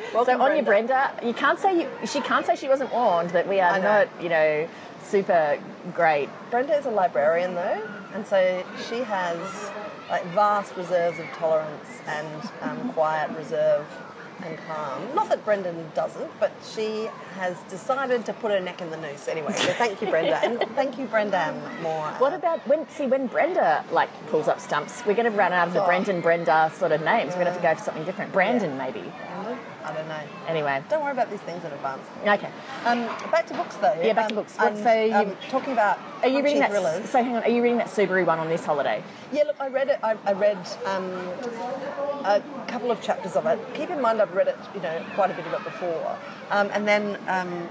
so 0.11 0.41
on 0.41 0.55
your 0.55 0.65
Brenda, 0.65 1.17
you 1.23 1.33
can't 1.33 1.57
say 1.57 1.81
you, 1.81 1.89
she 2.05 2.19
can't 2.19 2.45
say 2.45 2.55
she 2.57 2.67
wasn't 2.67 2.91
warned 2.91 3.29
that 3.29 3.47
we 3.47 3.61
are 3.61 3.79
know. 3.79 4.03
not, 4.03 4.21
you 4.21 4.27
know, 4.27 4.67
super 5.03 5.57
great. 5.93 6.29
Brenda 6.49 6.75
is 6.75 6.85
a 6.85 6.89
librarian 6.89 7.55
though, 7.55 7.87
and 8.13 8.27
so 8.27 8.61
she 8.89 8.99
has 8.99 9.71
like 10.09 10.25
vast 10.25 10.75
reserves 10.75 11.17
of 11.17 11.27
tolerance 11.27 12.01
and 12.07 12.51
um, 12.61 12.91
quiet 12.91 13.31
reserve 13.37 13.87
and 14.43 14.57
calm. 14.67 15.15
Not 15.15 15.29
that 15.29 15.43
Brendan 15.45 15.89
doesn't, 15.95 16.31
but 16.39 16.51
she 16.73 17.09
has 17.35 17.57
decided 17.69 18.25
to 18.25 18.33
put 18.33 18.51
her 18.51 18.59
neck 18.59 18.81
in 18.81 18.89
the 18.91 18.97
noose 18.97 19.27
anyway. 19.27 19.53
So 19.53 19.73
thank 19.73 20.01
you, 20.01 20.09
Brenda, 20.09 20.37
and 20.43 20.59
thank 20.75 20.97
you, 20.97 21.05
Brendan, 21.05 21.61
more. 21.81 22.07
What 22.19 22.33
about 22.33 22.65
when 22.67 22.87
see 22.89 23.07
when 23.07 23.27
Brenda 23.27 23.83
like 23.91 24.09
pulls 24.27 24.47
up 24.47 24.59
stumps, 24.59 25.05
we're 25.05 25.15
going 25.15 25.31
to 25.31 25.37
run 25.37 25.53
out 25.53 25.67
of 25.67 25.73
the 25.73 25.81
Oh. 25.83 25.85
Brendan 25.87 26.21
Brenda 26.21 26.71
sort 26.75 26.91
of 26.91 27.01
names. 27.03 27.29
We're 27.35 27.43
going 27.43 27.45
to 27.47 27.51
have 27.53 27.61
to 27.61 27.67
go 27.67 27.75
for 27.75 27.83
something 27.83 28.03
different. 28.05 28.31
Brandon 28.33 28.77
maybe. 28.77 29.01
Brendan? 29.01 29.57
I 29.83 29.93
don't 29.93 30.07
know. 30.07 30.19
Anyway, 30.47 30.83
Don't 30.89 31.01
worry 31.01 31.11
about 31.11 31.31
these 31.31 31.39
things 31.41 31.63
in 31.65 31.71
advance. 31.71 32.03
okay. 32.21 32.49
Um, 32.85 33.05
back 33.31 33.47
to 33.47 33.53
books 33.55 33.75
though. 33.77 33.99
Yeah, 34.01 34.13
back 34.13 34.27
to 34.29 34.35
Um, 34.35 34.43
books. 34.43 34.55
What- 34.57 34.73
and, 34.73 34.83
so 34.83 34.93
you- 35.03 35.15
um, 35.15 35.37
talking 35.49 35.73
about 35.73 35.97
Are 36.21 36.27
you 36.29 36.43
reading 36.43 36.59
that? 36.59 36.69
thrillers. 36.69 37.09
So 37.09 37.23
hang 37.23 37.35
on. 37.35 37.43
Are 37.43 37.49
you 37.49 37.63
reading 37.63 37.79
that 37.79 37.87
Subaru 37.87 38.25
one 38.25 38.37
on 38.37 38.47
this 38.47 38.63
holiday? 38.63 39.01
Yeah, 39.31 39.43
look, 39.43 39.55
I 39.59 39.67
read 39.69 39.87
it. 39.89 39.99
I, 40.03 40.15
I 40.25 40.33
read 40.33 40.57
um, 40.85 41.09
a 42.25 42.41
couple 42.67 42.91
of 42.91 43.01
chapters 43.01 43.35
of 43.35 43.45
it. 43.45 43.59
Keep 43.73 43.89
in 43.89 44.01
mind, 44.01 44.21
I've 44.21 44.33
read 44.33 44.47
it, 44.47 44.57
you 44.75 44.81
know, 44.81 45.03
quite 45.15 45.31
a 45.31 45.33
bit 45.33 45.45
of 45.45 45.53
it 45.53 45.63
before. 45.63 46.17
Um, 46.51 46.69
and 46.73 46.87
then 46.87 47.17
um, 47.27 47.67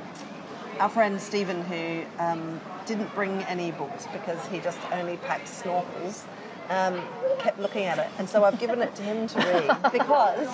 our 0.79 0.89
friend 0.89 1.21
Stephen, 1.21 1.63
who 1.65 2.05
um, 2.19 2.61
didn't 2.87 3.15
bring 3.15 3.43
any 3.45 3.71
books 3.73 4.07
because 4.13 4.45
he 4.49 4.59
just 4.61 4.79
only 4.93 5.17
packed 5.19 5.47
snorkels, 5.47 6.23
um, 6.69 7.01
kept 7.39 7.59
looking 7.59 7.85
at 7.85 7.99
it. 7.99 8.09
And 8.19 8.29
so 8.29 8.45
I've 8.45 8.59
given 8.59 8.81
it 8.83 8.95
to 8.97 9.03
him 9.03 9.27
to 9.29 9.39
read 9.39 9.77
because 9.93 10.49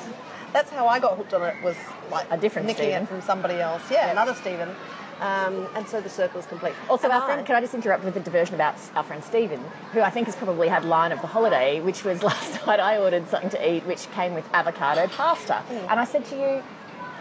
that's 0.52 0.70
how 0.70 0.86
I 0.86 0.98
got 1.00 1.16
hooked 1.16 1.34
on 1.34 1.42
it. 1.42 1.54
Was 1.62 1.76
like 2.10 2.26
A 2.30 2.36
different 2.36 2.66
nicking 2.66 2.84
Stephen. 2.86 3.02
it 3.04 3.08
from 3.08 3.20
somebody 3.22 3.54
else. 3.60 3.82
Yeah, 3.90 4.10
another 4.10 4.34
Stephen. 4.34 4.74
Um, 5.20 5.66
and 5.74 5.88
so 5.88 6.00
the 6.00 6.08
circle's 6.10 6.46
complete. 6.46 6.74
Also, 6.90 7.04
And 7.04 7.12
our 7.14 7.22
I- 7.22 7.26
friend, 7.26 7.46
can 7.46 7.56
I 7.56 7.60
just 7.60 7.74
interrupt 7.74 8.04
with 8.04 8.16
a 8.16 8.20
diversion 8.20 8.54
about 8.54 8.74
our 8.94 9.02
friend 9.02 9.22
Stephen, 9.24 9.60
who 9.92 10.00
I 10.02 10.10
think 10.10 10.26
has 10.26 10.36
probably 10.36 10.68
had 10.68 10.84
line 10.84 11.12
of 11.12 11.20
the 11.22 11.26
holiday, 11.26 11.80
which 11.80 12.04
was 12.04 12.22
last 12.30 12.66
night 12.66 12.80
I 12.80 12.98
ordered 12.98 13.28
something 13.28 13.50
to 13.50 13.70
eat 13.74 13.84
which 13.86 14.10
came 14.12 14.34
with 14.34 14.44
avocado 14.52 15.06
pasta. 15.08 15.62
Mm. 15.70 15.90
And 15.90 16.00
I 16.00 16.04
said 16.04 16.24
to 16.26 16.36
you, 16.36 16.62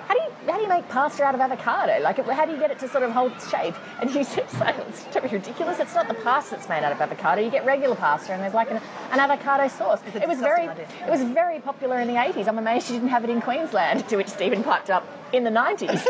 how 0.07 0.13
do 0.13 0.19
you 0.21 0.29
how 0.51 0.57
do 0.57 0.61
you 0.61 0.69
make 0.69 0.87
pasta 0.89 1.23
out 1.23 1.33
of 1.33 1.41
avocado? 1.41 1.99
Like, 2.03 2.19
it, 2.19 2.25
how 2.27 2.45
do 2.45 2.51
you 2.51 2.59
get 2.59 2.69
it 2.69 2.77
to 2.79 2.87
sort 2.87 3.03
of 3.03 3.11
hold 3.11 3.31
its 3.31 3.49
shape? 3.49 3.73
And 3.99 4.13
you 4.13 4.23
said, 4.33 4.45
it's 4.51 5.03
totally 5.05 5.33
ridiculous. 5.33 5.79
It's 5.79 5.95
not 5.95 6.07
the 6.07 6.13
pasta 6.13 6.55
that's 6.55 6.69
made 6.69 6.83
out 6.83 6.91
of 6.91 7.01
avocado. 7.01 7.41
You 7.41 7.49
get 7.49 7.65
regular 7.65 7.95
pasta, 7.95 8.33
and 8.33 8.43
there's 8.43 8.53
like 8.53 8.69
an, 8.69 8.79
an 9.11 9.19
avocado 9.19 9.67
sauce. 9.67 10.01
It 10.13 10.27
was 10.27 10.39
very 10.39 10.67
idea. 10.67 10.87
it 11.07 11.09
was 11.09 11.23
very 11.23 11.59
popular 11.59 11.97
in 11.99 12.07
the 12.07 12.13
80s. 12.13 12.47
I'm 12.47 12.59
amazed 12.59 12.89
you 12.89 12.97
didn't 12.97 13.09
have 13.09 13.23
it 13.23 13.29
in 13.31 13.41
Queensland. 13.41 14.07
To 14.09 14.17
which 14.17 14.27
Stephen 14.27 14.63
piped 14.63 14.91
up 14.91 15.03
in 15.33 15.43
the 15.43 15.49
90s. 15.49 16.05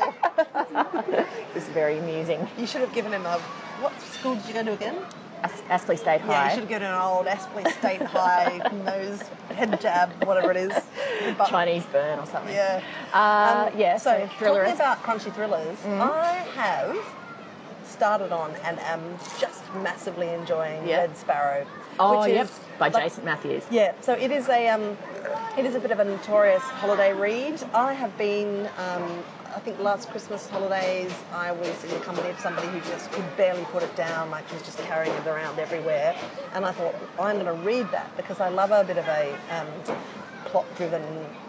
It 0.00 1.54
was 1.54 1.64
very 1.68 1.98
amusing. 1.98 2.48
You 2.58 2.66
should 2.66 2.80
have 2.80 2.92
given 2.92 3.12
him 3.12 3.26
a. 3.26 3.38
What 3.80 3.98
school 4.00 4.34
did 4.36 4.46
you 4.46 4.54
go 4.54 4.62
to 4.64 4.72
again? 4.72 4.96
As- 5.42 5.50
Aspley 5.82 5.98
State 5.98 6.20
Yeah, 6.20 6.26
High. 6.26 6.44
you 6.44 6.50
should 6.50 6.60
have 6.60 6.68
given 6.68 6.86
him 6.86 6.94
an 6.94 7.00
old 7.02 7.26
Aspley 7.26 7.66
State 7.78 8.02
High 8.02 8.58
nose 8.84 9.20
head 9.54 9.80
jab, 9.80 10.10
whatever 10.24 10.50
it 10.52 10.56
is. 10.56 10.72
But- 11.36 11.48
Chinese 11.48 11.84
burn 11.86 12.18
or 12.20 12.26
something. 12.26 12.54
Yeah. 12.54 12.80
Uh, 13.12 13.68
Um, 13.72 13.78
yeah, 13.78 13.96
so, 13.96 14.10
So, 14.20 14.28
thriller 14.38 14.60
talking 14.64 14.76
about 14.76 15.02
crunchy 15.02 15.34
thrillers, 15.34 15.78
I 15.84 16.46
have 16.54 16.96
started 17.84 18.32
on 18.32 18.52
and 18.64 18.78
am 18.80 19.18
just 19.38 19.62
massively 19.82 20.28
enjoying 20.28 20.86
Yeah. 20.86 20.98
Red 20.98 21.16
Sparrow. 21.16 21.66
oh, 21.98 22.20
which 22.20 22.32
yep, 22.34 22.44
is 22.46 22.60
by 22.78 22.88
like- 22.88 23.02
Jason 23.02 23.24
Matthews. 23.24 23.64
Yeah, 23.70 23.92
so 24.00 24.12
it 24.14 24.30
is 24.30 24.48
a 24.48 24.68
um, 24.68 24.96
it 25.58 25.64
is 25.66 25.74
a 25.74 25.80
bit 25.80 25.90
of 25.90 25.98
a 25.98 26.04
notorious 26.04 26.62
holiday 26.62 27.12
read. 27.12 27.60
I 27.74 27.92
have 27.94 28.16
been, 28.16 28.68
um, 28.78 29.24
I 29.54 29.60
think 29.60 29.78
last 29.80 30.08
Christmas 30.08 30.48
holidays, 30.48 31.12
I 31.34 31.52
was 31.52 31.84
in 31.84 31.90
the 31.90 31.98
company 32.00 32.30
of 32.30 32.40
somebody 32.40 32.68
who 32.68 32.80
just 32.90 33.10
could 33.12 33.36
barely 33.36 33.64
put 33.64 33.82
it 33.82 33.94
down, 33.96 34.30
like 34.30 34.48
she 34.48 34.54
was 34.54 34.62
just 34.62 34.78
carrying 34.78 35.12
it 35.14 35.26
around 35.26 35.58
everywhere. 35.58 36.16
And 36.54 36.64
I 36.64 36.72
thought, 36.72 36.94
I'm 37.18 37.36
going 37.36 37.46
to 37.46 37.52
read 37.52 37.90
that 37.92 38.16
because 38.16 38.40
I 38.40 38.48
love 38.48 38.70
a 38.70 38.82
bit 38.82 38.96
of 38.96 39.06
a 39.06 39.38
um, 39.50 39.66
plot-driven, 40.46 41.02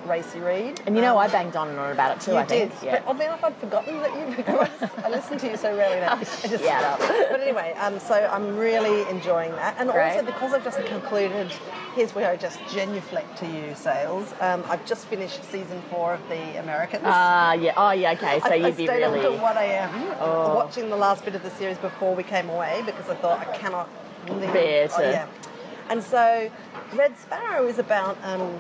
racy 0.05 0.39
read. 0.39 0.81
And 0.85 0.95
you 0.95 1.01
know, 1.01 1.13
Um, 1.13 1.19
I 1.19 1.27
banged 1.27 1.55
on 1.55 1.69
and 1.69 1.79
on 1.79 1.91
about 1.91 2.17
it 2.17 2.21
too, 2.21 2.35
I 2.35 2.43
think. 2.45 2.71
did, 2.79 2.85
Yeah. 2.85 2.99
but 2.99 3.09
oddly 3.09 3.25
enough, 3.25 3.43
I'd 3.43 3.55
forgotten 3.57 3.99
that 4.01 4.15
you. 4.15 4.35
Because 4.43 4.69
I 5.03 5.09
listen 5.09 5.37
to 5.37 5.49
you 5.49 5.57
so 5.57 5.75
rarely 5.75 5.99
now. 5.99 6.13
Oh, 6.13 6.15
I 6.43 6.47
just, 6.47 6.63
up. 6.65 6.99
But 6.99 7.41
anyway, 7.41 7.73
um, 7.79 7.99
so 7.99 8.15
I'm 8.31 8.57
really 8.57 9.07
enjoying 9.09 9.51
that, 9.51 9.75
and 9.79 9.89
also 9.89 10.23
because 10.23 10.53
I've 10.53 10.63
just 10.63 10.83
concluded. 10.85 11.51
Here's 11.95 12.15
where 12.15 12.31
I 12.31 12.35
just 12.37 12.59
genuflect 12.71 13.37
to 13.37 13.45
you, 13.45 13.75
Sales. 13.75 14.33
Um, 14.41 14.63
I've 14.67 14.83
just 14.83 15.05
finished 15.05 15.43
season 15.51 15.79
four 15.91 16.15
of 16.15 16.27
The 16.27 16.59
Americans. 16.59 17.03
Ah, 17.05 17.53
yeah. 17.53 17.73
Oh, 17.77 17.91
yeah. 17.91 18.13
Okay. 18.13 18.39
So 18.39 18.47
I, 18.47 18.55
you'd 18.55 18.65
I 18.65 18.71
be 18.71 18.87
really. 18.87 19.21
till 19.21 19.37
1 19.37 19.57
a.m. 19.57 20.15
Oh. 20.19 20.55
watching 20.55 20.89
the 20.89 20.95
last 20.95 21.23
bit 21.23 21.35
of 21.35 21.43
the 21.43 21.51
series 21.51 21.77
before 21.77 22.15
we 22.15 22.23
came 22.23 22.49
away 22.49 22.81
because 22.83 23.07
I 23.09 23.13
thought 23.15 23.39
I 23.47 23.55
cannot. 23.55 23.87
Bear 24.25 24.89
oh, 24.91 24.97
to- 24.97 25.03
yeah. 25.03 25.27
And 25.89 26.01
so, 26.01 26.49
Red 26.95 27.15
Sparrow 27.19 27.67
is 27.67 27.77
about 27.77 28.17
um, 28.23 28.59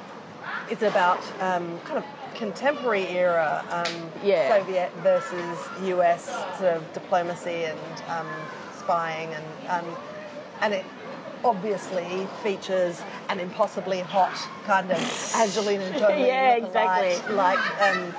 it's 0.73 0.81
about 0.81 1.19
um, 1.39 1.79
kind 1.81 1.99
of 1.99 2.05
contemporary 2.33 3.05
era 3.09 3.63
um, 3.69 4.11
Yeah. 4.27 4.57
Soviet 4.57 4.91
versus 5.03 5.57
US 5.83 6.25
sort 6.57 6.73
of 6.77 6.93
diplomacy 6.93 7.65
and 7.65 7.79
um, 8.09 8.27
spying 8.79 9.29
and 9.33 9.45
um, 9.69 9.85
and 10.63 10.73
it 10.73 10.83
obviously 11.43 12.25
features 12.41 13.03
an 13.29 13.39
impossibly 13.39 13.99
hot 13.99 14.33
kind 14.65 14.91
of 14.91 14.97
Angelina 15.35 15.91
Jolie 15.99 16.25
Yeah, 16.25 16.55
exactly. 16.55 17.35
like 17.35 17.59
um, 17.81 18.13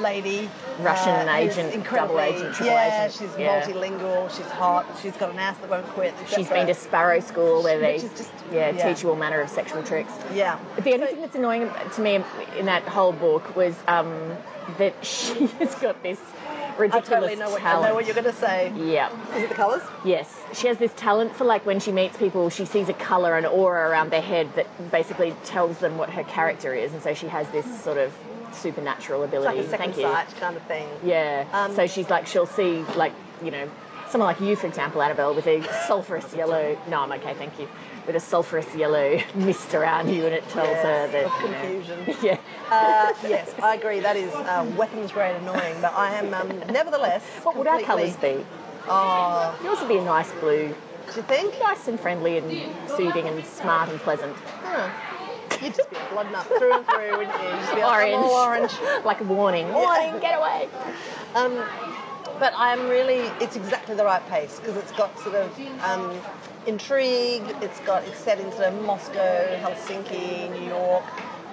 lady 0.00 0.48
Russian 0.80 1.28
uh, 1.28 1.34
agent, 1.34 1.84
double 1.90 2.20
agent, 2.20 2.54
triple 2.54 2.66
yeah, 2.66 3.04
agent, 3.06 3.12
she's 3.18 3.38
yeah. 3.38 3.62
multilingual. 3.62 4.30
She's 4.36 4.46
hot. 4.46 4.86
She's 5.02 5.16
got 5.16 5.30
an 5.30 5.38
ass 5.38 5.58
that 5.58 5.70
won't 5.70 5.86
quit. 5.88 6.14
She's 6.34 6.48
been 6.48 6.66
to 6.66 6.74
Sparrow 6.74 7.20
School 7.20 7.62
where 7.62 7.78
they 7.78 7.98
just- 7.98 8.32
yeah, 8.52 8.70
yeah. 8.70 8.88
teach 8.88 9.02
you 9.02 9.10
all 9.10 9.16
manner 9.16 9.40
of 9.40 9.50
sexual 9.50 9.82
tricks. 9.82 10.12
Yeah. 10.32 10.58
The 10.76 10.94
only 10.94 11.06
thing 11.06 11.20
that's 11.20 11.36
annoying 11.36 11.70
to 11.94 12.00
me 12.00 12.22
in 12.56 12.66
that 12.66 12.82
whole 12.84 13.12
book 13.12 13.54
was 13.56 13.74
um, 13.88 14.36
that 14.78 14.94
she 15.04 15.46
has 15.58 15.74
got 15.76 16.02
this 16.02 16.20
I 16.78 16.82
ridiculous 16.82 17.08
totally 17.08 17.36
know 17.36 17.50
what, 17.50 17.62
I 17.62 17.88
know 17.88 17.94
what 17.94 18.06
you're 18.06 18.14
going 18.14 18.24
to 18.24 18.32
say. 18.32 18.72
yeah. 18.76 19.10
Is 19.34 19.42
it 19.42 19.48
the 19.48 19.54
colours? 19.54 19.82
Yes, 20.04 20.32
she 20.54 20.68
has 20.68 20.78
this 20.78 20.92
talent 20.94 21.34
for 21.34 21.44
like 21.44 21.66
when 21.66 21.80
she 21.80 21.90
meets 21.90 22.16
people, 22.16 22.50
she 22.50 22.64
sees 22.64 22.88
a 22.88 22.92
colour, 22.92 23.36
an 23.36 23.44
aura 23.46 23.90
around 23.90 24.10
their 24.10 24.22
head 24.22 24.48
that 24.54 24.90
basically 24.92 25.34
tells 25.44 25.78
them 25.78 25.98
what 25.98 26.08
her 26.10 26.22
character 26.24 26.74
is, 26.74 26.92
and 26.92 27.02
so 27.02 27.14
she 27.14 27.26
has 27.26 27.48
this 27.50 27.66
sort 27.82 27.98
of 27.98 28.16
supernatural 28.54 29.22
It's 29.24 29.32
like 29.32 29.42
ability. 29.42 29.66
a 29.66 29.70
second 29.70 29.92
Thank 29.92 29.96
you. 29.96 30.02
sight 30.02 30.36
kind 30.36 30.56
of 30.56 30.62
thing. 30.64 30.88
Yeah. 31.04 31.46
Um, 31.52 31.74
so 31.74 31.86
she's 31.86 32.08
like, 32.10 32.26
she'll 32.26 32.46
see 32.46 32.82
like, 32.96 33.12
you 33.42 33.50
know, 33.50 33.70
someone 34.08 34.28
like 34.28 34.40
you, 34.40 34.56
for 34.56 34.66
example, 34.66 35.02
Annabel, 35.02 35.34
with 35.34 35.46
a 35.46 35.62
sulphurous 35.86 36.34
yellow. 36.36 36.78
No, 36.88 37.00
I'm 37.00 37.12
okay, 37.12 37.34
thank 37.34 37.58
you. 37.58 37.68
With 38.06 38.16
a 38.16 38.20
sulphurous 38.20 38.74
yellow 38.74 39.20
mist 39.34 39.74
around 39.74 40.08
you, 40.08 40.24
and 40.24 40.34
it 40.34 40.48
tells 40.48 40.76
her 40.78 41.08
that 41.08 41.42
you 41.42 41.48
know- 41.50 41.82
confusion. 41.82 42.16
yeah. 42.22 42.38
Uh, 42.70 43.12
yes, 43.22 43.54
I 43.62 43.74
agree. 43.76 44.00
That 44.00 44.16
is 44.16 44.32
uh, 44.34 44.70
weapons 44.76 45.10
grade 45.12 45.36
annoying, 45.36 45.76
but 45.80 45.92
I 45.94 46.14
am 46.14 46.32
um, 46.34 46.58
nevertheless. 46.70 47.22
What 47.42 47.56
would 47.56 47.66
our 47.66 47.80
colours 47.80 48.16
be? 48.16 48.44
Oh, 48.90 49.58
Yours 49.62 49.78
would 49.80 49.88
be 49.88 49.98
a 49.98 50.04
nice 50.04 50.30
blue, 50.32 50.68
do 50.68 51.16
you 51.16 51.22
think? 51.22 51.54
nice 51.62 51.88
and 51.88 51.98
friendly 52.00 52.38
and 52.38 52.50
soothing 52.90 53.26
and 53.26 53.44
smart 53.44 53.90
and 53.90 53.98
pleasant. 54.00 54.34
Huh. 54.62 54.88
You'd 55.62 55.74
just 55.74 55.90
be 55.90 55.96
a 55.96 56.12
blood 56.12 56.30
nut 56.32 56.46
through 56.46 56.72
and 56.74 56.86
through, 56.86 57.18
wouldn't 57.18 57.42
you? 57.42 57.48
You'd 57.48 57.58
just 57.60 57.74
be 57.74 57.82
like, 57.82 58.12
Orange. 58.12 58.72
Orange. 58.80 59.04
like 59.04 59.20
a 59.20 59.24
warning. 59.24 59.72
Warning, 59.72 60.18
get 60.20 60.38
away. 60.38 60.68
Um, 61.34 61.64
but 62.38 62.52
I'm 62.56 62.88
really, 62.88 63.30
it's 63.40 63.56
exactly 63.56 63.94
the 63.94 64.04
right 64.04 64.26
pace 64.28 64.60
because 64.60 64.76
it's 64.76 64.92
got 64.92 65.18
sort 65.20 65.34
of 65.34 65.60
um, 65.82 66.20
intrigue. 66.66 67.42
It's 67.60 67.80
got, 67.80 68.04
it's 68.06 68.18
set 68.18 68.38
in 68.40 68.50
sort 68.52 68.66
of 68.66 68.82
Moscow, 68.84 69.58
Helsinki, 69.60 70.50
New 70.52 70.68
York. 70.68 71.04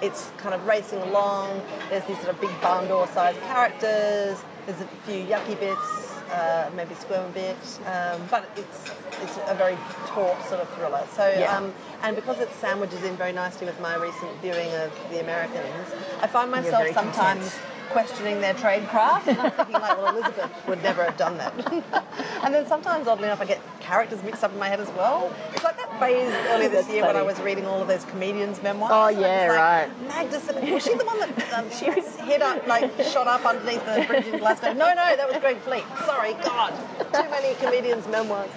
It's 0.02 0.30
kind 0.36 0.54
of 0.54 0.64
racing 0.66 1.00
along. 1.02 1.62
There's 1.88 2.04
these 2.04 2.18
sort 2.18 2.28
of 2.30 2.40
big 2.40 2.50
barn 2.60 2.86
door 2.86 3.08
sized 3.08 3.40
characters. 3.42 4.38
There's 4.66 4.80
a 4.80 4.86
few 5.06 5.24
yucky 5.24 5.58
bits, 5.58 6.15
uh, 6.30 6.70
maybe 6.76 6.94
squirm 6.94 7.24
a 7.26 7.32
bit, 7.32 7.56
um, 7.86 8.20
but 8.30 8.48
it's 8.56 8.90
it's 9.22 9.38
a 9.48 9.54
very 9.54 9.76
taut 10.08 10.36
sort 10.46 10.60
of 10.60 10.68
thriller. 10.74 11.04
So 11.14 11.28
Yeah. 11.38 11.56
um, 11.56 11.72
and 12.02 12.14
because 12.16 12.38
it 12.40 12.50
sandwiches 12.60 13.02
in 13.04 13.16
very 13.16 13.32
nicely 13.32 13.66
with 13.66 13.80
my 13.80 13.94
recent 13.96 14.30
viewing 14.42 14.70
of 14.74 14.90
The 15.10 15.20
Americans, 15.20 15.86
I 16.20 16.26
find 16.26 16.50
myself 16.50 16.86
sometimes 16.92 17.40
content. 17.42 17.62
questioning 17.90 18.40
their 18.40 18.52
trade 18.54 18.86
craft. 18.88 19.28
And 19.28 19.40
I'm 19.40 19.50
thinking, 19.52 19.74
like, 19.74 19.96
well, 19.96 20.14
Elizabeth 20.16 20.50
would 20.68 20.82
never 20.82 21.04
have 21.04 21.16
done 21.16 21.38
that. 21.38 21.54
and 22.42 22.52
then 22.52 22.66
sometimes, 22.66 23.06
oddly 23.08 23.24
enough, 23.24 23.40
I 23.40 23.46
get 23.46 23.60
characters 23.80 24.22
mixed 24.22 24.44
up 24.44 24.52
in 24.52 24.58
my 24.58 24.68
head 24.68 24.80
as 24.80 24.90
well. 24.90 25.32
It's 25.54 25.64
that 25.90 26.00
phase 26.00 26.32
earlier 26.48 26.68
this 26.68 26.88
year 26.88 27.04
when 27.04 27.16
I 27.16 27.22
was 27.22 27.40
reading 27.40 27.66
all 27.66 27.80
of 27.80 27.88
those 27.88 28.04
comedians' 28.04 28.62
memoirs. 28.62 28.90
Oh, 28.92 29.08
yeah, 29.08 29.46
like, 29.48 29.58
right. 29.58 30.08
Magda, 30.08 30.72
was 30.72 30.84
she 30.84 30.94
the 30.94 31.04
one 31.04 31.20
that 31.20 31.52
um, 31.52 31.70
she 31.78 31.90
was 31.90 32.16
head 32.16 32.42
up, 32.42 32.66
like 32.66 32.90
shot 33.02 33.26
up 33.26 33.44
underneath 33.44 33.84
the 33.84 34.04
bridge 34.06 34.26
in 34.26 34.38
Glasgow? 34.38 34.72
No, 34.72 34.88
no, 34.88 35.16
that 35.16 35.28
was 35.28 35.38
Greg 35.38 35.58
Fleet. 35.58 35.84
Sorry, 36.04 36.34
God, 36.34 36.74
too 37.12 37.30
many 37.30 37.54
comedians' 37.56 38.06
memoirs. 38.08 38.50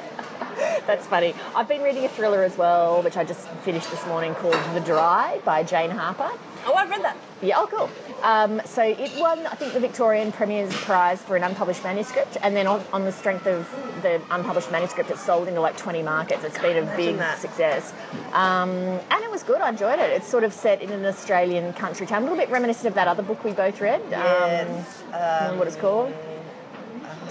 That's 0.87 1.05
funny. 1.07 1.33
I've 1.55 1.67
been 1.67 1.81
reading 1.81 2.05
a 2.05 2.09
thriller 2.09 2.43
as 2.43 2.57
well, 2.57 3.01
which 3.01 3.17
I 3.17 3.23
just 3.23 3.47
finished 3.63 3.89
this 3.91 4.05
morning 4.07 4.33
called 4.35 4.57
The 4.73 4.81
Dry 4.81 5.39
by 5.45 5.63
Jane 5.63 5.89
Harper. 5.89 6.29
Oh, 6.65 6.73
I've 6.73 6.89
read 6.89 7.01
that. 7.03 7.15
Yeah, 7.41 7.55
oh, 7.57 7.67
cool. 7.67 7.89
Um, 8.21 8.61
so 8.65 8.81
it 8.83 9.11
won, 9.17 9.47
I 9.47 9.55
think, 9.55 9.71
the 9.71 9.79
Victorian 9.79 10.33
Premier's 10.33 10.73
Prize 10.73 11.21
for 11.21 11.37
an 11.37 11.43
unpublished 11.43 11.83
manuscript, 11.83 12.35
and 12.41 12.53
then 12.53 12.67
on, 12.67 12.83
on 12.91 13.05
the 13.05 13.13
strength 13.13 13.47
of 13.47 13.65
the 14.01 14.21
unpublished 14.31 14.69
manuscript, 14.71 15.09
it's 15.09 15.21
sold 15.21 15.47
into 15.47 15.61
like 15.61 15.77
20 15.77 16.03
markets. 16.03 16.43
It's 16.43 16.59
been 16.59 16.85
a 16.85 16.95
big 16.97 17.17
that. 17.17 17.39
success. 17.39 17.93
Um, 18.33 18.69
and 18.71 19.23
it 19.23 19.31
was 19.31 19.43
good, 19.43 19.61
I 19.61 19.69
enjoyed 19.69 19.99
it. 19.99 20.11
It's 20.11 20.27
sort 20.27 20.43
of 20.43 20.53
set 20.53 20.81
in 20.81 20.91
an 20.91 21.05
Australian 21.05 21.71
country 21.73 22.05
town, 22.05 22.23
a 22.23 22.25
little 22.25 22.37
bit 22.37 22.49
reminiscent 22.49 22.87
of 22.87 22.95
that 22.95 23.07
other 23.07 23.23
book 23.23 23.41
we 23.45 23.53
both 23.53 23.79
read. 23.79 24.01
Yes, 24.09 25.03
Um, 25.13 25.57
what 25.57 25.67
it's 25.67 25.77
called? 25.77 26.13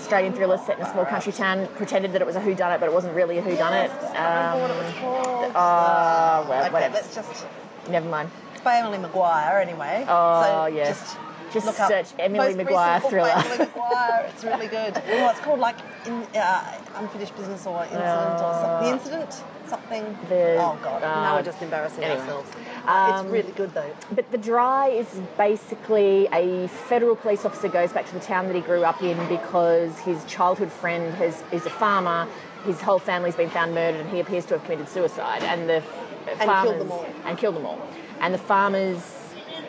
Australian 0.08 0.32
thriller 0.32 0.56
set 0.56 0.78
in 0.78 0.86
a 0.86 0.90
small 0.90 1.04
country 1.04 1.32
town, 1.32 1.66
pretended 1.76 2.14
that 2.14 2.22
it 2.22 2.26
was 2.26 2.34
a 2.34 2.40
whodunit, 2.40 2.80
but 2.80 2.88
it 2.88 2.92
wasn't 2.94 3.14
really 3.14 3.36
a 3.36 3.42
whodunit. 3.42 3.90
I 4.16 4.54
remember 4.54 4.62
what 4.62 4.70
it 4.70 4.78
Um, 4.78 4.84
was 4.86 4.94
called. 4.94 5.52
oh, 5.54 6.46
well, 6.48 6.62
okay, 6.64 6.72
whatever. 6.72 6.94
let's 6.94 7.14
just. 7.14 7.46
Never 7.90 8.08
mind. 8.08 8.30
It's 8.54 8.62
by 8.62 8.76
Emily 8.78 8.96
Maguire, 8.96 9.60
anyway. 9.60 10.06
Oh, 10.08 10.42
so 10.42 10.66
yeah. 10.74 10.86
Just, 10.86 11.18
Just 11.52 11.66
look 11.66 11.80
up 11.80 11.88
search 11.90 12.06
Emily 12.18 12.48
recent 12.48 12.64
Maguire 12.64 13.00
book 13.00 13.10
thriller. 13.10 13.28
Emily 13.30 13.58
Maguire. 13.58 14.26
It's 14.28 14.44
really 14.44 14.66
good. 14.66 15.02
Oh, 15.18 15.30
it's 15.30 15.40
called 15.40 15.58
like 15.58 15.76
in, 16.06 16.22
uh, 16.36 16.80
Unfinished 16.94 17.36
Business 17.36 17.66
or 17.66 17.82
Incident 17.84 18.40
or 18.40 18.54
something. 18.54 18.88
The 18.88 18.92
Incident? 18.92 19.42
Something. 19.66 20.18
The- 20.28 20.56
oh, 20.58 20.78
God. 20.82 21.02
now 21.02 21.32
uh, 21.34 21.36
we're 21.36 21.42
just 21.42 21.60
embarrassing 21.60 22.04
anyway. 22.04 22.20
ourselves. 22.20 22.50
Um, 22.86 23.26
it's 23.26 23.32
really 23.32 23.52
good, 23.52 23.74
though. 23.74 23.94
But 24.12 24.30
The 24.30 24.38
Dry 24.38 24.88
is 24.88 25.20
basically 25.36 26.28
a 26.32 26.68
federal 26.68 27.16
police 27.16 27.44
officer 27.44 27.68
goes 27.68 27.92
back 27.92 28.06
to 28.06 28.14
the 28.14 28.20
town 28.20 28.46
that 28.46 28.54
he 28.54 28.60
grew 28.62 28.84
up 28.84 29.02
in 29.02 29.16
because 29.28 29.98
his 30.00 30.24
childhood 30.26 30.70
friend 30.72 31.12
has, 31.14 31.42
is 31.52 31.66
a 31.66 31.70
farmer. 31.70 32.28
His 32.64 32.80
whole 32.80 32.98
family's 32.98 33.36
been 33.36 33.50
found 33.50 33.74
murdered, 33.74 34.00
and 34.00 34.10
he 34.10 34.20
appears 34.20 34.44
to 34.46 34.54
have 34.54 34.64
committed 34.64 34.88
suicide. 34.88 35.42
And 35.42 35.68
the 35.68 35.82
killed 36.26 36.40
farmers 36.40 36.78
them 36.78 36.92
all. 36.92 37.06
and 37.24 37.38
killed 37.38 37.56
them 37.56 37.66
all. 37.66 37.88
And 38.20 38.34
the 38.34 38.38
farmers' 38.38 39.17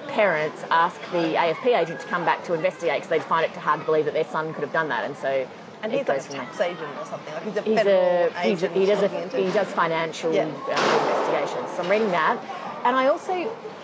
parents 0.10 0.63
ask 0.72 1.00
the 1.12 1.36
AFP 1.36 1.67
agent 1.78 2.00
to 2.02 2.08
come 2.08 2.26
back 2.26 2.43
to 2.45 2.54
investigate 2.54 2.95
because 2.95 3.10
they'd 3.10 3.24
find 3.24 3.45
it 3.45 3.52
hard 3.58 3.80
to 3.82 3.86
believe 3.86 4.06
that 4.06 4.13
their 4.13 4.24
son 4.26 4.54
could 4.54 4.62
have 4.63 4.74
done 4.74 4.89
that. 4.89 5.04
And 5.06 5.15
so 5.17 5.48
And 5.82 5.91
he's 5.91 6.08
like 6.08 6.19
a 6.22 6.24
tax 6.30 6.60
agent 6.62 6.89
or 7.00 7.06
something. 7.06 7.34
Like 7.34 7.43
he's 7.43 7.58
a 7.58 7.62
He's 7.62 7.78
federal 7.78 8.30
a, 8.36 8.41
agent. 8.43 8.76
he 8.76 8.86
does 8.86 9.01
a, 9.03 9.07
he 9.38 9.51
does 9.51 9.68
financial 9.72 10.34
Yeah. 10.34 10.43
um, 10.43 10.53
investigations. 11.07 11.70
So 11.76 11.84
I'm 11.84 11.89
reading 11.89 12.12
that, 12.12 12.38
and 12.86 12.95
I 12.95 13.07
also 13.07 13.34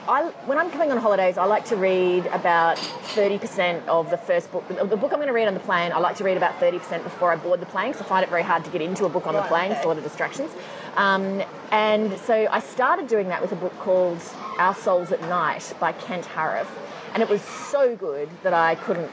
I, 0.08 0.26
when 0.46 0.60
I'm 0.60 0.70
coming 0.70 0.92
on 0.92 0.98
holidays, 0.98 1.36
I 1.36 1.46
like 1.46 1.66
to 1.66 1.76
read 1.76 2.28
about 2.28 2.78
30% 3.16 3.88
of 3.88 4.12
the 4.12 4.18
first 4.18 4.52
book. 4.52 4.64
The 4.68 4.76
book 4.98 5.12
I'm 5.12 5.18
going 5.18 5.26
to 5.28 5.34
read 5.34 5.48
on 5.48 5.56
the 5.56 5.60
plane, 5.62 5.92
I 5.92 5.98
like 5.98 6.16
to 6.18 6.24
read 6.24 6.38
about 6.38 6.60
30% 6.60 7.02
before 7.04 7.32
I 7.32 7.38
board 7.38 7.60
the 7.60 7.66
plane 7.66 7.88
because 7.92 8.04
I 8.06 8.06
find 8.10 8.24
it 8.24 8.30
very 8.30 8.44
hard 8.44 8.64
to 8.66 8.70
get 8.70 8.82
into 8.84 9.06
a 9.06 9.10
book 9.10 9.26
on 9.26 9.34
the 9.34 9.40
Right, 9.40 9.50
plane. 9.50 9.72
It's 9.72 9.80
okay. 9.80 9.86
a 9.86 9.88
lot 9.88 9.98
of 9.98 10.04
distractions. 10.04 10.52
Um, 10.96 11.42
and 11.72 12.20
so 12.20 12.48
I 12.52 12.60
started 12.60 13.08
doing 13.08 13.30
that 13.30 13.42
with 13.42 13.52
a 13.52 13.56
book 13.56 13.76
called 13.80 14.20
Our 14.58 14.76
Souls 14.76 15.12
at 15.12 15.22
Night 15.22 15.74
by 15.80 15.92
Kent 15.94 16.26
Haruf. 16.26 16.68
And 17.14 17.24
it 17.24 17.30
was 17.30 17.42
so 17.42 17.96
good 17.96 18.30
that 18.44 18.54
I 18.54 18.76
couldn't 18.76 19.12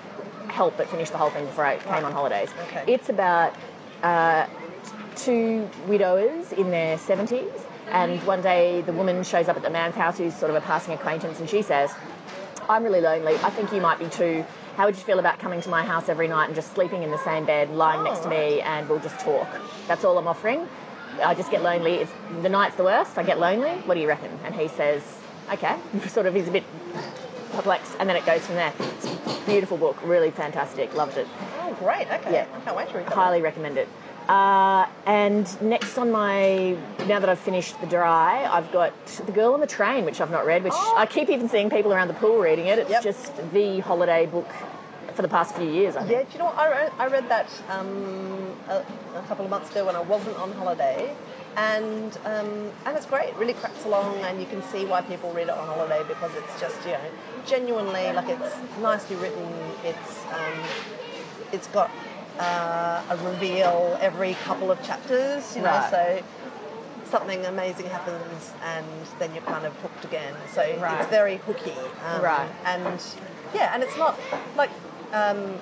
help 0.49 0.77
but 0.77 0.89
finish 0.89 1.11
the 1.11 1.19
whole 1.19 1.31
thing 1.31 1.47
before 1.47 1.65
I 1.65 1.79
came 1.79 2.05
on 2.05 2.13
holidays. 2.13 2.51
Okay. 2.69 2.85
It's 2.93 3.09
about 3.09 3.55
uh, 4.03 4.47
two 5.17 5.69
widowers 5.87 6.53
in 6.53 6.71
their 6.71 6.97
70s, 6.97 7.65
and 7.91 8.21
one 8.27 8.43
day 8.43 8.83
the 8.83 8.93
woman 8.93 9.23
shows 9.23 9.49
up 9.49 9.57
at 9.57 9.63
the 9.63 9.71
man's 9.71 9.95
house 9.95 10.19
who's 10.19 10.35
sort 10.35 10.51
of 10.51 10.57
a 10.57 10.61
passing 10.61 10.95
acquaintance, 10.95 11.41
and 11.41 11.49
she 11.49 11.63
says, 11.63 11.93
I'm 12.69 12.85
really 12.85 13.01
lonely. 13.01 13.35
I 13.37 13.51
think 13.51 13.73
you 13.73 13.81
might 13.81 13.99
be 13.99 14.09
too. 14.09 14.45
How 14.77 14.87
would 14.87 14.97
you 14.97 15.03
feel 15.03 15.19
about 15.19 15.39
coming 15.39 15.61
to 15.61 15.69
my 15.69 15.85
house 15.85 16.09
every 16.09 16.29
night 16.29 16.47
and 16.47 16.55
just 16.55 16.73
sleeping 16.75 17.03
in 17.03 17.11
the 17.11 17.23
same 17.25 17.45
bed, 17.45 17.71
lying 17.71 18.03
next 18.05 18.21
to 18.21 18.29
me, 18.29 18.61
and 18.63 18.89
we'll 18.89 19.01
just 19.01 19.19
talk? 19.21 19.49
That's 19.87 20.05
all 20.05 20.17
I'm 20.17 20.27
offering. 20.27 20.67
I 21.23 21.35
just 21.35 21.51
get 21.51 21.63
lonely. 21.63 21.97
It's, 21.97 22.13
the 22.41 22.49
night's 22.49 22.77
the 22.77 22.85
worst. 22.85 23.19
I 23.19 23.23
get 23.23 23.39
lonely. 23.39 23.73
What 23.85 23.95
do 23.95 24.01
you 24.01 24.09
reckon? 24.09 24.31
And 24.45 24.55
he 24.55 24.69
says, 24.69 25.03
okay. 25.53 25.77
Sort 26.09 26.27
of, 26.27 26.35
he's 26.35 26.49
a 26.49 26.53
bit 26.53 26.65
perplexed, 27.53 27.93
and 27.99 28.09
then 28.09 28.17
it 28.17 28.25
goes 28.27 28.45
from 28.47 28.57
there. 28.57 28.73
It's 28.79 29.07
a 29.07 29.43
beautiful 29.47 29.77
book, 29.77 29.97
really 30.05 30.31
fantastic. 30.31 30.95
Loved 30.95 31.17
it. 31.19 31.27
Oh, 31.61 31.75
great. 31.81 32.07
Okay. 32.11 32.33
Yeah. 32.33 32.47
I 32.55 32.61
can't 32.61 32.77
wait 32.77 32.89
to 32.91 32.97
read 32.99 33.07
that. 33.07 33.13
Highly 33.13 33.43
recommend 33.43 33.77
it. 33.79 33.89
Uh, 34.29 34.87
and 35.05 35.61
next 35.63 35.99
on 35.99 36.11
my, 36.13 36.77
now 37.09 37.19
that 37.19 37.29
I've 37.29 37.41
finished 37.41 37.79
The 37.81 37.87
Dry, 37.89 38.45
I've 38.47 38.71
got 38.71 38.93
The 39.27 39.33
Girl 39.33 39.53
on 39.53 39.61
the 39.61 39.67
Train, 39.67 40.05
which 40.05 40.21
I've 40.21 40.31
not 40.31 40.47
read, 40.47 40.63
which 40.63 40.73
Oh. 40.77 40.95
I 40.97 41.07
keep 41.07 41.29
even 41.29 41.49
seeing 41.49 41.69
people 41.71 41.93
around 41.93 42.09
the 42.09 42.15
pool 42.15 42.39
reading 42.39 42.67
it. 42.67 42.79
It's 42.79 42.91
Yep. 42.91 43.03
just 43.03 43.53
the 43.53 43.81
holiday 43.81 44.27
book 44.27 44.47
for 45.15 45.23
the 45.23 45.29
past 45.29 45.57
few 45.57 45.69
years, 45.69 45.97
I 45.97 46.01
think. 46.05 46.13
Yeah, 46.13 46.23
do 46.23 46.29
you 46.35 46.39
know 46.39 46.45
what? 46.47 46.57
I 46.59 46.69
read, 46.71 46.93
I 47.01 47.07
read 47.09 47.29
that 47.29 47.49
um, 47.69 48.55
a, 48.69 48.77
a 49.17 49.23
couple 49.29 49.45
of 49.45 49.51
months 49.51 49.71
ago 49.73 49.85
when 49.87 49.97
I 49.97 50.01
wasn't 50.01 50.39
on 50.39 50.53
holiday, 50.53 51.15
and 51.57 52.17
um, 52.25 52.73
and 52.87 52.97
it's 52.97 53.07
great. 53.07 53.29
It 53.29 53.37
really 53.37 53.53
cracks 53.55 53.85
along, 53.85 54.19
and 54.25 54.41
you 54.41 54.47
can 54.47 54.63
see 54.63 54.85
why 54.85 55.01
people 55.03 55.33
read 55.33 55.49
it 55.49 55.51
on 55.55 55.67
holiday 55.67 56.03
because 56.07 56.35
it's 56.35 56.61
just 56.61 56.85
you 56.87 56.93
know 56.93 57.11
genuinely 57.47 58.13
like 58.13 58.29
it's 58.29 58.79
nicely 58.81 59.17
written. 59.17 59.75
It's 59.85 60.25
um, 60.33 60.55
it's 61.53 61.67
got 61.69 61.91
uh, 62.39 63.03
a 63.11 63.17
reveal 63.19 63.97
every 64.01 64.35
couple 64.35 64.71
of 64.71 64.83
chapters, 64.83 65.55
you 65.55 65.63
know, 65.63 65.69
Right. 65.69 65.91
so 65.91 66.23
something 67.05 67.45
amazing 67.45 67.87
happens 67.87 68.55
and 68.63 68.87
then 69.19 69.33
you're 69.35 69.43
kind 69.43 69.67
of 69.67 69.75
hooked 69.75 70.05
again. 70.05 70.35
So 70.49 70.63
Right. 70.81 71.01
it's 71.01 71.11
very 71.11 71.37
hooky. 71.37 71.77
Um, 72.07 72.23
Right. 72.23 72.51
And 72.65 73.05
yeah, 73.55 73.71
and 73.75 73.83
it's 73.83 73.99
not 73.99 74.19
like 74.57 74.71
um, 75.13 75.61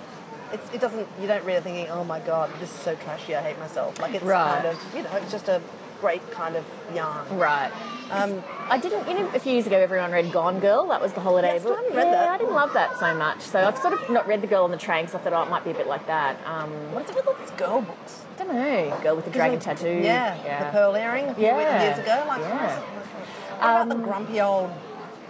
it's, 0.52 0.74
it 0.74 0.80
doesn't. 0.80 1.06
You 1.20 1.26
don't 1.26 1.44
read 1.44 1.56
it 1.56 1.62
thinking, 1.62 1.88
oh 1.90 2.04
my 2.04 2.20
god, 2.20 2.50
this 2.60 2.70
is 2.74 2.80
so 2.80 2.94
trashy. 2.96 3.34
I 3.34 3.42
hate 3.42 3.58
myself. 3.58 3.98
Like 4.00 4.14
it's 4.14 4.24
Right. 4.24 4.62
kind 4.62 4.66
of 4.66 4.94
you 4.96 5.02
know, 5.02 5.10
it's 5.16 5.30
just 5.30 5.48
a 5.48 5.60
great 6.00 6.28
kind 6.30 6.56
of 6.56 6.64
yarn. 6.94 7.26
Right. 7.36 7.70
Um, 8.10 8.42
I 8.68 8.78
didn't, 8.78 9.06
you 9.06 9.14
know, 9.14 9.28
a 9.34 9.38
few 9.38 9.52
years 9.52 9.66
ago 9.68 9.76
everyone 9.78 10.10
read 10.10 10.32
Gone 10.32 10.58
Girl. 10.58 10.88
That 10.88 11.00
was 11.00 11.12
the 11.12 11.20
holiday 11.20 11.54
Yes, 11.54 11.62
I 11.66 11.68
book. 11.68 11.78
read 11.94 12.06
yeah, 12.06 12.10
that. 12.12 12.28
I 12.30 12.38
didn't 12.38 12.54
love 12.54 12.72
that 12.72 12.98
so 12.98 13.14
much. 13.14 13.40
So 13.42 13.60
I've 13.60 13.78
sort 13.78 13.94
of 13.94 14.10
not 14.10 14.26
read 14.26 14.40
The 14.40 14.46
Girl 14.48 14.64
on 14.64 14.70
the 14.72 14.76
Train 14.78 15.04
because 15.04 15.20
I 15.20 15.22
thought, 15.22 15.32
oh, 15.32 15.42
it 15.42 15.50
might 15.50 15.62
be 15.64 15.70
a 15.70 15.74
bit 15.74 15.86
like 15.86 16.06
that. 16.08 16.36
Um, 16.46 16.70
what's 16.92 17.10
it 17.10 17.14
with 17.16 17.28
all 17.28 17.34
these 17.34 17.50
girl 17.50 17.82
books? 17.82 18.24
I 18.38 18.42
don't 18.44 18.54
know. 18.54 18.98
Girl 19.02 19.14
with 19.14 19.26
the 19.26 19.30
dragon 19.30 19.60
tattoo. 19.60 19.88
Yeah, 20.02 20.64
the 20.64 20.72
pearl 20.72 20.96
earring 20.96 21.34
Yeah. 21.38 21.82
years 21.82 21.98
ago. 21.98 22.24
Like, 22.26 22.40
Yeah. 22.40 22.78
what 22.80 23.58
about 23.60 23.88
the 23.90 23.94
Um, 23.94 24.02
grumpy 24.02 24.40
old 24.40 24.70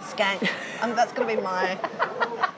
skank? 0.01 0.49
I 0.81 0.85
mean, 0.87 0.95
that's 0.95 1.11
going 1.11 1.27
to 1.27 1.35
be 1.35 1.41
my. 1.41 1.77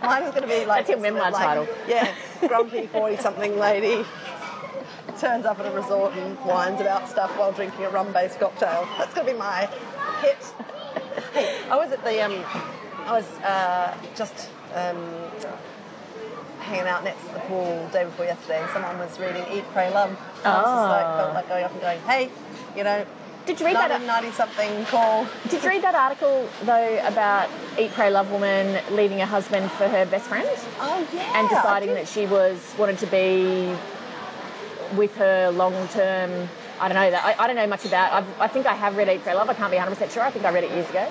Mine 0.04 0.24
is 0.24 0.30
going 0.32 0.44
to 0.44 0.48
be 0.48 0.66
like 0.66 0.86
That's 0.86 0.90
your 0.90 1.00
memoir 1.00 1.32
like, 1.32 1.44
title. 1.46 1.68
Yeah, 1.88 2.14
grumpy 2.48 2.88
forty-something 2.88 3.58
lady 3.58 4.06
turns 5.20 5.46
up 5.46 5.60
at 5.60 5.66
a 5.66 5.72
resort 5.72 6.14
and 6.14 6.38
whines 6.40 6.82
about 6.82 7.08
stuff 7.08 7.32
while 7.38 7.52
drinking 7.52 7.86
a 7.86 7.90
rum-based 7.90 8.40
cocktail. 8.40 8.88
That's 8.98 9.14
going 9.14 9.28
to 9.28 9.34
be 9.34 9.40
my 9.40 9.70
hit. 10.22 10.54
I 11.70 11.76
was 11.78 11.92
at 11.92 12.04
the 12.04 12.24
um, 12.24 12.44
I 13.06 13.12
was 13.12 13.26
uh, 13.40 13.98
just 14.16 14.50
um, 14.74 14.98
hanging 16.60 16.88
out 16.88 17.04
next 17.04 17.26
to 17.28 17.34
the 17.34 17.40
pool 17.42 17.90
day 17.92 18.06
before 18.06 18.26
yesterday, 18.26 18.62
and 18.62 18.72
someone 18.72 18.98
was 18.98 19.20
reading 19.20 19.44
Eat, 19.52 19.66
Pray, 19.74 19.92
Love. 19.94 20.10
And 20.10 20.48
I 20.48 20.62
was 20.62 20.72
just 20.72 20.90
like, 20.90 21.18
felt 21.18 21.34
like 21.34 21.50
going 21.50 21.64
up 21.64 21.72
and 21.72 21.82
going, 21.82 22.00
hey, 22.02 22.32
you 22.76 22.84
know, 22.84 23.06
Did 23.46 23.60
you 23.60 23.66
read 23.66 23.76
that? 23.76 23.90
1990 23.90 24.32
something 24.36 24.86
call. 24.86 25.28
Did 25.50 25.64
you 25.64 25.70
read 25.70 25.84
that 25.84 25.96
article 25.96 26.48
though 26.64 27.00
about 27.06 27.50
Eat, 27.80 27.92
Pray, 27.92 28.10
Love 28.10 28.32
woman 28.32 28.82
leaving 28.96 29.20
her 29.20 29.26
husband 29.26 29.70
for 29.72 29.88
her 29.88 30.06
best 30.06 30.26
friend 30.26 30.48
Oh 30.80 31.08
yeah. 31.14 31.40
and 31.40 31.50
deciding 31.50 31.94
that 31.96 32.08
she 32.08 32.26
was 32.26 32.74
wanted 32.78 32.98
to 33.00 33.08
be 33.08 33.76
with 34.96 35.16
her 35.18 35.52
long 35.52 35.74
term? 35.90 36.48
I 36.80 36.88
don't 36.88 36.96
know 36.96 37.12
that. 37.12 37.24
I, 37.26 37.44
I 37.44 37.48
don't 37.48 37.56
know 37.56 37.68
much 37.68 37.86
about. 37.86 38.14
I've, 38.14 38.42
I 38.42 38.48
think 38.48 38.66
I 38.66 38.74
have 38.74 38.96
read 38.96 39.10
Eat, 39.10 39.24
Pray, 39.24 39.34
Love. 39.36 39.50
I 39.50 39.54
can't 39.54 39.72
be 39.72 39.78
100 39.78 39.94
percent 39.96 40.12
sure. 40.12 40.24
I 40.24 40.32
think 40.32 40.46
I 40.46 40.52
read 40.52 40.64
it 40.64 40.72
years 40.72 40.90
ago, 40.90 41.10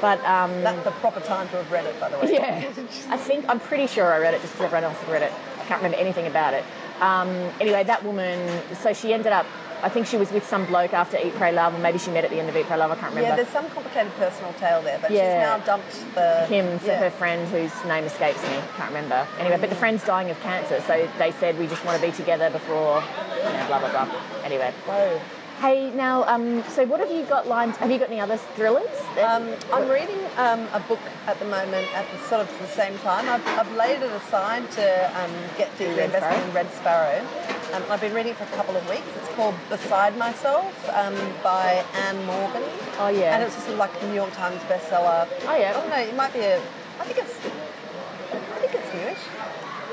but 0.00 0.18
um, 0.24 0.62
That's 0.62 0.84
the 0.84 0.90
proper 0.92 1.20
time 1.20 1.48
to 1.50 1.56
have 1.56 1.70
read 1.70 1.86
it, 1.86 1.98
by 2.00 2.08
the 2.10 2.18
way. 2.18 2.32
yeah, 2.32 2.64
I 3.10 3.16
think 3.16 3.44
I'm 3.48 3.60
pretty 3.60 3.86
sure 3.86 4.12
I 4.12 4.18
read 4.18 4.34
it 4.34 4.40
just 4.40 4.54
because 4.54 4.66
everyone 4.66 4.84
else 4.84 4.98
had 4.98 5.08
read 5.10 5.22
it. 5.22 5.32
I 5.60 5.64
can't 5.64 5.82
remember 5.82 5.98
anything 5.98 6.26
about 6.26 6.54
it. 6.54 6.64
Um, 7.00 7.28
anyway, 7.60 7.84
that 7.84 8.04
woman. 8.04 8.62
So 8.82 8.92
she 8.92 9.12
ended 9.14 9.32
up. 9.32 9.46
I 9.82 9.88
think 9.88 10.06
she 10.06 10.16
was 10.16 10.30
with 10.30 10.46
some 10.46 10.66
bloke 10.66 10.92
after 10.92 11.16
Eat, 11.16 11.34
Pray, 11.34 11.52
Love, 11.52 11.74
or 11.74 11.78
maybe 11.78 11.98
she 11.98 12.10
met 12.10 12.24
at 12.24 12.30
the 12.30 12.38
end 12.38 12.48
of 12.48 12.56
Eat, 12.56 12.66
Pray, 12.66 12.76
Love. 12.76 12.90
I 12.90 12.94
can't 12.96 13.14
remember. 13.14 13.28
Yeah, 13.30 13.36
there's 13.36 13.48
some 13.48 13.68
complicated 13.70 14.12
personal 14.16 14.52
tale 14.54 14.82
there, 14.82 14.98
but 15.00 15.10
Yeah. 15.10 15.20
she's 15.20 15.48
now 15.48 15.64
dumped 15.64 16.14
the 16.14 16.46
him 16.46 16.78
for 16.78 16.86
yeah. 16.86 16.98
her 16.98 17.10
friend 17.10 17.48
whose 17.48 17.72
name 17.86 18.04
escapes 18.04 18.42
me. 18.42 18.58
Can't 18.76 18.90
remember. 18.90 19.26
Anyway, 19.38 19.58
but 19.60 19.70
the 19.70 19.76
friend's 19.76 20.04
dying 20.04 20.30
of 20.30 20.40
cancer, 20.40 20.80
so 20.86 21.08
they 21.18 21.32
said 21.32 21.58
we 21.58 21.66
just 21.66 21.84
want 21.84 22.00
to 22.00 22.06
be 22.06 22.12
together 22.12 22.50
before, 22.50 23.02
you 23.38 23.52
know, 23.52 23.64
blah 23.68 23.78
blah 23.78 23.90
blah. 23.90 24.08
Anyway, 24.44 24.70
Whoa. 24.86 25.20
hey, 25.60 25.90
now, 25.92 26.24
um, 26.24 26.62
so 26.64 26.84
what 26.86 27.00
have 27.00 27.10
you 27.10 27.22
got 27.24 27.48
lined? 27.48 27.76
Have 27.76 27.90
you 27.90 27.98
got 27.98 28.10
any 28.10 28.20
other 28.20 28.36
thrillers? 28.36 28.88
Um, 29.18 29.54
I'm 29.72 29.88
reading 29.88 30.20
um, 30.36 30.68
a 30.72 30.80
book 30.88 31.00
at 31.26 31.38
the 31.38 31.46
moment 31.46 31.86
at 31.94 32.06
the 32.10 32.18
sort 32.28 32.42
of 32.42 32.58
the 32.58 32.66
same 32.68 32.98
time. 32.98 33.28
I've, 33.28 33.46
I've 33.58 33.72
laid 33.76 34.02
it 34.02 34.10
aside 34.12 34.70
to 34.72 35.20
um, 35.22 35.30
get 35.56 35.76
to 35.78 35.86
Red 35.88 36.06
investment 36.06 36.48
in 36.48 36.54
Red 36.54 36.70
Sparrow. 36.72 37.26
Um, 37.72 37.84
I've 37.88 38.00
been 38.00 38.12
reading 38.14 38.32
it 38.32 38.36
for 38.36 38.44
a 38.44 38.56
couple 38.56 38.76
of 38.76 38.88
weeks. 38.88 39.06
It's 39.16 39.28
called 39.34 39.54
Beside 39.68 40.16
Myself 40.18 40.74
um, 40.90 41.14
by 41.42 41.84
Ann 41.94 42.16
Morgan. 42.26 42.62
Oh, 42.98 43.08
yeah. 43.08 43.34
And 43.34 43.42
it's 43.44 43.54
just 43.54 43.68
like 43.76 43.90
New 44.02 44.14
York 44.14 44.32
Times 44.32 44.60
bestseller. 44.62 45.28
Oh, 45.46 45.56
yeah. 45.56 45.70
I 45.70 45.72
don't 45.74 45.88
know. 45.88 45.96
It 46.00 46.16
might 46.16 46.32
be 46.32 46.40
a. 46.40 46.58
I 46.98 47.04
think 47.04 47.18
it's. 47.18 47.36
I 47.38 48.58
think 48.58 48.74
it's 48.74 48.92
newish. 48.94 49.22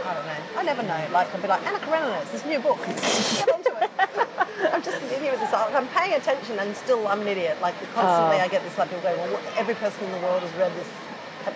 I 0.06 0.14
don't 0.14 0.26
know. 0.26 0.60
I 0.60 0.64
never 0.64 0.82
know. 0.84 1.08
Like 1.12 1.34
I'll 1.36 1.42
be 1.42 1.48
like 1.48 1.66
Anna 1.68 1.80
Karenina, 1.80 2.22
it's 2.22 2.32
this 2.32 2.46
new 2.46 2.60
book. 2.60 2.80
Get 2.86 3.50
onto 3.54 3.70
it. 3.76 3.92
I'm 4.74 4.82
just 4.82 5.02
an 5.04 5.10
idiot 5.12 5.34
with 5.34 5.42
this. 5.42 5.54
I'm 5.54 5.88
paying 5.90 6.14
attention 6.14 6.58
and 6.60 6.76
still 6.76 7.08
I'm 7.08 7.22
an 7.22 7.28
idiot. 7.28 7.58
Like 7.62 7.76
constantly, 7.94 8.38
Oh. 8.38 8.46
I 8.46 8.48
get 8.48 8.64
this 8.64 8.78
like 8.78 8.90
people 8.90 9.04
going, 9.04 9.18
well, 9.20 9.40
every 9.58 9.76
person 9.76 10.06
in 10.06 10.12
the 10.14 10.20
world 10.20 10.42
has 10.44 10.54
read 10.56 10.74
this. 10.76 10.88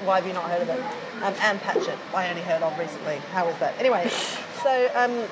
Why 0.03 0.17
have 0.19 0.27
you 0.27 0.33
not 0.33 0.49
heard 0.49 0.61
of 0.63 0.69
it? 0.69 0.79
Um, 1.23 1.33
Ann 1.41 1.59
Patchett, 1.59 1.97
I 2.13 2.29
only 2.29 2.41
heard 2.41 2.61
of 2.61 2.77
recently. 2.77 3.17
How 3.31 3.47
is 3.47 3.57
that? 3.59 3.77
Anyway, 3.79 4.09
so 4.63 4.89
um, 4.95 5.23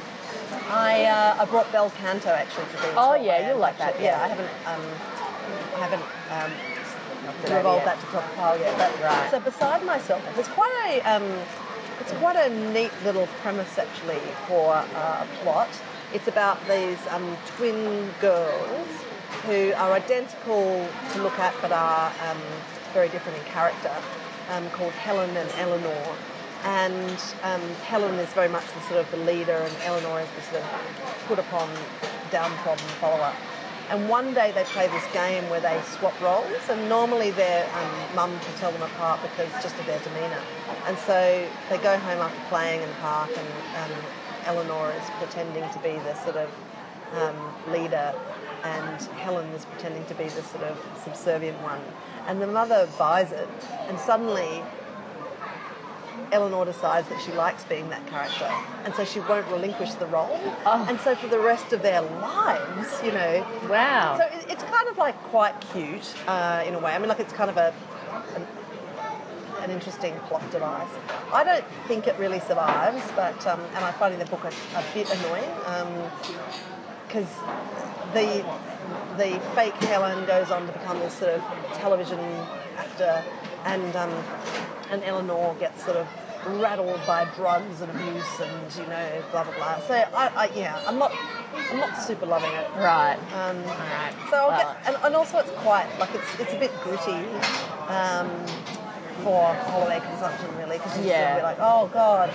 I 0.70 1.06
uh, 1.06 1.36
I 1.40 1.46
brought 1.46 1.72
Bel 1.72 1.90
Canto 1.92 2.30
actually 2.30 2.66
to 2.66 2.78
read. 2.78 2.94
Oh, 2.96 3.16
yeah, 3.16 3.40
you'll 3.40 3.56
Anne 3.56 3.60
like 3.60 3.78
that, 3.80 4.00
yeah. 4.00 4.18
Yeah, 4.18 4.24
I 4.24 4.28
haven't 4.28 4.50
um, 4.66 4.86
I 5.76 5.80
haven't 5.88 6.06
um, 6.30 7.56
revolved 7.58 7.86
that 7.86 8.00
to 8.00 8.06
proper 8.08 8.36
pile 8.36 8.60
yet. 8.60 8.78
But 8.78 9.02
Right. 9.02 9.32
so 9.32 9.40
beside 9.40 9.84
myself, 9.86 10.24
it's 10.38 10.50
quite 10.50 11.02
a 11.04 11.10
um, 11.10 11.46
it's 12.00 12.12
quite 12.14 12.36
a 12.36 12.50
neat 12.50 12.92
little 13.04 13.28
premise 13.42 13.78
actually 13.78 14.22
for 14.48 14.76
uh, 14.76 15.26
a 15.26 15.28
plot. 15.42 15.82
It's 16.14 16.28
about 16.28 16.68
these 16.68 17.00
um, 17.08 17.38
twin 17.46 18.14
girls 18.20 18.88
who 19.46 19.74
are 19.78 19.94
identical 19.94 20.90
to 21.14 21.22
look 21.24 21.38
at 21.40 21.54
but 21.62 21.72
are 21.72 22.14
um, 22.22 22.42
very 22.94 23.10
different 23.10 23.38
in 23.38 23.44
character, 23.46 23.94
um, 24.50 24.70
called 24.72 24.94
Helen 24.94 25.36
and 25.38 25.52
Eleanor. 25.58 26.18
And 26.64 27.20
um, 27.44 27.62
Helen 27.88 28.16
is 28.16 28.30
very 28.34 28.50
much 28.50 28.66
the 28.74 28.82
sort 28.82 29.00
of 29.00 29.10
the 29.12 29.18
leader, 29.18 29.54
and 29.56 29.76
Eleanor 29.84 30.20
is 30.22 30.30
the 30.36 30.42
sort 30.42 30.62
of 30.62 31.24
put 31.28 31.40
upon, 31.40 31.70
downtrodden 32.32 32.86
follower. 33.00 33.34
And 33.90 34.08
one 34.08 34.36
day 34.36 34.52
they 34.52 34.64
play 34.66 34.88
this 34.88 35.06
game 35.14 35.50
where 35.50 35.62
they 35.62 35.82
swap 35.98 36.20
roles, 36.22 36.70
and 36.70 36.88
normally 36.90 37.32
their 37.32 37.66
um, 37.74 38.16
mum 38.16 38.40
can 38.42 38.54
tell 38.56 38.72
them 38.72 38.84
apart 38.84 39.22
because 39.22 39.52
just 39.64 39.80
of 39.80 39.86
their 39.88 40.00
demeanour. 40.00 40.42
And 40.86 40.98
so 40.98 41.48
they 41.70 41.78
go 41.80 41.98
home 41.98 42.20
after 42.20 42.42
playing 42.50 42.82
in 42.84 42.90
the 42.90 42.96
park, 42.96 43.32
and 43.36 43.92
um, 43.92 43.98
Eleanor 44.46 44.92
is 44.92 45.10
pretending 45.18 45.68
to 45.72 45.80
be 45.80 45.94
the 46.06 46.14
sort 46.24 46.36
of 46.36 46.52
um, 47.14 47.74
leader, 47.74 48.14
and 48.64 49.02
Helen 49.18 49.48
is 49.54 49.66
pretending 49.66 50.06
to 50.06 50.14
be 50.16 50.26
the 50.26 50.44
sort 50.44 50.64
of 50.66 50.78
subservient 51.04 51.60
one. 51.62 51.82
And 52.28 52.42
the 52.42 52.48
mother 52.48 52.88
buys 53.00 53.32
it, 53.32 53.50
and 53.88 53.98
suddenly 53.98 54.62
Eleanor 56.32 56.66
decides 56.66 57.08
that 57.10 57.22
she 57.22 57.32
likes 57.32 57.64
being 57.66 57.90
that 57.90 58.06
character, 58.08 58.50
and 58.86 58.94
so 58.96 59.04
she 59.06 59.20
won't 59.22 59.48
relinquish 59.48 59.94
the 59.94 60.06
role. 60.08 60.40
Oh. 60.66 60.86
And 60.90 61.00
so 61.02 61.16
for 61.16 61.28
the 61.28 61.40
rest 61.40 61.74
of 61.74 61.82
their 61.82 62.02
lives, 62.02 63.02
you 63.04 63.12
know, 63.12 63.46
Wow. 63.70 64.18
so 64.18 64.26
it- 64.38 64.46
it's 64.50 64.64
kind 64.64 64.88
of 64.90 64.98
like 64.98 65.16
quite 65.26 65.60
cute 65.74 66.16
uh, 66.28 66.64
in 66.68 66.74
a 66.76 66.80
way. 66.80 66.94
I 66.94 67.00
mean, 67.00 67.10
like 67.10 67.20
it's 67.20 67.34
kind 67.34 67.50
of 67.50 67.58
a, 67.58 67.74
a 68.36 68.42
an 69.64 69.72
interesting 69.72 70.14
plot 70.28 70.50
device. 70.52 70.88
I 71.34 71.44
don't 71.44 71.66
think 71.88 72.08
it 72.08 72.18
really 72.18 72.40
survives, 72.40 73.04
but 73.16 73.46
um, 73.46 73.60
and 73.76 73.84
I 73.84 73.92
find 73.92 74.14
in 74.14 74.20
the 74.20 74.26
book 74.26 74.44
a, 74.46 74.54
a 74.78 74.84
bit 74.94 75.10
annoying 75.10 75.50
because 77.08 77.28
the 78.14 78.44
the 79.18 79.40
fake 79.56 79.74
Helen 79.76 80.26
goes 80.26 80.50
on 80.52 80.66
to 80.66 80.72
become 80.72 81.00
this 81.00 81.14
sort 81.14 81.32
of 81.34 81.44
television 81.74 82.20
actor, 82.78 83.24
and 83.66 83.96
um, 83.96 84.12
and 84.92 85.04
Eleanor 85.04 85.56
gets 85.60 85.84
sort 85.84 85.98
of 85.98 86.08
rattled 86.62 87.00
by 87.06 87.26
drugs 87.36 87.82
and 87.82 87.92
abuse 87.92 88.40
and 88.40 88.76
you 88.76 88.86
know 88.90 89.24
blah 89.32 89.44
blah 89.44 89.54
blah. 89.56 89.80
So 89.82 89.94
I, 89.94 90.28
I 90.36 90.50
yeah, 90.56 90.82
I'm 90.88 90.98
not 90.98 91.12
I'm 91.72 91.78
not 91.78 91.94
super 92.02 92.26
loving 92.26 92.52
it. 92.52 92.68
Right. 92.78 93.18
Um, 93.34 93.58
All 93.58 93.64
right. 93.66 94.14
so 94.30 94.36
I'll 94.38 94.48
Well- 94.50 94.76
get, 94.84 94.88
and, 94.94 95.04
and 95.06 95.16
also 95.16 95.38
it's 95.40 95.52
quite 95.52 95.88
like 96.00 96.10
it's 96.16 96.40
it's 96.40 96.54
a 96.54 96.58
bit 96.60 96.72
gritty 96.82 97.26
um, 97.90 98.30
for 99.24 99.54
holiday 99.54 100.00
consumption 100.00 100.48
really 100.58 100.78
because 100.78 100.98
you 100.98 101.06
Yeah. 101.06 101.20
yeah. 101.22 101.36
be 101.38 101.44
like 101.44 101.58
oh 101.60 101.90
god 101.94 102.30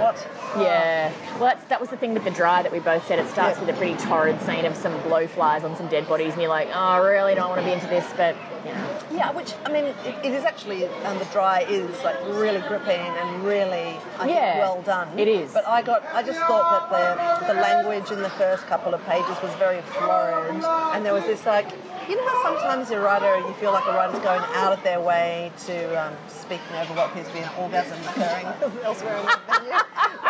what 0.00 0.16
Yeah. 0.58 1.10
Well, 1.38 1.44
that's, 1.50 1.64
that 1.66 1.80
was 1.80 1.88
the 1.88 1.96
thing 1.96 2.12
with 2.12 2.24
the 2.24 2.30
dry 2.30 2.62
that 2.62 2.70
we 2.70 2.78
both 2.78 3.06
said. 3.06 3.18
It 3.18 3.26
starts 3.28 3.58
Yeah. 3.58 3.64
with 3.64 3.74
a 3.74 3.78
pretty 3.78 3.94
torrid 3.96 4.38
scene 4.42 4.66
of 4.66 4.76
some 4.76 4.92
blowflies 5.00 5.64
on 5.64 5.74
some 5.76 5.88
dead 5.88 6.06
bodies, 6.06 6.32
and 6.34 6.42
you're 6.42 6.50
like, 6.50 6.68
oh, 6.68 6.78
I 6.78 6.98
really 6.98 7.34
don't 7.34 7.48
want 7.48 7.60
to 7.62 7.64
be 7.66 7.72
into 7.72 7.86
this, 7.86 8.04
but 8.18 8.36
you 8.66 8.72
know. 8.74 8.86
yeah 9.12 9.30
which 9.32 9.54
I 9.64 9.72
mean 9.72 9.84
it, 9.86 9.96
it 10.22 10.32
is 10.34 10.44
actually 10.44 10.84
um, 10.86 11.18
the 11.18 11.24
dry 11.26 11.60
is 11.62 11.88
like 12.04 12.16
really 12.28 12.60
gripping 12.68 13.00
and 13.00 13.44
really 13.44 13.96
I 14.18 14.26
think 14.26 14.38
well 14.62 14.82
done 14.82 15.08
it 15.18 15.26
is. 15.26 15.52
but 15.52 15.66
I 15.66 15.82
got 15.82 16.04
I 16.12 16.22
just 16.22 16.38
thought 16.38 16.66
that 16.90 17.46
the 17.48 17.54
the 17.54 17.60
language 17.60 18.10
in 18.12 18.22
the 18.22 18.30
first 18.30 18.66
couple 18.66 18.94
of 18.94 19.04
pages 19.06 19.36
was 19.42 19.52
very 19.54 19.80
florid 19.82 20.62
and 20.94 21.04
there 21.04 21.12
was 21.14 21.24
this 21.24 21.44
like 21.44 21.66
you 22.08 22.16
know 22.16 22.28
how 22.28 22.58
sometimes 22.58 22.90
a 22.90 23.00
writer 23.00 23.38
you 23.38 23.52
feel 23.54 23.72
like 23.72 23.86
a 23.86 23.92
writer's 23.92 24.20
going 24.20 24.42
out 24.54 24.72
of 24.72 24.82
their 24.82 25.00
way 25.00 25.52
to 25.66 26.06
um, 26.06 26.14
speaking 26.28 26.76
over 26.80 26.94
what 26.94 27.10
appears 27.10 27.26
to 27.28 27.32
be 27.32 27.40
an 27.40 27.50
orgasm 27.58 27.98
occurring 28.08 28.46
elsewhere 28.84 29.16
in 29.16 29.26
the 29.26 29.40
venue 29.46 29.72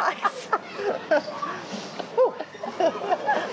like, 0.02 1.22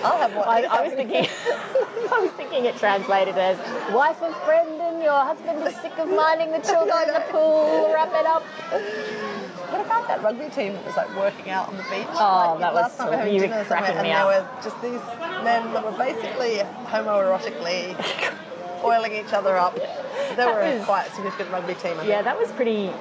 I'll 0.04 0.18
have 0.18 0.34
one. 0.34 0.48
I, 0.48 0.62
I 0.70 0.82
was 0.82 0.92
thinking, 0.94 1.26
I 1.26 2.20
was 2.20 2.30
thinking 2.32 2.64
it 2.64 2.76
translated 2.76 3.36
as 3.36 3.58
wife 3.92 4.20
of 4.22 4.34
friend 4.44 4.80
and 4.80 5.02
your 5.02 5.24
husband 5.24 5.66
is 5.66 5.76
sick 5.76 5.96
of 5.98 6.08
minding 6.08 6.52
the 6.52 6.60
children 6.60 7.08
in 7.08 7.14
the 7.14 7.24
pool. 7.30 7.90
Wrap 7.92 8.10
it 8.12 8.26
up. 8.26 9.39
What 9.70 9.80
about 9.86 10.08
that 10.08 10.22
rugby 10.22 10.48
team 10.50 10.72
that 10.74 10.84
was 10.84 10.96
like 10.96 11.14
working 11.16 11.50
out 11.50 11.68
on 11.68 11.76
the 11.76 11.82
beach? 11.84 12.06
Oh, 12.14 12.56
like, 12.58 12.60
that 12.60 12.74
was 12.74 12.82
last 12.82 12.98
time 12.98 13.06
so- 13.06 13.10
we 13.10 13.10
were 13.10 13.16
having 13.18 13.34
you 13.34 13.40
were 13.42 13.46
dinner 13.48 13.64
somewhere, 13.64 13.90
and 13.92 14.06
there 14.06 14.26
were 14.26 14.46
just 14.62 14.80
these 14.82 15.00
men 15.44 15.72
that 15.72 15.84
were 15.84 15.92
basically 15.92 16.58
homoerotically 16.86 17.94
oiling 18.84 19.12
each 19.14 19.32
other 19.32 19.56
up. 19.56 19.74
They 20.36 20.44
were 20.46 20.60
a 20.60 20.76
was- 20.78 20.84
quite 20.84 21.10
significant 21.14 21.50
rugby 21.50 21.74
team. 21.74 21.98
I 22.00 22.04
Yeah, 22.04 22.14
think. 22.16 22.24
that 22.24 22.38
was 22.38 22.50
pretty. 22.52 22.92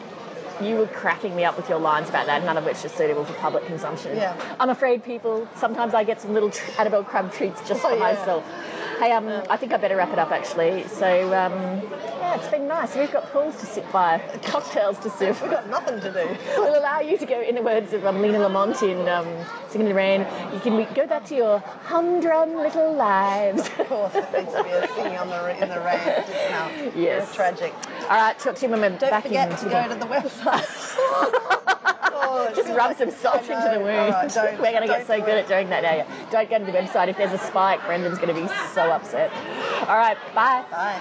You 0.61 0.75
were 0.75 0.87
cracking 0.87 1.37
me 1.37 1.45
up 1.45 1.55
with 1.55 1.69
your 1.69 1.79
lines 1.79 2.09
about 2.09 2.25
that, 2.25 2.43
none 2.43 2.57
of 2.57 2.65
which 2.65 2.83
is 2.83 2.91
suitable 2.91 3.23
for 3.23 3.31
public 3.35 3.65
consumption. 3.65 4.17
Yeah. 4.17 4.35
I'm 4.59 4.69
afraid, 4.69 5.05
people, 5.05 5.47
sometimes 5.55 5.93
I 5.93 6.03
get 6.03 6.19
some 6.19 6.33
little 6.33 6.51
Annabel 6.77 7.01
Crabb 7.01 7.31
treats 7.31 7.65
just 7.65 7.85
Oh, 7.85 7.89
for 7.89 7.95
yeah. 7.95 8.01
myself. 8.01 8.43
Hey, 8.99 9.13
um, 9.13 9.29
I 9.49 9.55
think 9.55 9.71
I 9.71 9.77
better 9.77 9.95
wrap 9.95 10.11
it 10.11 10.19
up 10.19 10.29
actually. 10.29 10.85
So, 10.89 11.27
um, 11.27 11.53
yeah, 12.19 12.35
it's 12.35 12.49
been 12.49 12.67
nice. 12.67 12.97
We've 12.97 13.09
got 13.09 13.31
pools 13.31 13.55
to 13.61 13.65
sit 13.65 13.89
by, 13.93 14.19
cocktails 14.43 14.99
to 14.99 15.09
sip. 15.09 15.41
We've 15.41 15.51
got 15.51 15.69
nothing 15.69 16.01
to 16.01 16.11
do. 16.11 16.37
We'll 16.57 16.77
allow 16.77 16.99
you 16.99 17.17
to 17.17 17.25
go, 17.25 17.39
in 17.41 17.55
the 17.55 17.61
words 17.61 17.93
of 17.93 18.05
um, 18.05 18.21
Lina 18.21 18.39
Lamont 18.39 18.83
in 18.83 19.07
um, 19.07 19.25
Singing 19.69 19.87
in 19.87 19.93
the 19.93 19.95
Rain, 19.95 20.27
you 20.53 20.59
can 20.59 20.85
go 20.95 21.07
back 21.07 21.23
to 21.27 21.35
your 21.35 21.59
humdrum 21.59 22.55
little 22.55 22.93
lives. 22.93 23.69
Of 23.79 23.87
course, 23.87 24.15
it 24.15 24.33
needs 24.33 24.53
to 24.53 24.63
be 24.65 24.69
a 24.69 24.87
singing 24.89 25.17
on 25.17 25.29
the 25.29 25.63
in 25.63 25.69
the 25.69 25.79
rain. 25.79 25.99
Just 26.27 26.49
now. 26.49 26.69
Yes. 26.93 27.27
It's 27.27 27.35
tragic. 27.35 27.73
All 28.01 28.17
right, 28.17 28.37
talk 28.37 28.55
to 28.55 28.65
you 28.65 28.71
when 28.71 28.81
we're 28.81 28.89
Don't 28.97 29.11
back 29.11 29.23
forget 29.23 29.49
in. 29.49 29.57
to 29.59 29.69
go 29.69 29.87
to 29.87 29.95
the 29.95 30.07
website. 30.07 31.75
Oh, 32.31 32.47
Just 32.55 32.67
good. 32.67 32.77
rub 32.77 32.95
some 32.97 33.11
salt 33.11 33.41
into 33.41 33.71
the 33.73 33.79
wound. 33.79 34.31
Don't- 34.33 34.59
We're 34.59 34.71
going 34.71 34.81
to 34.81 34.87
get 34.87 35.07
so 35.07 35.17
do 35.17 35.25
good 35.25 35.37
it. 35.37 35.43
at 35.43 35.47
doing 35.47 35.69
that 35.69 35.83
now. 35.83 35.95
Yeah. 35.95 36.29
Don't 36.31 36.49
go 36.49 36.59
to 36.59 36.65
the 36.65 36.71
website. 36.71 37.07
If 37.07 37.17
there's 37.17 37.33
a 37.33 37.37
spike, 37.39 37.83
Brendan's 37.85 38.17
going 38.19 38.33
to 38.33 38.39
be 38.39 38.47
so 38.73 38.91
upset. 38.91 39.31
All 39.89 39.97
right, 39.97 40.17
bye. 40.35 40.63
Bye. 40.71 40.99